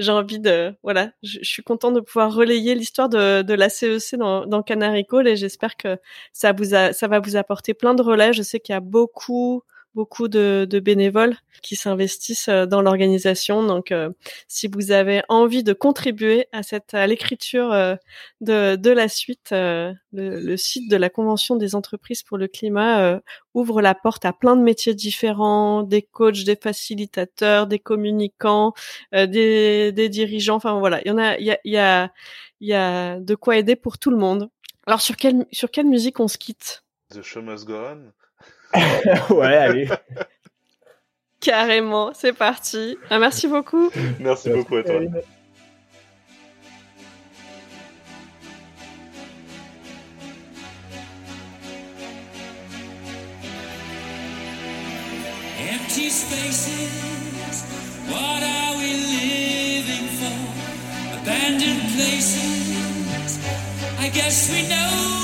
j'ai 0.00 0.10
envie 0.10 0.40
de, 0.40 0.74
voilà, 0.82 1.12
je, 1.22 1.38
suis 1.42 1.62
contente 1.62 1.94
de 1.94 2.00
pouvoir 2.00 2.34
relayer 2.34 2.74
l'histoire 2.74 3.08
de, 3.08 3.42
de 3.42 3.54
la 3.54 3.68
CEC 3.68 4.14
e 4.14 4.16
dans, 4.16 4.46
dans 4.46 4.64
Canary 4.64 5.06
Call 5.06 5.28
et 5.28 5.36
j'espère 5.36 5.76
que 5.76 5.96
ça 6.32 6.52
vous 6.52 6.74
a, 6.74 6.92
ça 6.92 7.06
va 7.06 7.20
vous 7.20 7.36
apporter 7.36 7.72
plein 7.72 7.94
de 7.94 8.02
relais. 8.02 8.32
Je 8.32 8.42
sais 8.42 8.58
qu'il 8.58 8.72
y 8.72 8.76
a 8.76 8.80
beaucoup 8.80 9.62
beaucoup 9.98 10.28
de, 10.28 10.80
bénévoles 10.80 11.34
qui 11.60 11.74
s'investissent 11.74 12.48
euh, 12.48 12.66
dans 12.66 12.82
l'organisation. 12.82 13.64
Donc, 13.64 13.90
euh, 13.90 14.10
si 14.46 14.68
vous 14.68 14.92
avez 14.92 15.22
envie 15.28 15.64
de 15.64 15.72
contribuer 15.72 16.46
à 16.52 16.62
cette 16.62 16.92
l'écriture 16.92 17.72
euh, 17.72 17.96
de, 18.40 18.90
la 18.90 19.08
suite, 19.08 19.48
le, 19.50 20.56
site 20.56 20.88
de 20.88 20.96
la 20.96 21.10
Convention 21.10 21.56
des 21.56 21.74
entreprises 21.74 22.22
pour 22.22 22.38
le 22.38 22.46
climat 22.46 23.20
ouvre 23.54 23.82
la 23.82 23.96
porte 23.96 24.24
à 24.24 24.32
plein 24.32 24.54
de 24.54 24.62
métiers 24.62 24.94
différents, 24.94 25.82
des 25.82 26.02
coachs, 26.02 26.44
des 26.44 26.54
facilitateurs, 26.54 27.66
des 27.66 27.80
communicants, 27.80 28.74
des, 29.12 30.08
dirigeants. 30.08 30.56
Enfin 30.56 30.78
voilà, 30.78 31.00
il 31.04 31.08
y 31.08 31.10
en 31.10 31.18
a, 31.18 31.36
il 31.38 31.46
y 31.46 31.50
a, 31.50 32.12
il 32.60 32.68
y 32.68 32.74
a, 32.74 33.18
de 33.18 33.34
quoi 33.34 33.56
aider 33.56 33.74
pour 33.74 33.98
tout 33.98 34.10
le 34.10 34.16
monde. 34.16 34.48
Alors 34.86 35.00
sur 35.00 35.16
quelle 35.16 35.46
sur 35.50 35.72
quelle 35.72 35.86
musique 35.86 36.20
on 36.20 36.28
se 36.28 36.38
quitte? 36.38 36.84
The 37.10 37.22
Show 37.22 37.42
Must. 37.42 37.66
ouais, 39.30 39.56
allez. 39.56 39.88
Carrément, 41.40 42.12
c'est 42.14 42.32
parti. 42.32 42.98
Ah, 43.10 43.18
merci 43.18 43.46
beaucoup. 43.46 43.90
Merci 44.18 44.50
beaucoup 44.50 44.76
à 44.76 44.82
toi. 44.82 45.00
Empty 55.60 56.10
spaces, 56.10 57.64
what 58.08 58.42
are 58.42 58.76
we 58.76 58.92
living 58.92 60.08
for? 60.18 60.38
Abandoned 61.22 61.82
places, 61.96 63.38
I 63.98 64.08
guess 64.08 64.50
we 64.52 64.68
know 64.68 65.17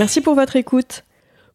Merci 0.00 0.20
pour 0.22 0.34
votre 0.34 0.56
écoute. 0.56 1.04